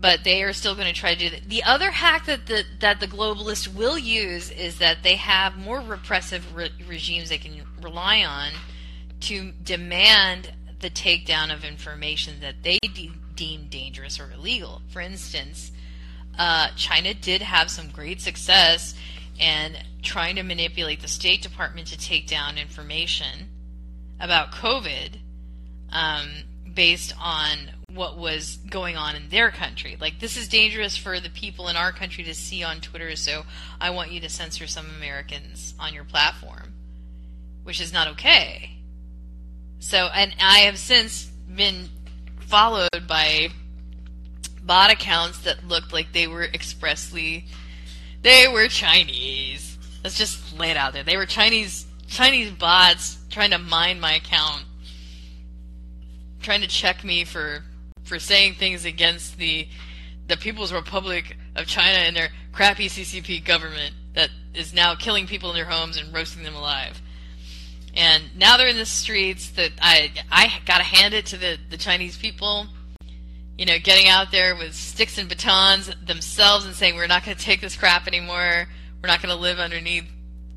but 0.00 0.24
they 0.24 0.42
are 0.42 0.52
still 0.52 0.74
going 0.74 0.86
to 0.86 0.98
try 0.98 1.14
to 1.14 1.18
do 1.18 1.30
that. 1.30 1.48
The 1.48 1.62
other 1.62 1.90
hack 1.90 2.26
that 2.26 2.46
the 2.46 2.64
that 2.80 3.00
the 3.00 3.06
globalists 3.06 3.72
will 3.72 3.98
use 3.98 4.50
is 4.50 4.78
that 4.78 5.02
they 5.02 5.16
have 5.16 5.56
more 5.56 5.80
repressive 5.80 6.54
re- 6.54 6.70
regimes 6.88 7.28
they 7.28 7.38
can 7.38 7.62
rely 7.82 8.24
on 8.24 8.52
to 9.20 9.52
demand 9.62 10.52
the 10.80 10.88
takedown 10.88 11.52
of 11.52 11.64
information 11.64 12.40
that 12.40 12.62
they 12.62 12.78
de- 12.94 13.12
deem 13.34 13.66
dangerous 13.68 14.18
or 14.18 14.32
illegal. 14.32 14.80
For 14.88 15.00
instance, 15.00 15.70
uh, 16.38 16.68
China 16.76 17.12
did 17.12 17.42
have 17.42 17.70
some 17.70 17.90
great 17.90 18.22
success 18.22 18.94
in 19.38 19.76
trying 20.02 20.36
to 20.36 20.42
manipulate 20.42 21.02
the 21.02 21.08
State 21.08 21.42
Department 21.42 21.86
to 21.88 21.98
take 21.98 22.26
down 22.26 22.56
information 22.56 23.49
about 24.20 24.52
COVID 24.52 25.16
um, 25.90 26.28
based 26.72 27.14
on 27.18 27.56
what 27.92 28.16
was 28.16 28.58
going 28.68 28.96
on 28.96 29.16
in 29.16 29.28
their 29.30 29.50
country. 29.50 29.96
Like, 30.00 30.20
this 30.20 30.36
is 30.36 30.46
dangerous 30.46 30.96
for 30.96 31.18
the 31.18 31.30
people 31.30 31.68
in 31.68 31.76
our 31.76 31.90
country 31.90 32.22
to 32.24 32.34
see 32.34 32.62
on 32.62 32.80
Twitter, 32.80 33.16
so 33.16 33.44
I 33.80 33.90
want 33.90 34.12
you 34.12 34.20
to 34.20 34.28
censor 34.28 34.66
some 34.66 34.86
Americans 34.96 35.74
on 35.78 35.94
your 35.94 36.04
platform, 36.04 36.74
which 37.64 37.80
is 37.80 37.92
not 37.92 38.08
okay. 38.08 38.76
So, 39.80 40.08
and 40.14 40.34
I 40.40 40.60
have 40.60 40.78
since 40.78 41.24
been 41.24 41.88
followed 42.40 43.08
by 43.08 43.48
bot 44.62 44.90
accounts 44.90 45.38
that 45.40 45.66
looked 45.66 45.92
like 45.92 46.12
they 46.12 46.26
were 46.26 46.44
expressly, 46.44 47.46
they 48.22 48.46
were 48.46 48.68
Chinese. 48.68 49.78
Let's 50.04 50.18
just 50.18 50.56
lay 50.58 50.70
it 50.70 50.76
out 50.76 50.92
there. 50.92 51.02
They 51.02 51.16
were 51.16 51.26
Chinese, 51.26 51.86
Chinese 52.06 52.50
bots 52.52 53.19
trying 53.30 53.50
to 53.50 53.58
mine 53.58 54.00
my 54.00 54.14
account 54.14 54.64
trying 56.40 56.60
to 56.60 56.68
check 56.68 57.04
me 57.04 57.24
for 57.24 57.62
for 58.04 58.18
saying 58.18 58.54
things 58.54 58.84
against 58.84 59.38
the 59.38 59.68
the 60.26 60.36
People's 60.36 60.72
Republic 60.72 61.36
of 61.56 61.66
China 61.66 61.98
and 61.98 62.16
their 62.16 62.28
crappy 62.52 62.88
CCP 62.88 63.44
government 63.44 63.94
that 64.14 64.30
is 64.54 64.72
now 64.72 64.94
killing 64.94 65.26
people 65.26 65.50
in 65.50 65.56
their 65.56 65.64
homes 65.64 65.96
and 65.96 66.14
roasting 66.14 66.44
them 66.44 66.54
alive. 66.54 67.00
And 67.94 68.36
now 68.36 68.56
they're 68.56 68.68
in 68.68 68.76
the 68.76 68.86
streets. 68.86 69.50
That 69.50 69.72
I 69.80 70.12
I 70.30 70.52
gotta 70.64 70.84
hand 70.84 71.14
it 71.14 71.26
to 71.26 71.36
the 71.36 71.58
the 71.68 71.76
Chinese 71.76 72.16
people. 72.16 72.66
You 73.58 73.66
know, 73.66 73.78
getting 73.78 74.08
out 74.08 74.30
there 74.30 74.56
with 74.56 74.74
sticks 74.74 75.18
and 75.18 75.28
batons 75.28 75.90
themselves 76.06 76.64
and 76.64 76.74
saying 76.74 76.94
we're 76.94 77.06
not 77.06 77.24
to 77.24 77.34
take 77.34 77.60
this 77.60 77.76
crap 77.76 78.06
anymore. 78.06 78.68
We're 79.02 79.08
not 79.08 79.20
to 79.34 79.34
live 79.34 79.58
underneath, 79.58 80.04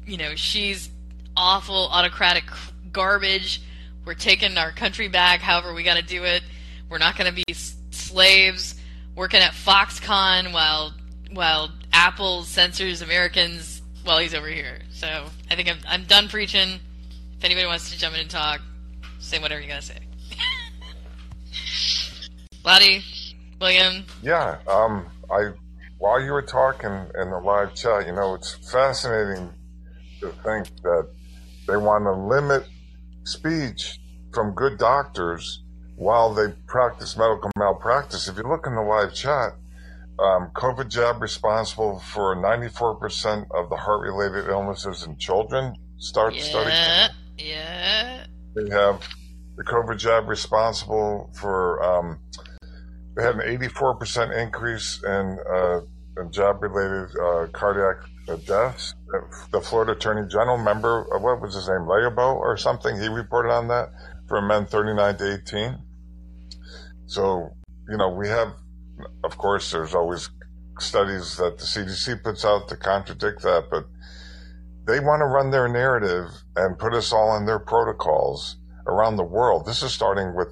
you 0.06 0.16
know, 0.16 0.36
Xi's 0.36 0.90
awful 1.36 1.90
autocratic 1.90 2.46
garbage. 2.92 3.62
We're 4.06 4.14
taking 4.14 4.58
our 4.58 4.72
country 4.72 5.08
back. 5.08 5.42
However, 5.42 5.74
we 5.74 5.84
got 5.84 5.98
to 5.98 6.04
do 6.04 6.24
it. 6.24 6.44
We're 6.90 6.98
not 6.98 7.18
going 7.18 7.34
to 7.34 7.44
be 7.46 7.54
slaves 7.54 8.76
working 9.16 9.40
at 9.40 9.54
Foxconn 9.54 10.54
while 10.54 10.94
while 11.32 11.72
Apple 11.92 12.44
censors 12.44 13.02
Americans 13.02 13.82
while 14.04 14.20
he's 14.20 14.34
over 14.34 14.48
here. 14.48 14.80
So 14.92 15.26
I 15.50 15.56
think 15.56 15.70
I'm 15.70 15.78
I'm 15.88 16.04
done 16.04 16.28
preaching. 16.28 16.80
If 17.38 17.44
anybody 17.44 17.66
wants 17.66 17.92
to 17.92 17.98
jump 17.98 18.16
in 18.16 18.22
and 18.22 18.30
talk, 18.30 18.62
say 19.20 19.40
whatever 19.40 19.62
you 19.62 19.68
gotta 19.68 19.82
say. 19.82 19.98
Lottie, 22.64 23.04
William. 23.60 24.06
Yeah. 24.22 24.58
Um. 24.68 25.08
I 25.32 25.52
while 25.98 26.22
you 26.22 26.34
were 26.34 26.42
talking 26.42 26.92
in 26.92 27.30
the 27.30 27.40
live 27.40 27.74
chat, 27.76 28.06
you 28.06 28.14
know, 28.14 28.34
it's 28.34 28.54
fascinating 28.70 29.50
to 30.20 30.32
think 30.44 30.68
that 30.82 31.08
they 31.68 31.78
want 31.78 32.06
to 32.06 32.12
limit 32.12 32.68
speech 33.24 34.00
from 34.34 34.54
good 34.54 34.78
doctors 34.78 35.64
while 35.96 36.34
they 36.34 36.48
practice 36.68 37.16
medical 37.18 37.52
malpractice, 37.58 38.28
if 38.28 38.38
you 38.38 38.44
look 38.44 38.66
in 38.66 38.76
the 38.76 38.82
live 38.82 39.14
chat, 39.14 39.54
um, 40.20 40.52
COVID 40.56 40.90
jab 40.90 41.22
responsible 41.22 42.00
for 42.00 42.36
94% 42.36 43.46
of 43.52 43.70
the 43.70 43.76
heart 43.76 44.02
related 44.02 44.50
illnesses 44.50 45.06
in 45.08 45.18
children. 45.18 45.76
Start 45.98 46.36
yeah, 46.36 46.44
study. 46.44 47.14
Yeah. 47.38 48.26
They 48.56 48.70
have 48.70 49.08
the 49.56 49.64
COVID 49.64 49.98
jab 49.98 50.28
responsible 50.28 51.32
for, 51.34 51.82
um, 51.84 52.20
they 53.16 53.24
had 53.24 53.36
an 53.36 53.58
84% 53.60 54.38
increase 54.38 55.02
in, 55.04 55.40
uh, 55.52 55.80
in 56.20 56.32
job 56.32 56.62
related 56.62 57.16
uh, 57.18 57.48
cardiac 57.52 58.08
uh, 58.28 58.36
deaths. 58.36 58.94
The 59.52 59.62
Florida 59.62 59.92
Attorney 59.94 60.28
General, 60.28 60.58
member, 60.58 61.06
uh, 61.14 61.20
what 61.20 61.42
was 61.42 61.56
his 61.56 61.68
name, 61.68 61.82
Leobo 61.82 62.36
or 62.36 62.58
something, 62.58 63.00
he 63.00 63.08
reported 63.08 63.52
on 63.52 63.68
that 63.68 63.90
for 64.28 64.42
men 64.42 64.66
39 64.66 65.18
to 65.18 65.34
18. 65.48 65.78
So, 67.06 67.50
you 67.90 67.98
know, 67.98 68.10
we 68.10 68.28
have, 68.30 68.54
of 69.24 69.38
course, 69.38 69.72
there's 69.72 69.94
always 69.94 70.30
studies 70.80 71.38
that 71.38 71.58
the 71.60 71.66
CDC 71.66 72.24
puts 72.24 72.44
out 72.44 72.68
to 72.70 72.76
contradict 72.76 73.44
that, 73.44 73.66
but 73.70 73.86
they 74.86 75.00
want 75.00 75.22
to 75.22 75.26
run 75.26 75.52
their 75.52 75.68
narrative 75.68 76.30
and 76.56 76.78
put 76.78 76.94
us 76.94 77.14
all 77.14 77.38
in 77.38 77.46
their 77.46 77.60
protocols 77.60 78.58
around 78.88 79.16
the 79.16 79.24
world. 79.24 79.66
This 79.66 79.84
is 79.84 79.94
starting 79.94 80.36
with, 80.36 80.50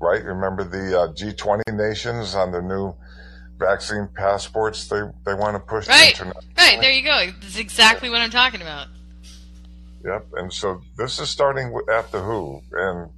right? 0.00 0.24
Remember 0.24 0.64
the 0.64 1.00
uh, 1.00 1.12
G20 1.12 1.62
nations 1.74 2.34
on 2.34 2.50
the 2.50 2.62
new 2.62 2.94
vaccine 3.58 4.08
passports 4.14 4.88
they, 4.88 5.00
they 5.26 5.34
want 5.34 5.54
to 5.54 5.60
push 5.60 5.88
right. 5.88 6.18
Right, 6.56 6.80
there 6.80 6.92
you 6.92 7.02
go. 7.02 7.32
That's 7.40 7.58
exactly 7.58 8.08
what 8.08 8.20
I'm 8.20 8.30
talking 8.30 8.62
about. 8.62 8.88
Yep, 10.04 10.26
and 10.34 10.52
so 10.52 10.80
this 10.96 11.18
is 11.18 11.28
starting 11.28 11.76
at 11.92 12.10
the 12.12 12.20
WHO, 12.20 12.62
and 12.72 13.10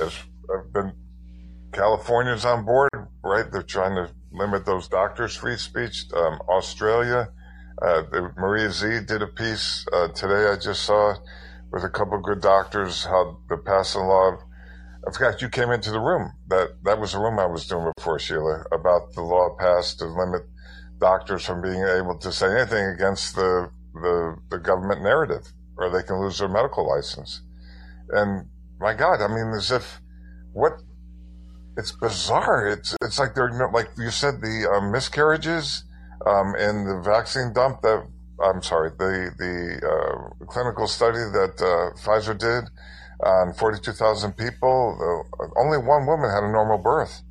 as 0.00 0.14
I've 0.54 0.72
been, 0.72 0.92
California's 1.72 2.44
on 2.44 2.64
board, 2.64 2.90
right? 3.24 3.50
They're 3.50 3.62
trying 3.62 3.94
to 3.94 4.12
limit 4.30 4.66
those 4.66 4.86
doctors' 4.86 5.34
free 5.34 5.56
speech. 5.56 6.04
Um, 6.14 6.40
Australia, 6.48 7.30
uh, 7.80 8.02
Maria 8.36 8.70
Z 8.70 9.00
did 9.06 9.22
a 9.22 9.26
piece 9.26 9.86
uh, 9.92 10.08
today 10.08 10.50
I 10.50 10.56
just 10.56 10.82
saw 10.82 11.14
with 11.72 11.84
a 11.84 11.88
couple 11.88 12.18
of 12.18 12.22
good 12.22 12.40
doctors 12.40 13.04
how 13.04 13.38
they're 13.48 13.56
passing 13.56 14.02
law 14.02 14.36
I 15.06 15.12
forgot 15.12 15.40
you 15.40 15.48
came 15.48 15.70
into 15.70 15.90
the 15.90 16.00
room. 16.00 16.32
That 16.48 16.82
that 16.84 17.00
was 17.00 17.12
the 17.12 17.18
room 17.18 17.38
I 17.38 17.46
was 17.46 17.66
doing 17.66 17.90
before 17.96 18.18
Sheila 18.18 18.64
about 18.72 19.12
the 19.14 19.22
law 19.22 19.56
passed 19.58 19.98
to 20.00 20.06
limit 20.06 20.42
doctors 20.98 21.44
from 21.44 21.62
being 21.62 21.82
able 21.82 22.18
to 22.18 22.30
say 22.32 22.46
anything 22.46 22.84
against 22.86 23.34
the 23.34 23.70
the, 23.94 24.36
the 24.50 24.58
government 24.58 25.02
narrative, 25.02 25.52
or 25.76 25.90
they 25.90 26.02
can 26.02 26.20
lose 26.20 26.38
their 26.38 26.48
medical 26.48 26.88
license. 26.88 27.42
And 28.10 28.46
my 28.78 28.94
God, 28.94 29.20
I 29.20 29.28
mean, 29.28 29.52
as 29.56 29.70
if 29.70 30.00
what 30.52 30.80
it's 31.76 31.92
bizarre. 31.92 32.68
It's 32.68 32.96
it's 33.02 33.18
like 33.18 33.34
they're 33.34 33.70
like 33.72 33.90
you 33.96 34.10
said 34.10 34.40
the 34.40 34.70
um, 34.70 34.92
miscarriages 34.92 35.84
um, 36.26 36.54
in 36.56 36.84
the 36.84 37.00
vaccine 37.02 37.52
dump 37.52 37.80
that 37.82 38.06
I'm 38.42 38.62
sorry 38.62 38.90
the 38.90 39.30
the 39.38 39.86
uh, 39.86 40.44
clinical 40.46 40.86
study 40.86 41.18
that 41.18 41.54
uh, 41.60 41.96
Pfizer 41.98 42.36
did 42.36 42.68
on 43.24 43.52
42,000 43.54 44.32
people. 44.36 44.96
Uh, 45.40 45.46
only 45.60 45.78
one 45.78 46.06
woman 46.06 46.30
had 46.30 46.42
a 46.42 46.50
normal 46.50 46.78
birth. 46.78 47.22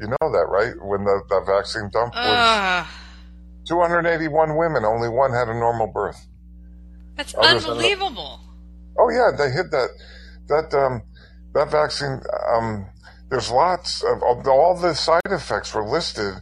You 0.00 0.08
know 0.08 0.30
that, 0.32 0.46
right? 0.48 0.74
When 0.82 1.04
the, 1.04 1.22
the 1.28 1.40
vaccine 1.46 1.90
dump 1.92 2.14
was 2.14 2.24
Ugh, 2.24 2.86
281 3.68 4.56
women, 4.56 4.84
only 4.84 5.08
one 5.08 5.32
had 5.32 5.48
a 5.48 5.54
normal 5.54 5.86
birth. 5.88 6.26
that's 7.16 7.34
Others 7.36 7.64
unbelievable. 7.66 8.40
Oh 8.98 9.10
yeah, 9.10 9.30
they 9.36 9.50
hit 9.50 9.70
that 9.72 9.88
that 10.48 10.74
um, 10.78 11.02
that 11.54 11.70
vaccine. 11.70 12.20
Um, 12.54 12.86
there's 13.28 13.50
lots 13.50 14.02
of, 14.04 14.22
of 14.22 14.46
all 14.46 14.76
the 14.78 14.94
side 14.94 15.20
effects 15.26 15.74
were 15.74 15.84
listed 15.84 16.34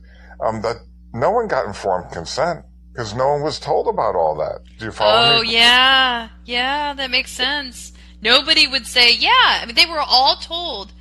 um, 0.45 0.61
that 0.63 0.77
no 1.15 1.31
one 1.31 1.49
got 1.49 1.65
informed 1.67 2.11
consent 2.13 2.65
because 2.93 3.15
no 3.15 3.29
one 3.33 3.43
was 3.43 3.59
told 3.59 3.89
about 3.89 4.15
all 4.15 4.37
that. 4.37 4.61
Do 4.79 4.85
you 4.87 4.93
follow 4.93 5.39
Oh 5.39 5.43
me? 5.43 5.53
yeah, 5.55 6.29
yeah, 6.45 6.93
that 6.93 7.11
makes 7.11 7.31
sense. 7.33 7.93
Nobody 8.25 8.67
would 8.67 8.87
say, 8.87 9.15
yeah. 9.15 9.31
I 9.61 9.65
mean, 9.67 9.75
they 9.75 9.87
were 9.87 10.01
all 10.01 10.37
told, 10.37 10.93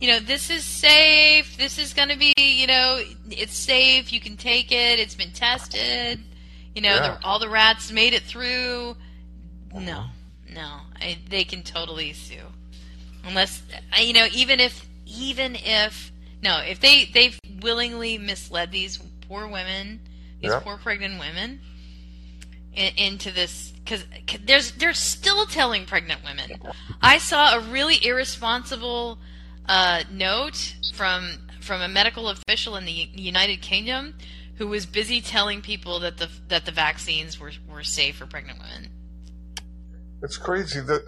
you 0.00 0.08
know, 0.08 0.18
this 0.18 0.48
is 0.50 0.64
safe. 0.64 1.56
This 1.58 1.78
is 1.78 1.92
going 1.92 2.08
to 2.08 2.16
be, 2.18 2.32
you 2.36 2.66
know, 2.66 3.00
it's 3.30 3.56
safe. 3.56 4.12
You 4.12 4.20
can 4.20 4.36
take 4.36 4.72
it. 4.72 4.98
It's 4.98 5.14
been 5.14 5.32
tested. 5.32 6.18
You 6.74 6.80
know, 6.82 6.94
Yeah. 6.94 7.18
the, 7.20 7.24
all 7.26 7.38
the 7.38 7.48
rats 7.50 7.92
made 7.92 8.14
it 8.14 8.22
through. 8.22 8.96
No, 9.74 10.06
no, 10.52 10.80
I, 11.00 11.18
they 11.30 11.44
can 11.44 11.62
totally 11.62 12.12
sue, 12.12 12.36
unless 13.24 13.62
you 13.98 14.12
know, 14.12 14.26
even 14.32 14.60
if, 14.60 14.86
even 15.06 15.56
if, 15.56 16.12
no, 16.42 16.58
if 16.58 16.78
they 16.80 17.06
they've 17.06 17.38
willingly 17.62 18.18
misled 18.18 18.70
these 18.70 18.98
poor 19.28 19.46
women, 19.46 20.00
these 20.42 20.50
Yeah. 20.50 20.60
poor 20.60 20.76
pregnant 20.76 21.18
women 21.18 21.60
in, 22.74 22.92
into 22.96 23.30
this 23.30 23.72
because 23.84 24.04
there's 24.44 24.72
they're 24.72 24.94
still 24.94 25.46
telling 25.46 25.84
pregnant 25.86 26.22
women. 26.24 26.60
I 27.00 27.18
saw 27.18 27.56
a 27.56 27.60
really 27.60 28.04
irresponsible 28.04 29.18
uh, 29.66 30.04
note 30.10 30.76
from 30.94 31.38
from 31.60 31.80
a 31.80 31.88
medical 31.88 32.28
official 32.28 32.76
in 32.76 32.84
the 32.84 32.92
United 32.92 33.62
Kingdom 33.62 34.14
who 34.56 34.66
was 34.66 34.86
busy 34.86 35.20
telling 35.20 35.62
people 35.62 36.00
that 36.00 36.18
the 36.18 36.28
that 36.48 36.64
the 36.64 36.72
vaccines 36.72 37.38
were 37.38 37.52
were 37.68 37.82
safe 37.82 38.16
for 38.16 38.26
pregnant 38.26 38.58
women. 38.58 38.90
It's 40.22 40.36
crazy 40.36 40.80
that 40.80 41.02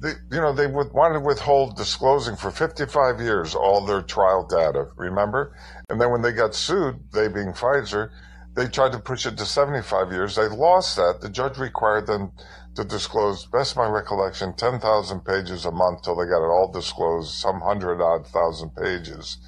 they, 0.00 0.12
you 0.30 0.40
know 0.40 0.52
they 0.52 0.66
would 0.66 0.92
wanted 0.92 1.14
to 1.14 1.20
withhold 1.20 1.76
disclosing 1.76 2.36
for 2.36 2.50
55 2.50 3.20
years 3.20 3.54
all 3.54 3.84
their 3.84 4.02
trial 4.02 4.46
data. 4.46 4.88
Remember, 4.96 5.56
and 5.88 6.00
then 6.00 6.10
when 6.10 6.22
they 6.22 6.32
got 6.32 6.54
sued, 6.54 7.00
they 7.12 7.28
being 7.28 7.52
Pfizer, 7.52 8.10
they 8.54 8.66
tried 8.66 8.92
to 8.92 8.98
push 8.98 9.26
it 9.26 9.38
to 9.38 9.46
75 9.46 10.10
years. 10.10 10.36
They 10.36 10.48
lost 10.48 10.96
that. 10.96 11.20
The 11.20 11.28
judge 11.28 11.58
required 11.58 12.06
them 12.06 12.32
to 12.74 12.84
disclose, 12.84 13.46
best 13.46 13.76
my 13.76 13.88
recollection, 13.88 14.54
10,000 14.54 15.24
pages 15.24 15.64
a 15.64 15.70
month 15.70 16.02
till 16.02 16.16
they 16.16 16.26
got 16.26 16.44
it 16.44 16.50
all 16.50 16.70
disclosed, 16.72 17.32
some 17.34 17.60
hundred 17.60 18.00
odd 18.00 18.26
thousand 18.26 18.74
pages. 18.76 19.38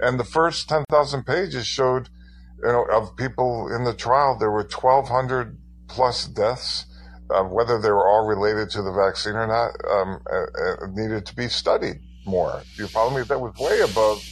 And 0.00 0.20
the 0.20 0.24
first 0.24 0.68
10,000 0.68 1.24
pages 1.24 1.66
showed, 1.66 2.08
you 2.62 2.68
know, 2.68 2.84
of 2.92 3.16
people 3.16 3.68
in 3.74 3.84
the 3.84 3.94
trial, 3.94 4.36
there 4.38 4.50
were 4.50 4.58
1,200 4.58 5.58
plus 5.88 6.26
deaths. 6.26 6.86
Uh, 7.28 7.42
whether 7.42 7.80
they 7.80 7.90
were 7.90 8.06
all 8.06 8.24
related 8.24 8.70
to 8.70 8.82
the 8.82 8.92
vaccine 8.92 9.34
or 9.34 9.48
not 9.48 9.72
um, 9.90 10.20
uh, 10.32 10.84
uh, 10.84 10.86
needed 10.92 11.26
to 11.26 11.34
be 11.34 11.48
studied 11.48 11.96
more. 12.24 12.62
Do 12.76 12.82
you 12.82 12.88
follow 12.88 13.10
me? 13.10 13.22
That 13.24 13.40
was 13.40 13.52
way 13.58 13.80
above 13.80 14.22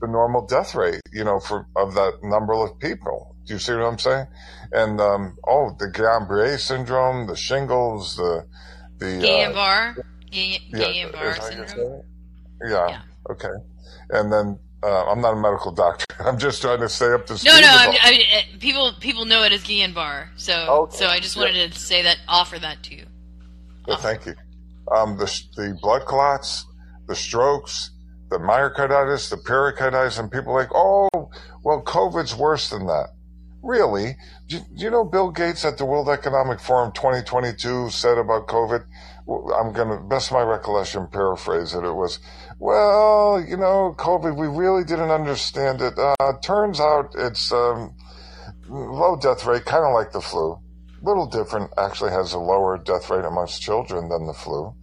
the 0.00 0.06
normal 0.06 0.46
death 0.46 0.74
rate, 0.74 1.00
you 1.12 1.24
know, 1.24 1.40
for 1.40 1.66
of 1.76 1.94
that 1.94 2.18
number 2.22 2.52
of 2.52 2.78
people. 2.78 3.34
Do 3.46 3.54
you 3.54 3.58
see 3.58 3.72
what 3.72 3.82
I'm 3.82 3.98
saying? 3.98 4.26
And 4.72 5.00
um, 5.00 5.36
oh, 5.46 5.74
the 5.78 5.86
Guillain-Barré 5.86 6.58
syndrome, 6.58 7.26
the 7.26 7.36
shingles, 7.36 8.16
the 8.16 8.46
the 8.98 9.18
uh, 9.18 9.20
Guillain-Barre, 9.22 9.96
Guillain- 10.30 10.60
yeah, 10.68 10.78
Guillain-Barre 10.78 11.30
is 11.30 11.36
that 11.38 11.54
how 11.54 11.60
you 11.60 11.68
syndrome. 11.68 12.02
Yeah, 12.66 12.88
Yeah. 12.88 13.02
Okay. 13.30 13.48
And 14.10 14.32
then 14.32 14.58
uh, 14.82 15.04
I'm 15.10 15.20
not 15.20 15.32
a 15.34 15.40
medical 15.40 15.72
doctor. 15.72 16.06
I'm 16.20 16.38
just 16.38 16.62
trying 16.62 16.80
to 16.80 16.88
stay 16.88 17.12
up 17.12 17.26
to 17.26 17.38
speed. 17.38 17.50
No, 17.50 17.60
no, 17.60 17.66
I 17.68 17.98
I 18.02 18.38
uh, 18.38 18.58
people 18.60 18.92
people 19.00 19.24
know 19.24 19.42
it 19.42 19.52
as 19.52 19.62
Guillain-Barre, 19.64 20.30
so 20.36 20.54
Okay, 20.82 20.96
so 20.96 21.06
I 21.06 21.18
just 21.20 21.36
yeah. 21.36 21.42
wanted 21.42 21.72
to 21.72 21.78
say 21.78 22.02
that, 22.02 22.18
offer 22.28 22.58
that 22.58 22.82
to 22.84 22.94
you. 22.94 23.06
Well, 23.86 23.96
thank 23.96 24.26
you. 24.26 24.34
Um, 24.94 25.16
the, 25.18 25.24
the 25.56 25.78
blood 25.80 26.04
clots, 26.04 26.66
the 27.06 27.14
strokes, 27.14 27.90
the 28.30 28.38
myocarditis, 28.38 29.30
the 29.30 29.36
pericarditis, 29.36 30.18
and 30.18 30.30
people 30.30 30.52
like, 30.52 30.70
oh, 30.74 31.08
well, 31.62 31.82
COVID's 31.82 32.34
worse 32.34 32.70
than 32.70 32.86
that. 32.86 33.08
Really? 33.62 34.16
Do, 34.46 34.60
you 34.74 34.90
know 34.90 35.04
Bill 35.04 35.30
Gates 35.30 35.64
at 35.64 35.78
the 35.78 35.84
World 35.84 36.08
Economic 36.08 36.60
Forum 36.60 36.92
2022 36.92 37.90
said 37.90 38.18
about 38.18 38.46
COVID? 38.46 38.84
I'm 39.28 39.72
going 39.72 39.88
to, 39.88 40.02
best 40.08 40.32
my 40.32 40.42
recollection, 40.42 41.06
paraphrase 41.08 41.74
it. 41.74 41.84
It 41.84 41.92
was, 41.92 42.20
well, 42.58 43.44
you 43.46 43.56
know, 43.56 43.94
COVID, 43.98 44.36
we 44.36 44.46
really 44.46 44.84
didn't 44.84 45.10
understand 45.10 45.82
it. 45.82 45.98
Uh, 45.98 46.32
turns 46.42 46.80
out 46.80 47.14
it's 47.16 47.52
um, 47.52 47.94
low 48.68 49.16
death 49.16 49.44
rate, 49.44 49.64
kind 49.64 49.84
of 49.84 49.92
like 49.92 50.12
the 50.12 50.20
flu 50.20 50.58
little 51.02 51.26
different 51.26 51.70
actually 51.78 52.10
has 52.10 52.32
a 52.32 52.38
lower 52.38 52.76
death 52.78 53.10
rate 53.10 53.24
amongst 53.24 53.62
children 53.62 54.08
than 54.08 54.26
the 54.26 54.32
flu 54.32 54.74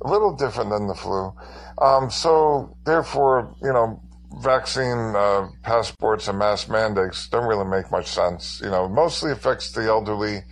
a 0.00 0.08
little 0.08 0.34
different 0.34 0.70
than 0.70 0.86
the 0.86 0.94
flu 0.94 1.32
um, 1.78 2.10
so 2.10 2.76
therefore 2.84 3.54
you 3.62 3.72
know 3.72 4.00
vaccine 4.40 5.14
uh, 5.14 5.48
passports 5.62 6.28
and 6.28 6.38
mass 6.38 6.68
mandates 6.68 7.28
don't 7.28 7.46
really 7.46 7.68
make 7.68 7.90
much 7.90 8.06
sense 8.06 8.60
you 8.64 8.70
know 8.70 8.88
mostly 8.88 9.30
affects 9.30 9.72
the 9.72 9.82
elderly 9.82 10.42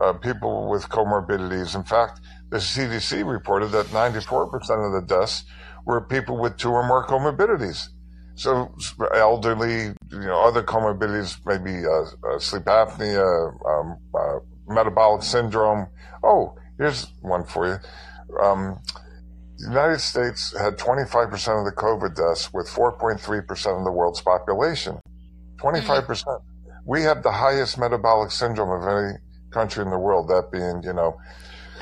uh, 0.00 0.12
people 0.14 0.68
with 0.68 0.88
comorbidities 0.88 1.74
in 1.74 1.84
fact 1.84 2.20
the 2.50 2.58
cdc 2.58 3.24
reported 3.30 3.68
that 3.68 3.86
94% 3.86 4.52
of 4.86 4.92
the 4.92 5.04
deaths 5.06 5.44
were 5.86 6.00
people 6.00 6.38
with 6.38 6.56
two 6.56 6.70
or 6.70 6.86
more 6.86 7.06
comorbidities 7.06 7.88
so 8.40 8.74
elderly, 9.14 9.94
you 10.10 10.20
know, 10.20 10.40
other 10.40 10.62
comorbidities, 10.62 11.38
maybe 11.44 11.84
uh, 11.84 12.04
uh, 12.26 12.38
sleep 12.38 12.64
apnea, 12.64 13.22
um, 13.68 13.98
uh, 14.14 14.38
metabolic 14.66 15.22
syndrome. 15.22 15.88
Oh, 16.22 16.56
here's 16.78 17.12
one 17.20 17.44
for 17.44 17.66
you. 17.66 17.76
Um, 18.40 18.78
the 19.58 19.68
United 19.68 20.00
States 20.00 20.56
had 20.58 20.78
25% 20.78 21.32
of 21.58 21.64
the 21.64 21.72
COVID 21.76 22.14
deaths 22.16 22.52
with 22.52 22.66
4.3% 22.68 23.78
of 23.78 23.84
the 23.84 23.92
world's 23.92 24.20
population. 24.22 24.98
25%. 25.58 26.24
We 26.86 27.02
have 27.02 27.22
the 27.22 27.32
highest 27.32 27.76
metabolic 27.78 28.30
syndrome 28.30 28.70
of 28.70 28.88
any 28.88 29.18
country 29.50 29.84
in 29.84 29.90
the 29.90 29.98
world, 29.98 30.28
that 30.28 30.50
being, 30.50 30.82
you 30.82 30.92
know, 30.94 31.18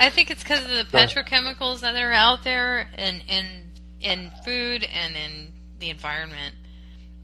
I 0.01 0.11
think 0.11 0.31
it's 0.31 0.43
because 0.45 0.63
of 0.63 0.71
the 0.71 0.85
petrochemicals 0.93 1.81
that 1.81 1.97
are 1.97 2.13
out 2.13 2.45
there 2.45 2.89
in 2.97 3.21
in 3.29 3.73
in 4.01 4.31
food 4.45 4.85
and 4.85 5.17
in 5.17 5.53
the 5.81 5.91
environment. 5.91 6.55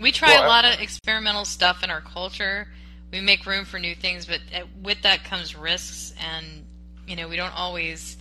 We 0.01 0.11
try 0.11 0.31
Well, 0.31 0.43
a 0.43 0.45
I- 0.47 0.49
lot 0.49 0.65
of 0.65 0.81
experimental 0.81 1.45
stuff 1.45 1.85
in 1.85 1.91
our 1.91 2.01
culture. 2.01 2.67
We 3.13 3.21
make 3.21 3.47
room 3.47 3.65
for 3.65 3.79
new 3.79 3.95
things, 3.95 4.27
but 4.27 4.41
uh, 4.53 4.65
with 4.83 5.03
that 5.03 5.23
comes 5.23 5.55
risks, 5.55 6.15
and 6.19 6.67
you 7.07 7.15
know 7.15 7.29
we 7.29 7.37
don't 7.37 7.55
always 7.57 8.17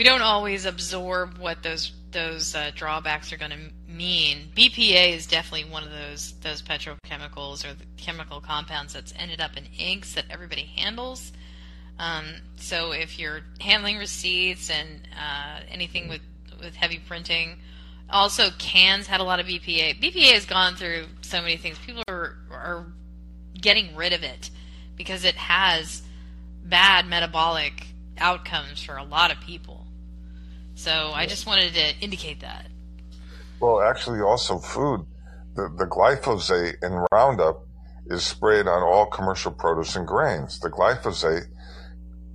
we 0.00 0.04
don't 0.04 0.22
always 0.22 0.64
absorb 0.64 1.36
what 1.36 1.62
those 1.62 1.92
those 2.10 2.54
uh, 2.54 2.70
drawbacks 2.74 3.34
are 3.34 3.36
going 3.36 3.50
to 3.50 3.70
mean. 3.86 4.50
BPA 4.56 5.14
is 5.14 5.26
definitely 5.26 5.70
one 5.70 5.82
of 5.82 5.90
those 5.90 6.32
those 6.40 6.62
petrochemicals 6.62 7.66
or 7.66 7.74
the 7.74 7.84
chemical 7.98 8.40
compounds 8.40 8.94
that's 8.94 9.12
ended 9.18 9.42
up 9.42 9.58
in 9.58 9.64
inks 9.78 10.14
that 10.14 10.24
everybody 10.30 10.62
handles. 10.62 11.32
Um, 11.98 12.24
so 12.56 12.92
if 12.92 13.18
you're 13.18 13.42
handling 13.60 13.98
receipts 13.98 14.70
and 14.70 15.06
uh, 15.14 15.60
anything 15.70 16.08
with 16.08 16.22
with 16.62 16.74
heavy 16.74 16.98
printing, 17.06 17.58
also 18.08 18.48
cans 18.56 19.06
had 19.06 19.20
a 19.20 19.24
lot 19.24 19.38
of 19.38 19.44
BPA. 19.44 20.00
BPA 20.00 20.32
has 20.32 20.46
gone 20.46 20.76
through 20.76 21.08
so 21.20 21.42
many 21.42 21.58
things. 21.58 21.78
People 21.78 22.04
are 22.08 22.36
are 22.50 22.86
getting 23.52 23.94
rid 23.94 24.14
of 24.14 24.22
it 24.22 24.48
because 24.96 25.26
it 25.26 25.34
has 25.34 26.00
bad 26.64 27.06
metabolic 27.06 27.88
outcomes 28.16 28.82
for 28.82 28.96
a 28.96 29.04
lot 29.04 29.30
of 29.30 29.38
people. 29.42 29.86
So 30.80 31.12
I 31.14 31.26
just 31.26 31.46
wanted 31.46 31.74
to 31.74 31.98
indicate 32.00 32.40
that. 32.40 32.68
Well, 33.60 33.82
actually, 33.82 34.20
also 34.20 34.56
food. 34.56 35.04
The, 35.54 35.68
the 35.76 35.84
glyphosate 35.84 36.82
in 36.82 37.04
Roundup 37.12 37.66
is 38.06 38.24
sprayed 38.24 38.66
on 38.66 38.82
all 38.82 39.04
commercial 39.04 39.52
produce 39.52 39.94
and 39.94 40.06
grains. 40.06 40.58
The 40.58 40.70
glyphosate 40.70 41.44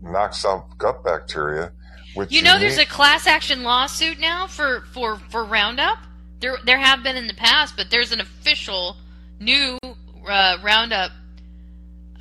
knocks 0.03 0.45
out 0.45 0.77
gut 0.77 1.03
bacteria, 1.03 1.71
Which 2.13 2.31
You 2.31 2.43
know, 2.43 2.59
there's 2.59 2.77
a 2.77 2.85
class 2.85 3.25
action 3.25 3.63
lawsuit 3.63 4.19
now 4.19 4.45
for 4.45 4.81
for 4.93 5.17
for 5.31 5.43
Roundup. 5.43 5.97
There 6.39 6.57
there 6.65 6.77
have 6.77 7.01
been 7.01 7.15
in 7.15 7.25
the 7.25 7.33
past, 7.33 7.75
but 7.75 7.89
there's 7.89 8.11
an 8.11 8.19
official 8.21 8.97
new 9.39 9.79
uh, 10.27 10.57
Roundup 10.63 11.11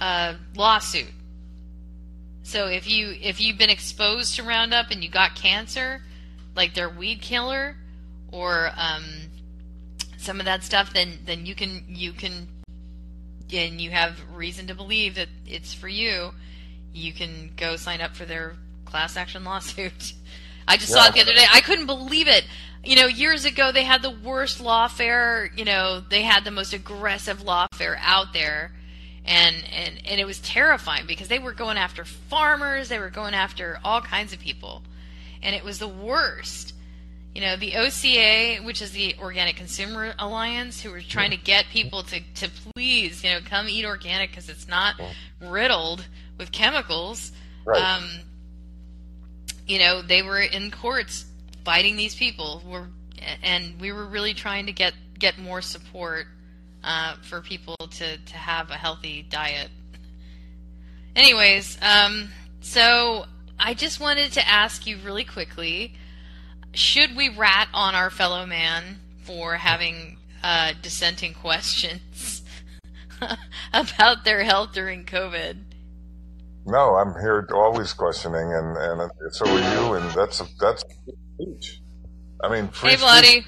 uh, 0.01 0.37
lawsuit. 0.57 1.13
So 2.45 2.67
if 2.67 2.89
you 2.89 3.15
if 3.21 3.43
you've 3.43 3.59
been 3.59 3.69
exposed 3.69 4.37
to 4.37 4.43
Roundup 4.43 4.91
and 4.91 5.05
you 5.05 5.11
got 5.11 5.35
cancer, 5.35 6.01
like 6.55 6.75
their 6.75 6.89
weed 6.89 7.21
killer, 7.21 7.77
or 8.31 8.71
um, 8.77 9.05
some 10.17 10.41
of 10.41 10.47
that 10.47 10.63
stuff, 10.65 10.93
then 10.93 11.19
then 11.25 11.47
you 11.47 11.55
can 11.55 11.85
you 11.89 12.13
can 12.13 12.49
and 13.53 13.81
you 13.81 13.91
have 13.91 14.19
reason 14.33 14.67
to 14.67 14.75
believe 14.75 15.15
that 15.15 15.29
it's 15.47 15.75
for 15.75 15.89
you. 15.89 16.33
You 16.93 17.13
can 17.13 17.53
go 17.57 17.77
sign 17.77 18.01
up 18.01 18.15
for 18.15 18.25
their 18.25 18.57
class 18.85 19.17
action 19.17 19.45
lawsuit. 19.45 20.15
I 20.69 20.77
just 20.77 20.93
saw 20.93 21.07
it 21.07 21.15
the 21.15 21.21
other 21.21 21.35
day. 21.35 21.45
I 21.53 21.61
couldn't 21.61 21.87
believe 21.87 22.27
it. 22.27 22.47
You 22.83 22.97
know, 22.97 23.07
years 23.07 23.45
ago 23.45 23.71
they 23.71 23.85
had 23.85 24.03
the 24.03 24.11
worst 24.11 24.63
lawfare. 24.63 25.57
You 25.57 25.65
know, 25.65 26.01
they 26.01 26.23
had 26.23 26.45
the 26.45 26.51
most 26.51 26.73
aggressive 26.73 27.43
lawfare 27.43 27.99
out 28.01 28.33
there, 28.33 28.73
and 29.27 29.57
and 29.57 30.01
and 30.07 30.21
it 30.21 30.27
was 30.27 30.41
terrifying 30.41 31.07
because 31.07 31.29
they 31.29 31.39
were 31.39 31.53
going 31.53 31.77
after 31.77 32.05
farmers. 32.05 32.89
They 32.89 32.99
were 32.99 33.11
going 33.11 33.35
after 33.35 33.79
all 33.85 34.01
kinds 34.01 34.33
of 34.33 34.39
people, 34.39 34.83
and 35.45 35.55
it 35.55 35.63
was 35.63 35.79
the 35.79 35.89
worst. 35.89 36.75
You 37.35 37.41
know, 37.41 37.57
the 37.57 37.77
OCA, 37.77 38.65
which 38.65 38.81
is 38.81 38.93
the 38.93 39.17
Organic 39.21 39.57
Consumer 39.57 40.15
Alliance, 40.19 40.81
who 40.81 40.91
were 40.91 41.01
trying 41.01 41.31
to 41.33 41.37
get 41.37 41.67
people 41.67 42.05
to, 42.05 42.21
to 42.37 42.49
please, 42.49 43.25
you 43.25 43.31
know, 43.31 43.41
come 43.45 43.69
eat 43.69 43.85
organic 43.85 44.31
because 44.31 44.49
it's 44.49 44.69
not 44.69 44.95
riddled 45.41 46.07
with 46.39 46.53
chemicals. 46.53 47.33
Right. 47.65 47.83
Um, 47.83 48.09
you 49.67 49.81
know, 49.81 50.01
they 50.01 50.23
were 50.23 50.41
in 50.41 50.71
courts 50.71 51.27
fighting 51.65 51.97
these 51.97 52.15
people. 52.15 52.63
Were 52.67 52.89
and 53.43 53.81
we 53.81 53.93
were 53.93 54.07
really 54.07 54.35
trying 54.35 54.67
to 54.67 54.73
get 54.73 54.95
get 55.19 55.39
more 55.39 55.63
support 55.63 56.27
uh, 56.85 57.15
for 57.23 57.41
people 57.41 57.77
to 57.77 58.17
to 58.17 58.37
have 58.37 58.71
a 58.71 58.75
healthy 58.75 59.27
diet. 59.29 59.71
Anyways, 61.17 61.79
um, 61.83 62.29
so 62.61 63.25
I 63.59 63.75
just 63.75 64.01
wanted 64.01 64.33
to 64.33 64.49
ask 64.49 64.87
you 64.87 64.99
really 65.05 65.25
quickly: 65.25 65.95
Should 66.73 67.17
we 67.17 67.29
rat 67.29 67.69
on 67.73 67.95
our 67.95 68.11
fellow 68.11 68.47
man 68.47 68.99
for 69.23 69.55
having 69.57 70.19
uh, 70.43 70.73
dissenting 70.83 71.35
questions 71.43 72.43
about 73.73 74.25
their 74.25 74.45
health 74.45 74.73
during 74.73 75.05
COVID? 75.05 75.57
No, 76.67 76.95
I'm 76.95 77.13
here 77.21 77.47
always 77.55 77.93
questioning, 77.93 78.53
and 78.53 78.77
and 78.77 79.11
so 79.33 79.47
are 79.47 79.75
you, 79.75 79.95
and 79.95 80.11
that's 80.13 80.43
that's 80.61 80.83
speech. 81.35 81.81
I 82.43 82.49
mean, 82.49 82.69
free 82.69 82.91
Hey, 82.91 82.97
speech- 82.97 83.01
Bloody. 83.07 83.47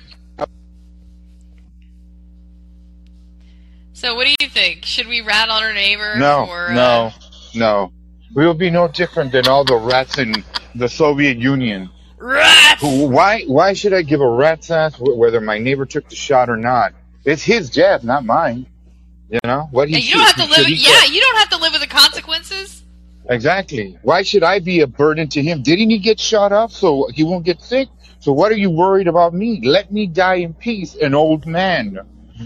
So, 3.94 4.14
what 4.14 4.26
do 4.26 4.34
you 4.44 4.50
think? 4.50 4.84
Should 4.84 5.08
we 5.08 5.22
rat 5.22 5.48
on 5.48 5.62
our 5.62 5.72
neighbor? 5.72 6.16
No, 6.16 6.44
for, 6.46 6.68
uh, 6.68 6.74
no, 6.74 7.12
no. 7.54 7.92
We 8.34 8.46
will 8.46 8.54
be 8.54 8.70
no 8.70 8.88
different 8.88 9.32
than 9.32 9.46
all 9.48 9.64
the 9.64 9.76
rats 9.76 10.18
in 10.18 10.44
the 10.74 10.88
Soviet 10.88 11.38
Union. 11.38 11.90
rats. 12.18 12.80
Who- 12.80 13.06
Why? 13.08 13.42
Why 13.46 13.72
should 13.72 13.92
I 13.92 14.02
give 14.02 14.20
a 14.20 14.28
rat's 14.28 14.70
ass 14.70 14.94
wh- 14.96 15.16
whether 15.16 15.40
my 15.40 15.58
neighbor 15.58 15.86
took 15.86 16.08
the 16.08 16.16
shot 16.16 16.48
or 16.48 16.56
not? 16.56 16.92
It's 17.24 17.42
his 17.42 17.70
jab, 17.70 18.02
not 18.02 18.24
mine. 18.24 18.66
You 19.30 19.38
know 19.44 19.68
what 19.70 19.88
he 19.88 19.96
And 19.96 20.04
you 20.04 20.14
don't 20.14 20.24
have 20.24 20.34
to 20.36 20.42
he 20.42 20.48
live. 20.48 20.56
should 20.56 20.70
eat 20.70 20.78
Yeah, 20.86 20.92
that. 21.00 21.10
you 21.12 21.20
don't 21.20 21.36
have 21.38 21.48
to 21.50 21.56
live 21.58 21.72
with 21.72 21.80
the 21.82 21.86
consequences. 21.88 22.82
Exactly. 23.28 23.98
Why 24.02 24.22
should 24.22 24.44
I 24.44 24.60
be 24.60 24.80
a 24.80 24.86
burden 24.86 25.28
to 25.30 25.42
him? 25.42 25.62
Didn't 25.62 25.90
he 25.90 25.98
get 25.98 26.20
shot 26.20 26.52
up 26.52 26.70
so 26.70 27.08
he 27.12 27.24
won't 27.24 27.44
get 27.44 27.60
sick? 27.60 27.88
So 28.20 28.32
what 28.32 28.50
are 28.52 28.56
you 28.56 28.70
worried 28.70 29.08
about 29.08 29.34
me? 29.34 29.60
Let 29.64 29.92
me 29.92 30.06
die 30.06 30.36
in 30.36 30.54
peace, 30.54 30.94
an 30.94 31.14
old 31.14 31.44
man. 31.46 31.98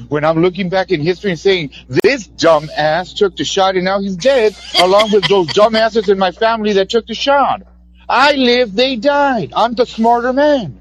When 0.09 0.25
I'm 0.25 0.41
looking 0.41 0.69
back 0.69 0.91
in 0.91 1.01
history 1.01 1.31
and 1.31 1.39
saying, 1.39 1.71
this 1.89 2.29
dumbass 2.29 3.17
took 3.17 3.37
the 3.37 3.45
shot 3.45 3.77
and 3.77 3.85
now 3.85 4.01
he's 4.01 4.17
dead, 4.17 4.57
along 4.81 5.13
with 5.13 5.25
those 5.29 5.49
dumbasses 5.49 6.09
in 6.09 6.19
my 6.19 6.31
family 6.31 6.73
that 6.75 6.91
took 6.91 7.07
the 7.07 7.15
shot. 7.15 7.63
I 8.09 8.33
lived, 8.33 8.75
they 8.75 8.97
died. 8.97 9.53
I'm 9.55 9.75
the 9.75 9.87
smarter 9.87 10.33
man. 10.33 10.81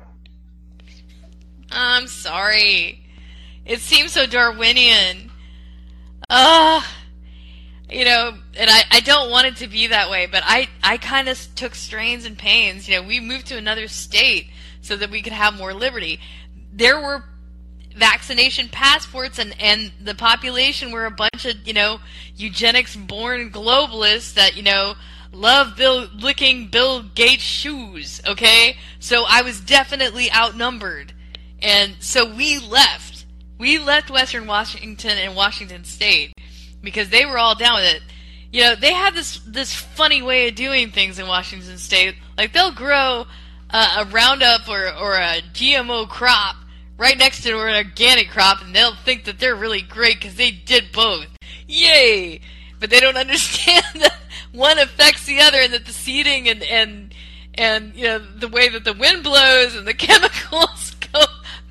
I'm 1.72 2.07
sorry. 2.07 3.03
It 3.66 3.80
seems 3.80 4.14
so 4.14 4.26
Darwinian. 4.26 5.32
Uh 6.30 6.82
you 7.91 8.05
know, 8.05 8.38
and 8.55 8.70
I, 8.70 8.84
I 8.91 8.99
don't 8.99 9.32
want 9.32 9.47
it 9.47 9.55
to 9.57 9.68
be 9.68 9.88
that 9.88 10.10
way, 10.10 10.28
but 10.28 10.43
I, 10.45 10.68
I 10.84 10.97
kind 10.97 11.28
of 11.28 11.39
took 11.55 11.74
strains 11.74 12.26
and 12.26 12.38
pains. 12.38 12.88
You 12.88 13.01
know, 13.01 13.07
we 13.07 13.20
moved 13.20 13.47
to 13.47 13.57
another 13.57 13.88
state 13.88 14.47
so 14.82 14.95
that 14.95 15.10
we 15.10 15.22
could 15.22 15.34
have 15.34 15.55
more 15.55 15.74
liberty. 15.74 16.20
There 16.72 17.01
were 17.01 17.24
vaccination 18.00 18.70
passports 18.70 19.38
and, 19.38 19.56
and 19.60 19.91
the 20.02 20.16
population 20.16 20.91
were 20.91 21.06
a 21.06 21.12
bunch 21.12 21.45
of, 21.45 21.68
you 21.68 21.74
know, 21.74 22.00
eugenics 22.36 22.95
born 22.95 23.52
globalists 23.52 24.34
that, 24.34 24.56
you 24.56 24.64
know, 24.64 24.95
love 25.32 25.76
Bill 25.76 26.08
licking 26.16 26.68
Bill 26.68 27.04
Gates 27.04 27.43
shoes, 27.43 28.22
okay? 28.26 28.78
So 29.00 29.26
I 29.28 29.41
was 29.41 29.60
definitely 29.60 30.32
outnumbered. 30.32 31.14
And 31.62 31.95
so 32.00 32.34
we 32.34 32.58
left. 32.58 33.26
We 33.58 33.78
left 33.78 34.10
Western 34.10 34.47
Washington 34.47 35.18
and 35.18 35.36
Washington 35.36 35.84
State 35.84 36.32
because 36.82 37.10
they 37.10 37.26
were 37.26 37.38
all 37.38 37.56
down 37.56 37.76
with 37.76 37.95
it. 37.95 38.02
You 38.52 38.62
know, 38.62 38.76
they 38.76 38.93
have 38.93 39.14
this 39.14 39.39
this 39.45 39.74
funny 39.74 40.22
way 40.22 40.47
of 40.47 40.56
doing 40.56 40.89
things 40.89 41.20
in 41.20 41.28
Washington 41.28 41.78
State. 41.78 42.16
Like 42.38 42.54
they'll 42.54 42.72
grow 42.72 43.28
uh, 43.70 43.95
a 44.00 44.06
Roundup 44.06 44.68
or 44.68 44.91
or 44.95 45.16
a 45.16 45.41
GMO 45.54 46.08
crop 46.10 46.56
right 47.00 47.18
next 47.18 47.41
to 47.43 47.58
an 47.58 47.76
organic 47.76 48.30
crop, 48.30 48.62
and 48.62 48.76
they'll 48.76 48.93
think 48.93 49.24
that 49.24 49.39
they're 49.39 49.56
really 49.56 49.82
great 49.82 50.20
because 50.20 50.36
they 50.36 50.52
did 50.52 50.91
both. 50.91 51.28
Yay! 51.68 52.41
But 52.80 52.91
they 52.91 53.00
don't 53.00 53.18
understand 53.26 53.86
that 53.95 54.18
one 54.52 54.78
affects 54.78 55.26
the 55.26 55.39
other, 55.39 55.58
and 55.60 55.74
that 55.74 55.86
the 55.86 55.93
seeding 55.93 56.47
and 56.47 56.62
and 56.64 57.16
and 57.56 57.95
you 57.95 58.04
know 58.04 58.20
the 58.20 58.47
way 58.47 58.70
that 58.70 58.84
the 58.84 58.93
wind 58.93 59.24
blows 59.24 59.76
and 59.76 59.88
the 59.88 59.93
chemicals 59.95 60.95
go 61.12 61.22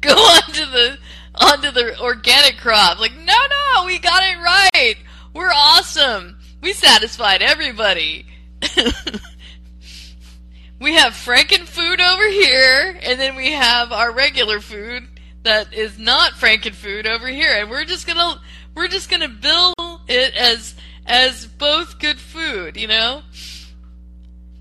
go 0.00 0.14
onto 0.14 0.64
the 0.64 0.98
onto 1.36 1.70
the 1.70 2.00
organic 2.00 2.56
crop. 2.56 2.98
Like, 2.98 3.12
no, 3.14 3.22
no, 3.24 3.84
we 3.84 3.98
got 3.98 4.22
it 4.24 4.38
right. 4.38 4.96
We're 5.34 5.52
awesome. 5.54 6.38
We 6.60 6.72
satisfied 6.72 7.42
everybody. 7.42 8.26
we 10.80 10.94
have 10.94 11.12
Franken 11.12 11.60
food 11.60 12.00
over 12.00 12.28
here, 12.28 12.98
and 13.02 13.20
then 13.20 13.36
we 13.36 13.52
have 13.52 13.92
our 13.92 14.10
regular 14.10 14.58
food 14.58 15.06
that 15.48 15.72
is 15.72 15.98
not 15.98 16.32
frankenfood 16.32 17.06
over 17.06 17.26
here, 17.26 17.52
and 17.58 17.70
we're 17.70 17.84
just 17.84 18.06
gonna 18.06 18.40
we're 18.74 18.88
just 18.88 19.10
gonna 19.10 19.28
bill 19.28 19.74
it 20.06 20.34
as 20.34 20.74
as 21.06 21.46
both 21.46 21.98
good 21.98 22.18
food, 22.18 22.76
you 22.76 22.86
know. 22.86 23.22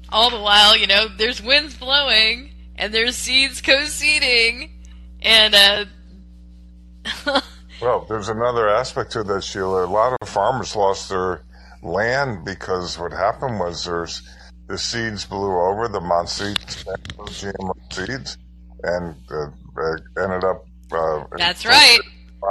All 0.09 0.29
the 0.29 0.39
while, 0.39 0.77
you 0.77 0.87
know, 0.87 1.07
there's 1.09 1.43
winds 1.43 1.75
blowing 1.75 2.51
and 2.77 2.93
there's 2.93 3.17
seeds 3.17 3.61
co-seeding, 3.61 4.71
and 5.21 5.53
uh, 5.53 5.85
Well, 7.81 8.05
there's 8.09 8.29
another 8.29 8.69
aspect 8.69 9.11
to 9.11 9.23
that, 9.23 9.43
Sheila. 9.43 9.85
A 9.85 9.87
lot 9.87 10.17
of 10.19 10.29
farmers 10.29 10.75
lost 10.75 11.09
their 11.09 11.43
land 11.83 12.43
because 12.43 12.97
what 12.97 13.11
happened 13.11 13.59
was 13.59 13.85
there's 13.85 14.23
the 14.67 14.77
seeds 14.77 15.25
blew 15.25 15.51
over 15.51 15.87
the 15.87 15.99
Monsanto 15.99 16.55
GMO 17.17 17.93
seeds 17.93 18.37
and 18.83 19.15
uh, 19.29 20.21
ended 20.23 20.43
up. 20.43 20.65
Uh, 20.91 21.23
That's 21.37 21.65
right. 21.65 21.99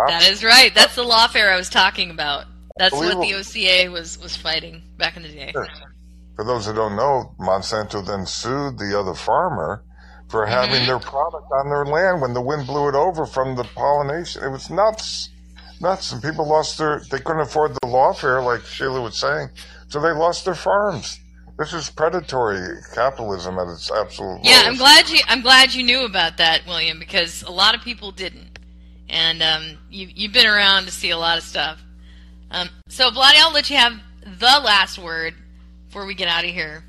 That 0.09 0.29
is 0.31 0.45
right. 0.45 0.75
That's 0.75 0.95
the 0.95 1.05
lawfare 1.05 1.53
I 1.53 1.57
was 1.57 1.71
talking 1.71 2.11
about. 2.11 2.45
That's 2.77 2.95
what 2.95 3.21
the 3.27 3.35
OCA 3.35 3.91
was 3.91 4.19
was 4.19 4.37
fighting 4.37 4.83
back 4.99 5.17
in 5.17 5.23
the 5.23 5.31
day. 5.31 5.53
Sure. 5.53 5.67
For 6.35 6.45
those 6.45 6.67
who 6.67 6.75
don't 6.75 6.97
know, 6.97 7.35
Monsanto 7.41 8.07
then 8.07 8.27
sued 8.27 8.79
the 8.79 8.99
other 8.99 9.15
farmer 9.15 9.83
for 10.29 10.45
having 10.45 10.75
Mm-hmm. 10.81 10.87
their 10.87 10.99
product 10.99 11.47
on 11.53 11.71
their 11.71 11.87
land 11.87 12.21
when 12.21 12.35
the 12.35 12.43
wind 12.43 12.67
blew 12.67 12.89
it 12.89 12.95
over 12.95 13.25
from 13.25 13.57
the 13.57 13.65
pollination. 13.65 14.45
It 14.45 14.51
was 14.51 14.69
nuts, 14.69 15.31
nuts, 15.81 16.13
and 16.13 16.21
people 16.23 16.47
lost 16.47 16.77
their. 16.77 17.01
They 17.11 17.21
couldn't 17.21 17.41
afford 17.43 17.73
the 17.75 17.87
lawfare, 17.87 18.45
like 18.45 18.63
Sheila 18.67 19.01
was 19.01 19.17
saying, 19.19 19.49
so 19.89 20.01
they 20.01 20.11
lost 20.11 20.45
their 20.45 20.55
farms. 20.55 21.19
This 21.59 21.73
is 21.73 21.89
predatory 21.89 22.79
capitalism 22.95 23.59
at 23.59 23.69
its 23.69 23.91
absolute. 23.91 24.41
Yeah, 24.43 24.63
I'm 24.67 24.77
glad 24.77 25.09
you 25.09 25.21
I'm 25.27 25.41
glad 25.41 25.73
you 25.75 25.83
knew 25.83 26.05
about 26.05 26.37
that, 26.37 26.67
William, 26.67 26.99
because 26.99 27.43
a 27.43 27.51
lot 27.51 27.75
of 27.75 27.81
people 27.81 28.11
didn't, 28.13 28.59
and 29.09 29.43
um, 29.43 29.79
you 29.91 30.09
you've 30.15 30.33
been 30.33 30.47
around 30.47 30.85
to 30.85 30.91
see 30.91 31.11
a 31.11 31.19
lot 31.19 31.39
of 31.39 31.45
stuff. 31.45 31.83
Um, 32.51 32.69
so, 32.89 33.11
Blotty, 33.11 33.37
I'll 33.39 33.53
let 33.53 33.71
you 33.71 33.77
have 33.77 33.95
the 34.23 34.61
last 34.65 34.99
word 34.99 35.35
before 35.87 36.05
we 36.07 36.15
get 36.15 36.29
out 36.29 36.45
of 36.45 36.51
here. 36.51 36.85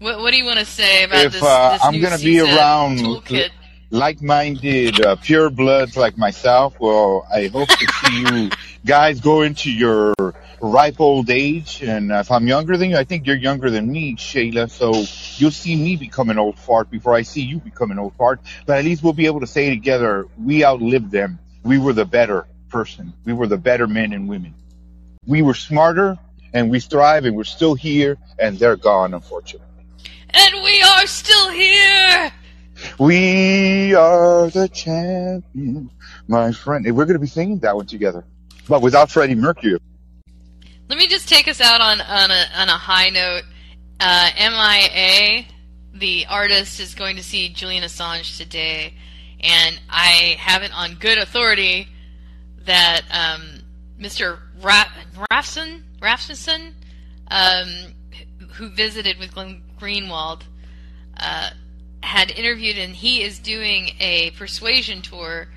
What, 0.00 0.18
what 0.18 0.30
do 0.32 0.36
you 0.38 0.44
want 0.44 0.58
to 0.58 0.64
say 0.64 1.04
about 1.04 1.26
If, 1.26 1.32
this? 1.34 1.42
uh, 1.42 1.72
this 1.72 1.84
I'm 1.84 2.00
gonna 2.00 2.18
be 2.18 2.40
around- 2.40 2.98
toolkit? 2.98 3.50
like-minded, 3.90 5.00
uh, 5.06 5.14
pure 5.16 5.50
bloods 5.50 5.96
like 5.96 6.18
myself. 6.18 6.74
Well, 6.80 7.26
I 7.32 7.46
hope 7.46 7.68
to 7.68 7.86
see 8.06 8.20
you 8.22 8.50
guys 8.84 9.20
go 9.20 9.42
into 9.42 9.70
your 9.70 10.12
ripe 10.64 11.00
old 11.00 11.30
age. 11.30 11.82
And 11.82 12.10
if 12.10 12.30
I'm 12.30 12.46
younger 12.46 12.76
than 12.76 12.90
you, 12.90 12.96
I 12.96 13.04
think 13.04 13.26
you're 13.26 13.36
younger 13.36 13.70
than 13.70 13.90
me, 13.90 14.16
Shayla. 14.16 14.70
So 14.70 14.92
you'll 15.38 15.50
see 15.50 15.76
me 15.76 15.96
become 15.96 16.30
an 16.30 16.38
old 16.38 16.58
fart 16.58 16.90
before 16.90 17.14
I 17.14 17.22
see 17.22 17.42
you 17.42 17.58
become 17.58 17.90
an 17.90 17.98
old 17.98 18.14
fart. 18.14 18.40
But 18.66 18.78
at 18.78 18.84
least 18.84 19.02
we'll 19.02 19.12
be 19.12 19.26
able 19.26 19.40
to 19.40 19.46
say 19.46 19.70
together, 19.70 20.26
we 20.38 20.64
outlived 20.64 21.10
them. 21.10 21.38
We 21.62 21.78
were 21.78 21.92
the 21.92 22.04
better 22.04 22.46
person. 22.68 23.12
We 23.24 23.32
were 23.32 23.46
the 23.46 23.58
better 23.58 23.86
men 23.86 24.12
and 24.12 24.28
women. 24.28 24.54
We 25.26 25.42
were 25.42 25.54
smarter 25.54 26.18
and 26.52 26.70
we 26.70 26.80
thrive 26.80 27.24
and 27.24 27.36
we're 27.36 27.44
still 27.44 27.74
here 27.74 28.18
and 28.38 28.58
they're 28.58 28.76
gone, 28.76 29.14
unfortunately. 29.14 29.66
And 30.30 30.62
we 30.62 30.82
are 30.82 31.06
still 31.06 31.50
here! 31.50 32.32
We 32.98 33.94
are 33.94 34.50
the 34.50 34.68
champions, 34.68 35.90
my 36.26 36.52
friend. 36.52 36.84
And 36.86 36.96
we're 36.96 37.04
going 37.04 37.14
to 37.14 37.20
be 37.20 37.26
singing 37.26 37.60
that 37.60 37.76
one 37.76 37.86
together, 37.86 38.24
but 38.68 38.82
without 38.82 39.10
Freddie 39.10 39.36
Mercury. 39.36 39.78
Let 40.86 40.98
me 40.98 41.06
just 41.06 41.30
take 41.30 41.48
us 41.48 41.62
out 41.62 41.80
on, 41.80 42.00
on, 42.02 42.30
a, 42.30 42.44
on 42.56 42.68
a 42.68 42.76
high 42.76 43.08
note. 43.08 43.44
Uh, 43.98 44.30
MIA, 44.36 45.46
the 45.94 46.26
artist, 46.28 46.78
is 46.78 46.94
going 46.94 47.16
to 47.16 47.22
see 47.22 47.48
Julian 47.48 47.84
Assange 47.84 48.36
today, 48.36 48.92
and 49.40 49.80
I 49.88 50.36
have 50.38 50.62
it 50.62 50.72
on 50.74 50.96
good 50.96 51.16
authority 51.16 51.88
that 52.66 53.02
um, 53.10 53.62
Mr. 53.98 54.38
Ra- 54.60 54.90
Rafson, 55.32 55.84
Rafson, 56.02 56.74
um, 57.30 57.94
who 58.52 58.68
visited 58.68 59.18
with 59.18 59.32
Glenn 59.32 59.62
Greenwald, 59.80 60.42
uh, 61.18 61.50
had 62.02 62.30
interviewed, 62.30 62.76
and 62.76 62.94
he 62.94 63.22
is 63.22 63.38
doing 63.38 63.92
a 64.00 64.32
persuasion 64.32 65.00
tour 65.00 65.48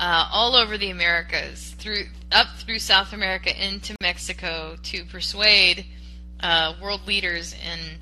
uh, 0.00 0.26
all 0.32 0.56
over 0.56 0.78
the 0.78 0.88
Americas, 0.90 1.74
through 1.78 2.06
up 2.32 2.46
through 2.56 2.78
South 2.78 3.12
America 3.12 3.52
into 3.54 3.94
Mexico 4.00 4.76
to 4.82 5.04
persuade 5.04 5.84
uh, 6.40 6.72
world 6.80 7.06
leaders 7.06 7.52
in 7.54 7.98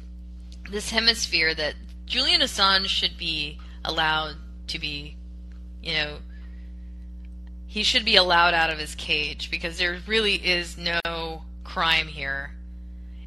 this 0.70 0.90
hemisphere 0.90 1.54
that 1.54 1.74
Julian 2.06 2.40
Assange 2.40 2.86
should 2.86 3.18
be 3.18 3.58
allowed 3.84 4.36
to 4.68 4.78
be, 4.78 5.16
you 5.82 5.94
know, 5.94 6.18
he 7.66 7.82
should 7.82 8.04
be 8.04 8.14
allowed 8.14 8.54
out 8.54 8.70
of 8.70 8.78
his 8.78 8.94
cage 8.94 9.50
because 9.50 9.78
there 9.78 9.98
really 10.06 10.36
is 10.36 10.78
no 10.78 11.42
crime 11.64 12.06
here 12.06 12.52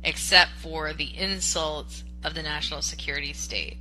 except 0.02 0.52
for 0.52 0.94
the 0.94 1.18
insults 1.18 2.06
of 2.24 2.36
the 2.36 2.42
national 2.42 2.82
security 2.82 3.34
state. 3.34 3.78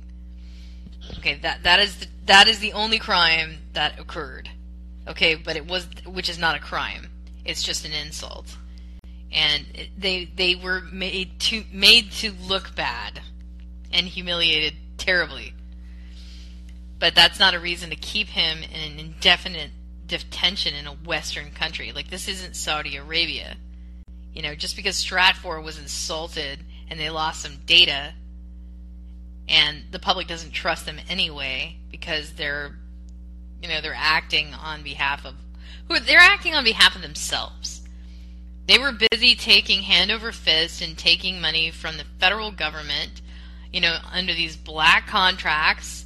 Okay, 1.17 1.35
that 1.35 1.63
that 1.63 1.79
is 1.79 1.95
the, 1.95 2.07
that 2.25 2.49
is 2.49 2.59
the 2.59 2.73
only 2.73 2.99
crime 2.99 3.59
that 3.71 3.97
occurred. 3.97 4.49
Okay, 5.07 5.35
but 5.35 5.55
it 5.55 5.67
was 5.67 5.87
which 6.05 6.29
is 6.29 6.37
not 6.37 6.55
a 6.55 6.59
crime. 6.59 7.09
It's 7.43 7.63
just 7.63 7.85
an 7.85 7.91
insult. 7.91 8.57
And 9.31 9.65
they 9.97 10.25
they 10.25 10.55
were 10.55 10.81
made 10.81 11.39
to 11.41 11.63
made 11.71 12.11
to 12.13 12.31
look 12.31 12.75
bad 12.75 13.21
and 13.91 14.07
humiliated 14.07 14.75
terribly. 14.97 15.53
But 16.99 17.15
that's 17.15 17.39
not 17.39 17.55
a 17.55 17.59
reason 17.59 17.89
to 17.89 17.95
keep 17.95 18.27
him 18.27 18.59
in 18.59 18.91
an 18.91 18.99
indefinite 18.99 19.71
detention 20.05 20.75
in 20.75 20.85
a 20.85 20.91
western 20.91 21.51
country. 21.51 21.91
Like 21.91 22.09
this 22.09 22.27
isn't 22.27 22.55
Saudi 22.55 22.97
Arabia. 22.97 23.57
You 24.33 24.43
know, 24.43 24.55
just 24.55 24.75
because 24.75 25.03
Stratfor 25.03 25.63
was 25.63 25.79
insulted 25.79 26.59
and 26.89 26.99
they 26.99 27.09
lost 27.09 27.41
some 27.41 27.57
data 27.65 28.13
and 29.47 29.83
the 29.91 29.99
public 29.99 30.27
doesn't 30.27 30.51
trust 30.51 30.85
them 30.85 30.97
anyway 31.09 31.77
because 31.89 32.33
they're 32.33 32.77
you 33.61 33.69
know 33.69 33.81
they're 33.81 33.93
acting 33.95 34.53
on 34.53 34.83
behalf 34.83 35.25
of 35.25 35.35
who 35.87 35.99
they're 35.99 36.19
acting 36.19 36.53
on 36.53 36.63
behalf 36.63 36.95
of 36.95 37.01
themselves. 37.01 37.81
They 38.67 38.77
were 38.77 38.93
busy 39.11 39.35
taking 39.35 39.83
hand 39.83 40.11
over 40.11 40.31
fist 40.31 40.81
and 40.81 40.97
taking 40.97 41.41
money 41.41 41.71
from 41.71 41.97
the 41.97 42.05
federal 42.19 42.51
government 42.51 43.21
you 43.71 43.81
know 43.81 43.97
under 44.11 44.33
these 44.33 44.55
black 44.55 45.07
contracts 45.07 46.05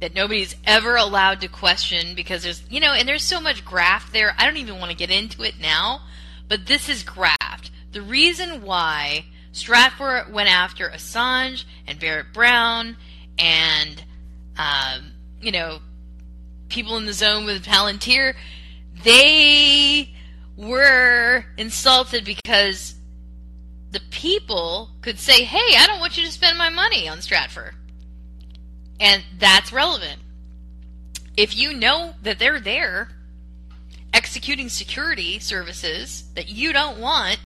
that 0.00 0.14
nobody's 0.14 0.56
ever 0.64 0.96
allowed 0.96 1.40
to 1.40 1.48
question 1.48 2.14
because 2.14 2.42
there's 2.42 2.62
you 2.68 2.80
know 2.80 2.92
and 2.92 3.08
there's 3.08 3.22
so 3.22 3.40
much 3.40 3.64
graft 3.64 4.12
there. 4.12 4.34
I 4.38 4.44
don't 4.44 4.58
even 4.58 4.78
want 4.78 4.90
to 4.90 4.96
get 4.96 5.10
into 5.10 5.42
it 5.42 5.54
now 5.60 6.00
but 6.48 6.66
this 6.66 6.88
is 6.88 7.02
graft. 7.02 7.70
The 7.92 8.02
reason 8.02 8.62
why 8.62 9.26
Stratfor 9.52 10.30
went 10.30 10.48
after 10.48 10.88
Assange 10.88 11.64
and 11.86 11.98
Barrett 11.98 12.32
Brown 12.32 12.96
and, 13.38 14.04
um, 14.56 15.12
you 15.40 15.50
know, 15.50 15.80
people 16.68 16.96
in 16.96 17.06
the 17.06 17.12
zone 17.12 17.44
with 17.44 17.64
Palantir. 17.64 18.34
They 19.04 20.14
were 20.56 21.44
insulted 21.56 22.24
because 22.24 22.94
the 23.90 24.00
people 24.10 24.90
could 25.02 25.18
say, 25.18 25.44
hey, 25.44 25.76
I 25.76 25.86
don't 25.86 26.00
want 26.00 26.16
you 26.16 26.24
to 26.24 26.32
spend 26.32 26.58
my 26.58 26.70
money 26.70 27.08
on 27.08 27.18
Stratfor. 27.18 27.72
And 28.98 29.22
that's 29.38 29.72
relevant. 29.72 30.20
If 31.36 31.56
you 31.56 31.74
know 31.74 32.14
that 32.22 32.38
they're 32.38 32.60
there 32.60 33.08
executing 34.12 34.68
security 34.70 35.38
services 35.38 36.24
that 36.34 36.48
you 36.48 36.72
don't 36.72 36.98
want, 36.98 37.38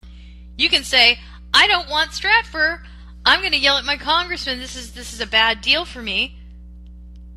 you 0.57 0.68
can 0.68 0.85
say, 0.85 1.18
I 1.53 1.66
don't 1.66 1.91
want 1.91 2.12
Stratfor. 2.12 2.81
I'm 3.25 3.41
going 3.41 3.53
to 3.53 3.59
yell 3.59 3.77
at 3.77 3.85
my 3.85 3.97
congressman. 3.97 4.61
This 4.61 4.77
is 4.77 4.93
this 4.93 5.12
is 5.12 5.21
a 5.21 5.27
bad 5.27 5.61
deal 5.61 5.85
for 5.85 6.01
me. 6.01 6.39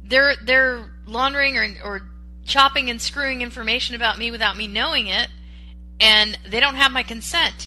They're 0.03 0.35
they're 0.43 0.92
laundering 1.05 1.57
or 1.57 1.67
or 1.83 2.01
chopping 2.45 2.89
and 2.89 3.01
screwing 3.01 3.41
information 3.41 3.95
about 3.95 4.17
me 4.17 4.31
without 4.31 4.57
me 4.57 4.67
knowing 4.67 5.07
it, 5.07 5.29
and 5.99 6.37
they 6.49 6.59
don't 6.59 6.75
have 6.75 6.91
my 6.91 7.03
consent. 7.03 7.65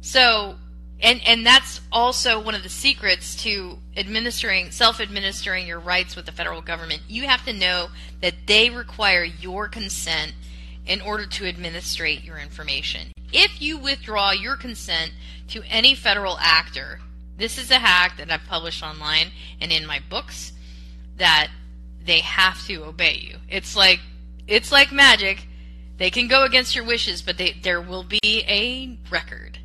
So, 0.00 0.56
and 1.00 1.20
and 1.26 1.46
that's 1.46 1.80
also 1.90 2.40
one 2.40 2.54
of 2.54 2.62
the 2.62 2.68
secrets 2.68 3.34
to 3.42 3.78
administering 3.96 4.70
self-administering 4.70 5.66
your 5.66 5.80
rights 5.80 6.16
with 6.16 6.26
the 6.26 6.32
federal 6.32 6.60
government. 6.60 7.02
You 7.08 7.26
have 7.26 7.44
to 7.46 7.52
know 7.52 7.88
that 8.20 8.34
they 8.46 8.70
require 8.70 9.24
your 9.24 9.68
consent 9.68 10.34
in 10.86 11.00
order 11.00 11.26
to 11.26 11.46
administrate 11.46 12.24
your 12.24 12.38
information 12.38 13.14
if 13.34 13.60
you 13.60 13.76
withdraw 13.76 14.30
your 14.30 14.56
consent 14.56 15.12
to 15.48 15.62
any 15.68 15.94
federal 15.94 16.38
actor, 16.38 17.00
this 17.36 17.58
is 17.58 17.70
a 17.70 17.80
hack 17.80 18.16
that 18.16 18.30
I've 18.30 18.44
published 18.44 18.82
online 18.82 19.32
and 19.60 19.72
in 19.72 19.84
my 19.84 20.00
books 20.08 20.52
that 21.16 21.50
they 22.04 22.20
have 22.20 22.64
to 22.66 22.84
obey 22.84 23.18
you. 23.28 23.38
It's 23.48 23.76
like 23.76 24.00
it's 24.46 24.70
like 24.70 24.92
magic. 24.92 25.46
They 25.96 26.10
can 26.10 26.28
go 26.28 26.44
against 26.44 26.74
your 26.74 26.84
wishes, 26.84 27.22
but 27.22 27.38
they, 27.38 27.52
there 27.62 27.80
will 27.80 28.02
be 28.02 28.44
a 28.48 28.98
record. 29.10 29.58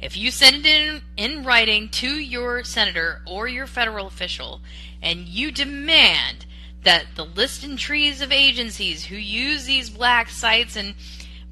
If 0.00 0.16
you 0.16 0.30
send 0.30 0.64
it 0.64 0.66
in, 0.66 1.02
in 1.16 1.44
writing 1.44 1.88
to 1.90 2.08
your 2.08 2.62
senator 2.62 3.22
or 3.26 3.48
your 3.48 3.66
federal 3.66 4.06
official 4.06 4.60
and 5.02 5.26
you 5.26 5.50
demand 5.50 6.46
that 6.84 7.06
the 7.16 7.24
list 7.24 7.64
and 7.64 7.78
trees 7.78 8.20
of 8.20 8.30
agencies 8.30 9.06
who 9.06 9.16
use 9.16 9.64
these 9.64 9.90
black 9.90 10.28
sites 10.28 10.76
and 10.76 10.94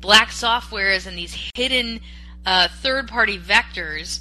black 0.01 0.29
softwares 0.29 1.07
and 1.07 1.17
these 1.17 1.51
hidden 1.55 2.01
uh, 2.45 2.69
third 2.69 3.09
party 3.09 3.39
vectors, 3.39 4.21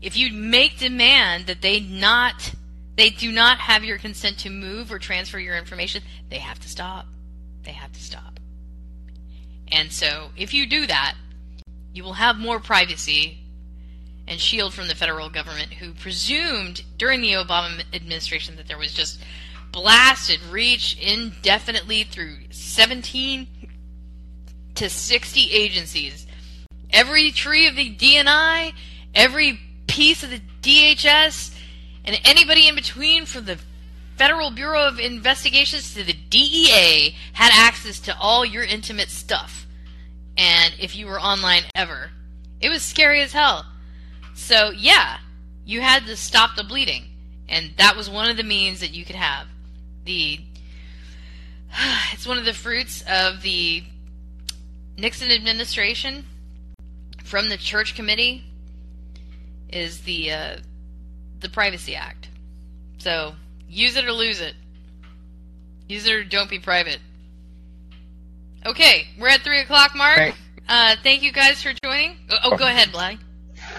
if 0.00 0.16
you 0.16 0.32
make 0.32 0.78
demand 0.78 1.46
that 1.46 1.60
they 1.60 1.80
not 1.80 2.54
they 2.96 3.10
do 3.10 3.32
not 3.32 3.58
have 3.58 3.84
your 3.84 3.98
consent 3.98 4.38
to 4.40 4.50
move 4.50 4.92
or 4.92 4.98
transfer 4.98 5.38
your 5.38 5.56
information, 5.56 6.02
they 6.28 6.38
have 6.38 6.58
to 6.60 6.68
stop. 6.68 7.06
They 7.62 7.72
have 7.72 7.92
to 7.92 8.02
stop. 8.02 8.40
And 9.68 9.92
so 9.92 10.30
if 10.36 10.52
you 10.52 10.66
do 10.66 10.86
that, 10.86 11.14
you 11.92 12.02
will 12.02 12.14
have 12.14 12.36
more 12.36 12.60
privacy 12.60 13.38
and 14.26 14.40
shield 14.40 14.72
from 14.72 14.88
the 14.88 14.94
federal 14.94 15.28
government 15.28 15.72
who 15.74 15.92
presumed 15.92 16.84
during 16.96 17.20
the 17.20 17.32
Obama 17.32 17.82
administration 17.92 18.56
that 18.56 18.68
there 18.68 18.78
was 18.78 18.92
just 18.92 19.20
blasted 19.72 20.40
reach 20.50 20.96
indefinitely 21.00 22.04
through 22.04 22.36
17 22.50 23.46
to 24.76 24.88
60 24.88 25.40
agencies. 25.52 26.26
Every 26.90 27.30
tree 27.30 27.66
of 27.66 27.76
the 27.76 27.94
DNI, 27.94 28.72
every 29.14 29.60
piece 29.86 30.22
of 30.22 30.30
the 30.30 30.40
DHS, 30.62 31.54
and 32.04 32.20
anybody 32.24 32.68
in 32.68 32.74
between 32.74 33.26
from 33.26 33.44
the 33.44 33.58
Federal 34.16 34.50
Bureau 34.50 34.86
of 34.86 34.98
Investigations 34.98 35.94
to 35.94 36.04
the 36.04 36.12
DEA 36.12 37.14
had 37.32 37.52
access 37.54 37.98
to 38.00 38.16
all 38.18 38.44
your 38.44 38.64
intimate 38.64 39.08
stuff. 39.08 39.66
And 40.36 40.74
if 40.78 40.94
you 40.94 41.06
were 41.06 41.20
online 41.20 41.62
ever, 41.74 42.10
it 42.60 42.68
was 42.68 42.82
scary 42.82 43.22
as 43.22 43.32
hell. 43.32 43.64
So, 44.34 44.70
yeah, 44.70 45.18
you 45.64 45.80
had 45.80 46.06
to 46.06 46.16
stop 46.16 46.56
the 46.56 46.64
bleeding. 46.64 47.04
And 47.48 47.72
that 47.78 47.96
was 47.96 48.08
one 48.08 48.30
of 48.30 48.36
the 48.36 48.42
means 48.42 48.80
that 48.80 48.94
you 48.94 49.04
could 49.04 49.16
have. 49.16 49.46
The 50.04 50.40
it's 52.12 52.26
one 52.26 52.38
of 52.38 52.44
the 52.44 52.52
fruits 52.52 53.02
of 53.08 53.42
the 53.42 53.84
Nixon 54.96 55.30
administration 55.30 56.26
from 57.24 57.48
the 57.48 57.56
church 57.56 57.94
committee 57.94 58.44
is 59.68 60.02
the 60.02 60.32
uh, 60.32 60.56
the 61.40 61.48
Privacy 61.48 61.94
Act. 61.94 62.28
So 62.98 63.34
use 63.68 63.96
it 63.96 64.04
or 64.04 64.12
lose 64.12 64.40
it. 64.40 64.54
Use 65.88 66.06
it 66.06 66.12
or 66.12 66.24
don't 66.24 66.50
be 66.50 66.58
private. 66.58 66.98
Okay, 68.64 69.06
we're 69.18 69.28
at 69.28 69.40
three 69.40 69.60
o'clock 69.60 69.94
mark. 69.96 70.16
Thank, 70.16 70.34
Uh, 70.68 70.94
thank 71.02 71.22
you 71.22 71.32
guys 71.32 71.62
for 71.62 71.72
joining. 71.82 72.16
Oh, 72.30 72.38
oh 72.44 72.56
go 72.56 72.66
ahead, 72.66 72.92
Bly. 72.92 73.18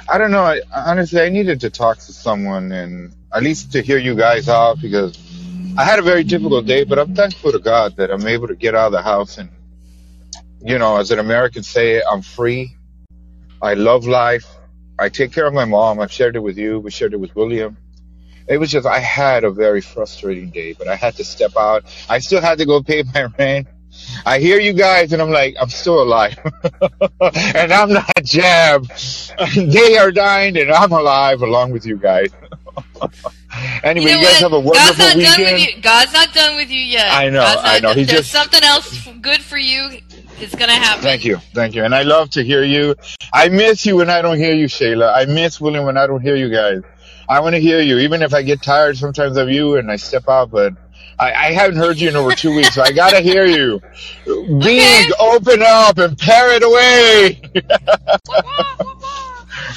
I 0.09 0.17
don't 0.17 0.31
know. 0.31 0.43
I, 0.43 0.61
honestly, 0.75 1.21
I 1.21 1.29
needed 1.29 1.61
to 1.61 1.69
talk 1.69 1.97
to 1.99 2.11
someone 2.11 2.71
and 2.71 3.13
at 3.33 3.43
least 3.43 3.71
to 3.73 3.81
hear 3.81 3.97
you 3.97 4.15
guys 4.15 4.49
out 4.49 4.81
because 4.81 5.17
I 5.77 5.85
had 5.85 5.99
a 5.99 6.01
very 6.01 6.23
difficult 6.23 6.65
day, 6.65 6.83
but 6.83 6.99
I'm 6.99 7.15
thankful 7.15 7.51
to 7.51 7.59
God 7.59 7.95
that 7.97 8.11
I'm 8.11 8.27
able 8.27 8.47
to 8.47 8.55
get 8.55 8.75
out 8.75 8.87
of 8.87 8.91
the 8.91 9.01
house 9.01 9.37
and, 9.37 9.49
you 10.61 10.77
know, 10.77 10.97
as 10.97 11.11
an 11.11 11.19
American 11.19 11.63
say, 11.63 12.01
I'm 12.11 12.21
free. 12.21 12.75
I 13.61 13.75
love 13.75 14.05
life. 14.05 14.47
I 15.01 15.09
take 15.09 15.31
care 15.33 15.47
of 15.47 15.53
my 15.53 15.65
mom. 15.65 15.99
I've 15.99 16.11
shared 16.11 16.35
it 16.35 16.39
with 16.39 16.57
you. 16.57 16.79
We 16.79 16.91
shared 16.91 17.13
it 17.13 17.19
with 17.19 17.35
William. 17.35 17.77
It 18.47 18.57
was 18.57 18.69
just, 18.71 18.85
I 18.85 18.99
had 18.99 19.43
a 19.43 19.51
very 19.51 19.81
frustrating 19.81 20.49
day, 20.49 20.73
but 20.73 20.87
I 20.87 20.95
had 20.95 21.15
to 21.15 21.23
step 21.23 21.51
out. 21.57 21.85
I 22.09 22.19
still 22.19 22.41
had 22.41 22.57
to 22.59 22.65
go 22.65 22.81
pay 22.83 23.03
my 23.13 23.23
rent. 23.39 23.67
I 24.25 24.39
hear 24.39 24.59
you 24.59 24.73
guys 24.73 25.11
and 25.13 25.21
I'm 25.21 25.31
like, 25.31 25.55
I'm 25.59 25.69
still 25.69 26.01
alive. 26.01 26.37
and 27.21 27.73
I'm 27.73 27.91
not 27.91 28.09
jabbed. 28.23 28.91
they 29.55 29.97
are 29.97 30.11
dying 30.11 30.57
and 30.57 30.71
I'm 30.71 30.91
alive 30.91 31.41
along 31.41 31.71
with 31.71 31.85
you 31.85 31.97
guys. 31.97 32.29
anyway, 33.83 34.11
You 34.11 34.15
know 34.15 34.19
you, 34.21 34.25
guys 34.25 34.39
have 34.39 34.53
a 34.53 34.61
God's 34.61 34.65
wonderful 34.65 35.05
done 35.05 35.17
with 35.17 35.37
weekend. 35.37 35.59
you. 35.75 35.81
God's 35.81 36.13
not 36.13 36.33
done 36.33 36.55
with 36.55 36.69
you 36.69 36.79
yet. 36.79 37.11
I 37.11 37.29
know, 37.29 37.41
God's 37.41 37.61
I 37.63 37.75
know. 37.79 37.87
done- 37.89 37.97
He 37.97 38.03
There's 38.05 38.19
just- 38.19 38.31
something 38.31 38.63
else 38.63 39.07
good 39.21 39.41
for 39.41 39.57
you. 39.57 39.99
It's 40.41 40.55
gonna 40.55 40.73
happen. 40.73 41.03
Thank 41.03 41.23
you, 41.25 41.37
thank 41.53 41.75
you. 41.75 41.83
And 41.83 41.93
I 41.93 42.03
love 42.03 42.29
to 42.31 42.43
hear 42.43 42.63
you. 42.63 42.95
I 43.33 43.49
miss 43.49 43.85
you 43.85 43.97
when 43.97 44.09
I 44.09 44.21
don't 44.21 44.37
hear 44.37 44.53
you, 44.53 44.65
Shayla. 44.65 45.13
I 45.15 45.25
miss 45.25 45.61
William 45.61 45.85
when 45.85 45.97
I 45.97 46.07
don't 46.07 46.21
hear 46.21 46.35
you 46.35 46.49
guys. 46.49 46.81
I 47.29 47.39
want 47.39 47.55
to 47.55 47.61
hear 47.61 47.79
you, 47.79 47.99
even 47.99 48.21
if 48.21 48.33
I 48.33 48.41
get 48.41 48.61
tired 48.61 48.97
sometimes 48.97 49.37
of 49.37 49.49
you 49.49 49.77
and 49.77 49.89
I 49.89 49.95
step 49.95 50.27
out, 50.27 50.51
but 50.51 50.73
I, 51.17 51.31
I 51.31 51.51
haven't 51.53 51.77
heard 51.77 51.97
you 51.97 52.09
in 52.09 52.15
over 52.15 52.31
two 52.33 52.55
weeks, 52.55 52.73
so 52.75 52.81
I 52.81 52.91
gotta 52.91 53.21
hear 53.21 53.45
you. 53.45 53.81
Big, 54.59 55.11
open 55.19 55.61
up 55.61 55.97
and 55.99 56.17
parrot 56.17 56.63
away. 56.63 57.41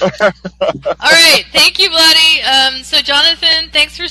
All 0.00 0.30
right, 1.02 1.44
thank 1.52 1.78
you, 1.78 1.90
Bloody. 1.90 2.42
Um, 2.42 2.82
so, 2.82 3.00
Jonathan, 3.00 3.70
thanks 3.72 3.96
for 3.96 4.06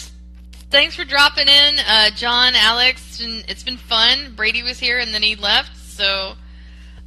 thanks 0.70 0.96
for 0.96 1.04
dropping 1.04 1.48
in. 1.48 1.76
Uh, 1.88 2.12
John, 2.12 2.54
Alex, 2.56 3.20
and 3.20 3.44
it's 3.48 3.64
been 3.64 3.78
fun. 3.78 4.34
Brady 4.36 4.64
was 4.64 4.80
here 4.80 5.00
and 5.00 5.14
then 5.14 5.24
he 5.24 5.36
left, 5.36 5.76
so 5.78 6.36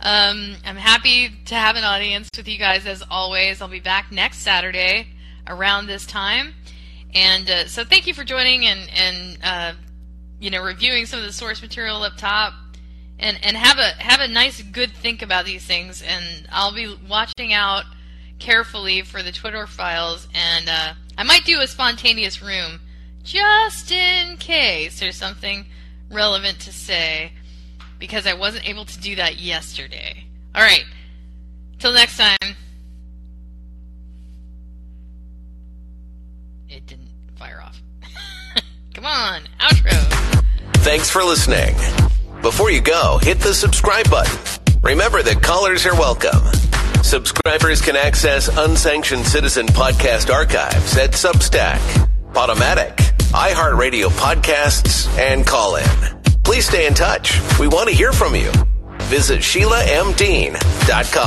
um, 0.01 0.57
I'm 0.65 0.77
happy 0.77 1.31
to 1.47 1.55
have 1.55 1.77
an 1.77 1.85
audience 1.85 2.29
with 2.37 2.49
you 2.49 2.59
guys 2.59 2.87
as 2.87 3.03
always. 3.11 3.61
I'll 3.61 3.69
be 3.69 3.81
back 3.81 4.13
next 4.13 4.39
Saturday 4.39 5.09
around 5.47 5.87
this 5.87 6.07
time, 6.07 6.55
and 7.15 7.49
uh, 7.49 7.67
so 7.67 7.85
thank 7.85 8.07
you 8.07 8.15
for 8.15 8.25
joining 8.25 8.67
and 8.67 8.89
and 8.95 9.39
uh, 9.43 9.73
you 10.39 10.51
know 10.51 10.63
reviewing 10.63 11.07
some 11.07 11.21
of 11.21 11.27
the 11.27 11.33
source 11.33 11.63
material 11.63 12.03
up 12.03 12.17
top. 12.17 12.53
And, 13.19 13.39
and 13.43 13.57
have 13.57 13.79
a 13.79 14.03
have 14.03 14.21
a 14.21 14.29
nice 14.29 14.61
good 14.61 14.93
think 14.93 15.23
about 15.23 15.47
these 15.47 15.65
things 15.65 16.03
and 16.03 16.47
I'll 16.53 16.75
be 16.75 16.95
watching 17.09 17.55
out 17.55 17.85
carefully 18.39 19.01
for 19.01 19.23
the 19.23 19.33
Twitter 19.33 19.67
files, 19.67 20.29
and 20.35 20.69
uh, 20.69 20.93
I 21.17 21.23
might 21.23 21.45
do 21.45 21.61
a 21.61 21.67
spontaneous 21.67 22.43
room 22.43 22.81
just 23.23 23.91
in 23.91 24.37
case 24.37 25.01
there's 25.01 25.17
something 25.17 25.67
relevant 26.11 26.61
to 26.61 26.73
say, 26.73 27.33
because 27.99 28.27
I 28.27 28.35
wasn't 28.35 28.69
able 28.69 28.85
to 28.85 29.01
do 29.01 29.17
that 29.17 29.39
yesterday. 29.39 30.25
All 30.55 30.63
right, 30.63 30.85
till 31.79 31.93
next 31.93 32.17
time. 32.17 32.57
It 36.69 36.87
didn't 36.87 37.11
fire 37.37 37.63
off. 37.63 37.81
Come 38.95 39.07
on, 39.07 39.43
outro. 39.61 40.43
Thanks 40.79 41.11
for 41.11 41.23
listening. 41.25 41.75
Before 42.43 42.71
you 42.71 42.81
go, 42.81 43.19
hit 43.23 43.41
the 43.41 43.55
subscribe 43.55 44.09
button. 44.11 44.39
Remember 44.83 45.23
that 45.23 45.43
callers 45.43 45.87
are 45.87 45.95
welcome. 45.95 46.45
Subscribers 47.03 47.81
can 47.81 47.97
access 47.97 48.49
unsanctioned 48.49 49.27
citizen 49.27 49.67
podcast 49.67 50.33
archives 50.33 50.97
at 50.97 51.11
Substack, 51.13 51.79
Podomatic, 52.33 52.97
iHeartRadio 53.33 54.09
podcasts, 54.11 55.09
and 55.19 55.47
Callin. 55.47 56.16
Please 56.47 56.65
stay 56.69 56.87
in 56.87 56.95
touch. 56.95 57.41
We 57.59 57.67
want 57.67 57.89
to 57.89 57.95
hear 57.95 58.13
from 58.13 58.37
you. 58.37 58.53
Visit 59.09 59.41
SheilaMDean.com. 59.41 61.25